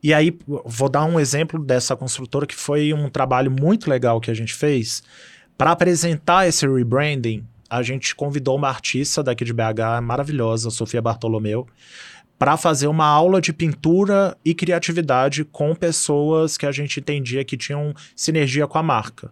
[0.02, 4.30] E aí, vou dar um exemplo dessa construtora que foi um trabalho muito legal que
[4.30, 5.02] a gente fez.
[5.56, 11.66] Para apresentar esse rebranding, a gente convidou uma artista daqui de BH, maravilhosa, Sofia Bartolomeu,
[12.40, 17.54] para fazer uma aula de pintura e criatividade com pessoas que a gente entendia que
[17.54, 19.30] tinham sinergia com a marca.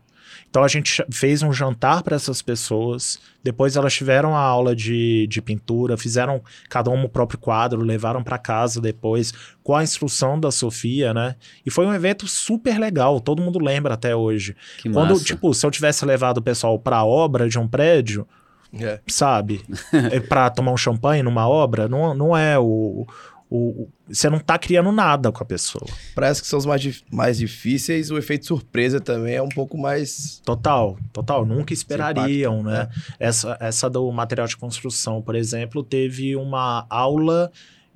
[0.50, 5.26] Então a gente fez um jantar para essas pessoas, depois elas tiveram a aula de,
[5.26, 9.32] de pintura, fizeram cada um o próprio quadro, levaram para casa depois,
[9.62, 11.34] com a instrução da Sofia, né?
[11.64, 14.54] E foi um evento super legal, todo mundo lembra até hoje.
[14.82, 15.24] Que Quando, massa.
[15.24, 18.28] tipo, se eu tivesse levado o pessoal para a obra de um prédio,
[18.72, 19.00] É.
[19.06, 19.64] sabe?
[20.12, 23.06] é para tomar um champanhe numa obra, não, não é o,
[23.50, 25.86] o, Você não tá criando nada com a pessoa.
[26.14, 28.10] Parece que são os mais, mais difíceis.
[28.10, 30.40] O efeito surpresa também é um pouco mais.
[30.44, 31.46] Total, total.
[31.46, 32.88] Nunca esperariam, impacta, né?
[33.18, 37.50] Essa, essa do material de construção, por exemplo, teve uma aula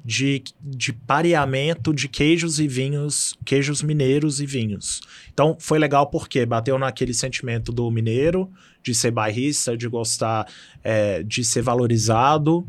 [0.05, 5.01] de, de pareamento de queijos e vinhos, queijos mineiros e vinhos.
[5.33, 8.51] Então foi legal porque bateu naquele sentimento do mineiro,
[8.83, 10.47] de ser bairrista, de gostar
[10.83, 12.66] é, de ser valorizado.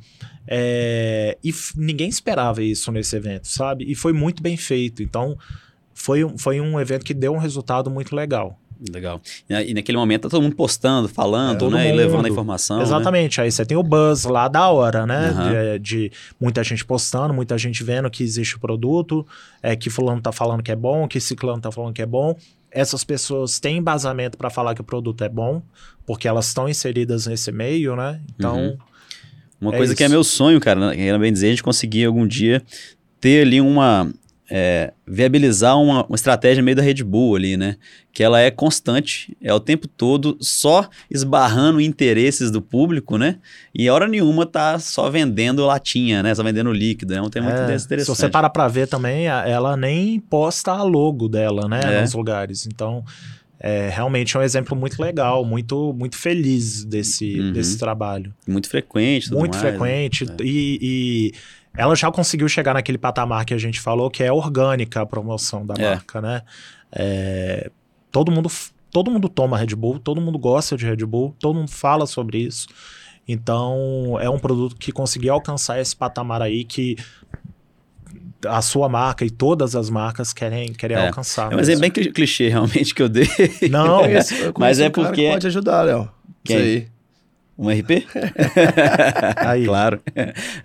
[0.48, 3.86] é, e ninguém esperava isso nesse evento, sabe?
[3.90, 5.02] E foi muito bem feito.
[5.02, 5.38] Então
[5.94, 8.60] foi foi um evento que deu um resultado muito legal.
[8.92, 9.22] Legal.
[9.50, 11.86] E, e naquele momento tá todo mundo postando, falando, É, né?
[11.86, 11.98] E mundo.
[11.98, 12.78] levando a informação.
[12.78, 12.84] né?
[12.84, 13.40] Exatamente.
[13.40, 15.30] Aí você tem o buzz lá da hora, né?
[15.30, 15.52] Aham.
[15.78, 19.26] De, de muita gente postando, muita gente vendo que existe o produto,
[19.62, 22.36] é, que fulano tá falando que é bom, que ciclano tá falando que é bom.
[22.72, 25.62] Essas pessoas têm embasamento para falar que o produto é bom,
[26.06, 28.20] porque elas estão inseridas nesse meio, né?
[28.36, 28.78] Então, Uhum.
[29.62, 30.14] Uma É coisa que é isso.
[30.14, 32.62] meu sonho, cara, né, quero bem dizer, a gente conseguir algum dia
[33.22, 34.12] ter ali uma.
[34.50, 37.78] É, viabilizar uma, uma estratégia meio da Red Bull ali, né?
[38.12, 43.38] Que ela é constante, é o tempo todo só esbarrando interesses do público, né?
[43.74, 46.36] E hora nenhuma tá só vendendo latinha, né?
[46.36, 48.04] Só vendendo líquido, é um tema muito é, interessante.
[48.04, 51.82] se você parar pra ver também, ela nem posta a logo dela, né?
[51.84, 52.02] É.
[52.02, 52.68] Nos lugares.
[52.68, 53.04] Então,
[53.60, 57.54] é realmente é um exemplo muito legal, muito, muito feliz desse, Uhum.
[57.54, 58.34] desse trabalho.
[58.46, 59.70] Muito frequente, muito mais, né?
[59.70, 61.34] frequente e, e
[61.78, 65.66] ela já conseguiu chegar naquele patamar que a gente falou que é orgânica a promoção
[65.66, 65.90] da É.
[65.96, 66.42] marca, né?
[66.92, 67.70] É,
[68.12, 68.50] todo mundo
[68.92, 72.38] todo mundo toma Red Bull, todo mundo gosta de Red Bull, todo mundo fala sobre
[72.38, 72.68] isso.
[73.28, 76.96] Então, é um produto que conseguiu alcançar esse patamar aí que
[78.46, 81.08] a sua marca e todas as marcas querem, querem É.
[81.08, 81.52] alcançar.
[81.54, 81.82] É exemplo mesmo.
[81.82, 83.28] bem cli- clichê, realmente, que eu dei.
[83.72, 86.10] Não, eu Mas conheço é porque- que Pode ajudar, Léo.
[86.44, 86.88] Quem?
[87.58, 88.04] Um RP?
[89.38, 89.66] Aí.
[89.66, 90.02] claro.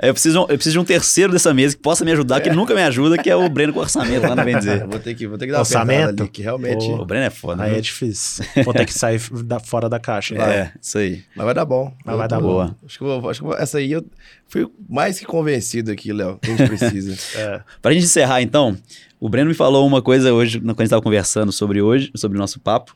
[0.01, 2.75] Eu preciso, eu preciso de um terceiro dessa mesa que possa me ajudar, que nunca
[2.75, 4.87] me ajuda, que é o Breno com orçamento lá no Bem Dizer.
[4.89, 6.23] Vou ter que, vou ter que dar Orçamento?
[6.23, 6.87] ali, que realmente...
[6.87, 7.03] Ô.
[7.03, 7.79] O Breno é foda, aí né?
[7.79, 8.45] é difícil.
[8.65, 10.35] Vou ter que sair da, fora da caixa.
[10.37, 11.23] É, isso aí.
[11.37, 11.93] Mas vai dar bom.
[12.05, 12.75] Mas Eu vai dar bom.
[12.85, 14.05] Acho que, eu vou- acho que vou- essa aí eu
[14.49, 17.17] fui mais que convencido aqui, Léo, que a gente precisa.
[17.39, 17.61] É.
[17.83, 18.77] Pra gente encerrar, então,
[19.21, 22.39] o Breno me falou uma coisa hoje, quando a gente estava conversando sobre hoje, sobre
[22.39, 22.95] o nosso papo,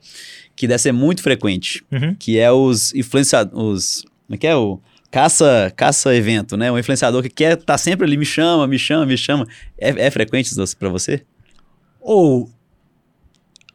[0.56, 2.14] que deve ser muito frequente, Uhum.
[2.18, 4.02] que é os influenciadores.
[4.26, 4.54] Como é que é?
[4.56, 4.80] O
[5.10, 6.70] caça, caça evento, né?
[6.72, 9.46] O influenciador que quer tá sempre ali, me chama, me chama, me chama.
[9.78, 11.22] É, é frequente isso pra você?
[12.00, 12.50] Ou.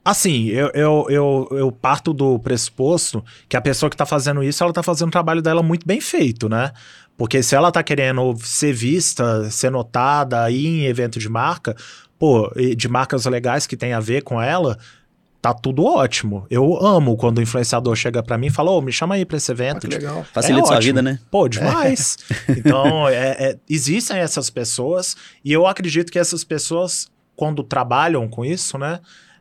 [0.03, 4.63] Assim, eu, eu, eu, eu parto do pressuposto que a pessoa que tá fazendo isso,
[4.63, 6.71] ela tá fazendo o trabalho dela muito bem feito, né?
[7.17, 11.75] Porque se ela tá querendo ser vista, ser notada aí em evento de marca,
[12.17, 14.77] pô, de marcas legais que tem a ver com ela,
[15.53, 16.45] tá tudo ótimo.
[16.49, 19.37] Eu amo quando o influenciador chega pra mim e fala, ô, me chama aí pra
[19.37, 19.81] esse Ah, evento.
[19.81, 20.23] que Tipo, legal.
[20.33, 20.87] Facilita É sua ótimo.
[20.89, 21.19] vida, né?
[21.31, 22.17] Pô, demais.
[22.49, 28.43] Então, é- é- existem essas pessoas e eu acredito que essas pessoas, quando trabalham com
[28.45, 28.99] isso, né,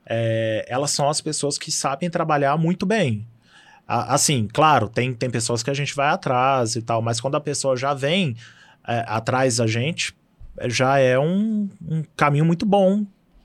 [0.09, 3.27] é, elas são as pessoas que sabem trabalhar muito bem.
[3.87, 7.37] A- Assim, claro, tem, tem pessoas que a gente vai atrás e tal, mas quando
[7.37, 8.37] a pessoa já vem
[8.89, 10.15] é, atrás da gente,
[10.69, 13.05] já é um, um caminho muito bom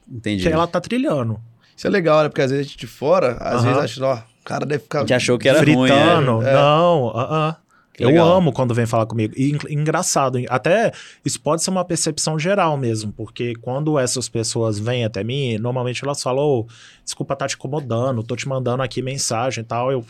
[0.10, 0.44] Entendi.
[0.44, 1.40] que ela tá trilhando.
[1.82, 2.30] Isso é legal, né?
[2.30, 5.00] Porque às vezes a gente de fora, às vezes acha, ó, o cara deve ficar...
[5.00, 6.54] A gente achou que era ruim, Fritando, é.
[6.54, 7.56] não, ah, ah.
[7.92, 8.34] Que Eu legal.
[8.38, 9.34] amo quando vem falar comigo.
[9.36, 10.92] E en- engraçado, até
[11.26, 16.04] isso pode ser uma percepção geral mesmo, porque quando essas pessoas vêm até mim, normalmente
[16.04, 16.68] elas falam: "Ô,
[17.04, 19.92] desculpa tá te incomodando, tô te mandando aqui mensagem e tal.
[19.92, 20.06] Eu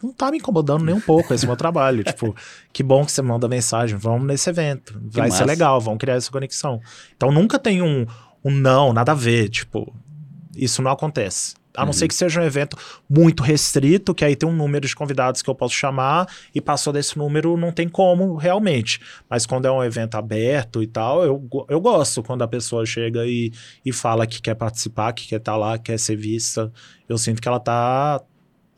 [0.00, 2.04] não tá me incomodando nem um pouco, esse é o meu trabalho.
[2.04, 2.36] Tipo,
[2.72, 4.96] que bom que você manda mensagem, vamos nesse evento.
[5.10, 6.80] Vai ser legal, vamos criar essa conexão.
[7.16, 8.06] Então nunca tem um,
[8.44, 9.92] um não, nada a ver, tipo,
[10.56, 11.54] isso não acontece.
[11.76, 11.92] A não Uhum.
[11.92, 12.76] ser que seja um evento
[13.08, 16.92] muito restrito, que aí tem um número de convidados que eu posso chamar, e passou
[16.92, 19.00] desse número não tem como realmente.
[19.28, 23.24] Mas quando é um evento aberto e tal, eu, eu gosto quando a pessoa chega
[23.24, 23.52] e,
[23.84, 26.72] e fala que quer participar, que quer estar lá, quer ser vista.
[27.08, 28.20] Eu sinto que ela tá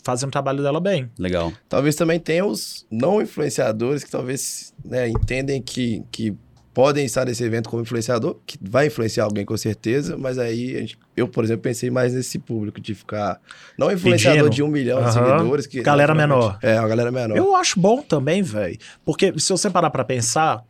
[0.05, 1.11] fazendo o trabalho dela bem.
[1.19, 1.53] Legal.
[1.69, 6.37] Talvez também tenha os não influenciadores que talvez né, entendem que, que
[6.75, 10.81] podem estar nesse evento como influenciador, que vai influenciar alguém com certeza, mas aí a
[10.81, 13.39] gente- eu, por exemplo, pensei mais nesse público de ficar.
[13.79, 14.55] Não influenciador Pedindo.
[14.55, 15.37] de um milhão de Aham.
[15.39, 15.67] seguidores.
[15.67, 16.59] Que, Galera menor.
[16.63, 17.37] É, uma galera menor.
[17.37, 18.79] Eu acho bom também, velho.
[19.05, 20.63] Porque se você parar pra pensar,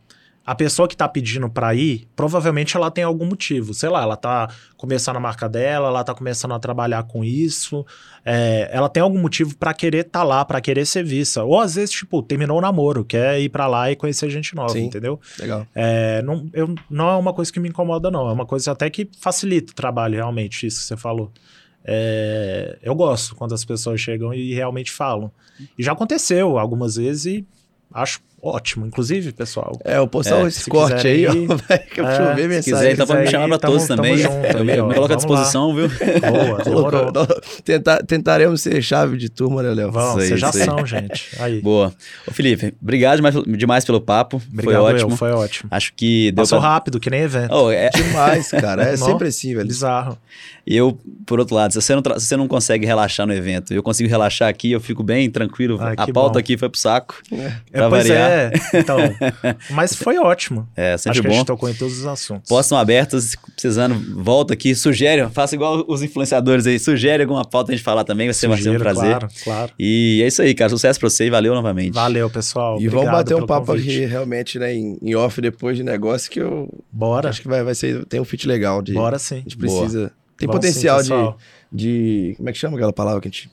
[0.45, 3.73] a pessoa que tá pedindo pra ir, provavelmente ela tem algum motivo.
[3.73, 7.85] Sei lá, ela tá começando a marca dela, ela tá começando a trabalhar com isso.
[8.25, 11.43] é, ela tem algum motivo pra querer tá lá, pra querer ser vista.
[11.45, 14.73] Ou às vezes, tipo, terminou o namoro, quer ir pra lá e conhecer gente nova,
[14.73, 14.85] Sim.
[14.85, 15.17] entendeu?
[15.39, 15.65] Legal.
[15.73, 18.29] É, não, eu, não é uma coisa que me incomoda, não.
[18.29, 21.31] É uma coisa até que facilita o trabalho, realmente, isso que você falou.
[21.85, 25.31] É, eu gosto quando as pessoas chegam e realmente falam.
[25.77, 27.47] E já aconteceu algumas vezes e
[27.93, 28.85] acho ótimo.
[28.85, 29.79] Inclusive, pessoal.
[29.85, 31.31] É, eu postar É, esse se corte aí, ó,
[31.67, 32.61] vai que eu É, chover se mensagem.
[32.61, 34.17] Se quiser, então pode me chamar pra tamo- todos tamo também.
[34.17, 34.87] junto eu aí, me, ó.
[34.87, 35.41] me coloco à Vamos lá.
[35.41, 35.87] disposição, viu?
[36.19, 37.41] Boa, Colocou- demorou.
[37.63, 39.91] tentar- tentaremos ser chave de turma, né, Léo?
[39.91, 40.53] Vamos, vocês já aí.
[40.65, 41.29] são, gente.
[41.39, 41.61] Aí.
[41.61, 41.93] Boa.
[42.27, 44.41] Ô, Felipe, obrigado demais, demais pelo papo.
[44.51, 45.15] Obrigado, foi eu, ótimo.
[45.17, 45.69] foi ótimo.
[45.71, 46.69] Acho que deu Passou pra...
[46.69, 47.53] rápido, que nem evento.
[47.53, 48.83] Oh, é, Demais, cara.
[48.83, 49.67] É sempre assim, velho.
[49.67, 50.17] Bizarro.
[50.65, 53.33] E eu, por outro lado, se você, não tra- se você não consegue relaxar no
[53.33, 55.77] evento, eu consigo relaxar aqui, eu fico bem tranquilo.
[55.81, 56.39] Ai, a pauta bom.
[56.39, 57.15] aqui foi pro saco.
[57.31, 58.31] É, Pra pois variar.
[58.31, 58.32] é.
[58.73, 58.97] Então,
[59.71, 60.67] mas foi ótimo.
[60.75, 61.35] É, sempre Acho que a bom.
[61.37, 62.73] gente tocou em todos os assuntos.
[62.73, 67.75] Abertas, se precisando, volta aqui, sugere, faça igual os influenciadores aí, sugere alguma pauta pra
[67.75, 69.09] gente falar também, vai ser, vai ser um prazer.
[69.09, 69.73] Claro, claro.
[69.77, 70.69] E é isso aí, cara.
[70.69, 71.93] Sucesso pra você e valeu novamente.
[71.93, 72.81] Valeu, pessoal.
[72.81, 73.89] E vamos bater um papo convite.
[73.89, 77.29] aqui, realmente, né, em, em off depois de negócio, que eu Bora.
[77.29, 78.93] acho que vai, vai ser, tem um fit legal de...
[78.93, 79.37] Bora A sim.
[79.37, 79.81] gente Boa.
[79.81, 80.11] precisa...
[80.35, 81.35] Tem Vamos potencial sim,
[81.71, 82.33] de, de...
[82.37, 83.49] Como é que chama aquela palavra que a gente...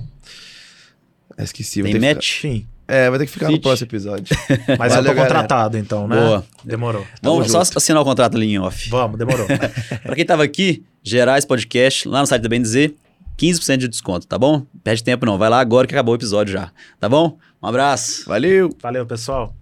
[1.36, 1.82] Ah, esqueci.
[1.82, 2.38] Tem match?
[2.38, 2.66] Enfim.
[2.90, 3.56] É, vai ter que ficar Fit.
[3.56, 4.36] no próximo episódio.
[4.78, 5.22] Mas Valeu, eu tô galera.
[5.22, 6.16] contratado, então, né?
[6.16, 6.44] Boa.
[6.64, 7.06] Demorou.
[7.22, 8.90] Vamos Tamo só assinar o contrato ali em off.
[8.90, 9.46] Vamos, demorou.
[10.02, 12.94] Pra quem tava aqui, Gerais Podcast, lá no site da Dizer,
[13.38, 14.66] 15% de desconto, tá bom?
[14.82, 17.38] Perde tempo não, vai lá agora que acabou o episódio já, tá bom?
[17.62, 18.24] Um abraço.
[18.26, 18.76] Valeu!
[18.82, 19.54] Valeu, pessoal.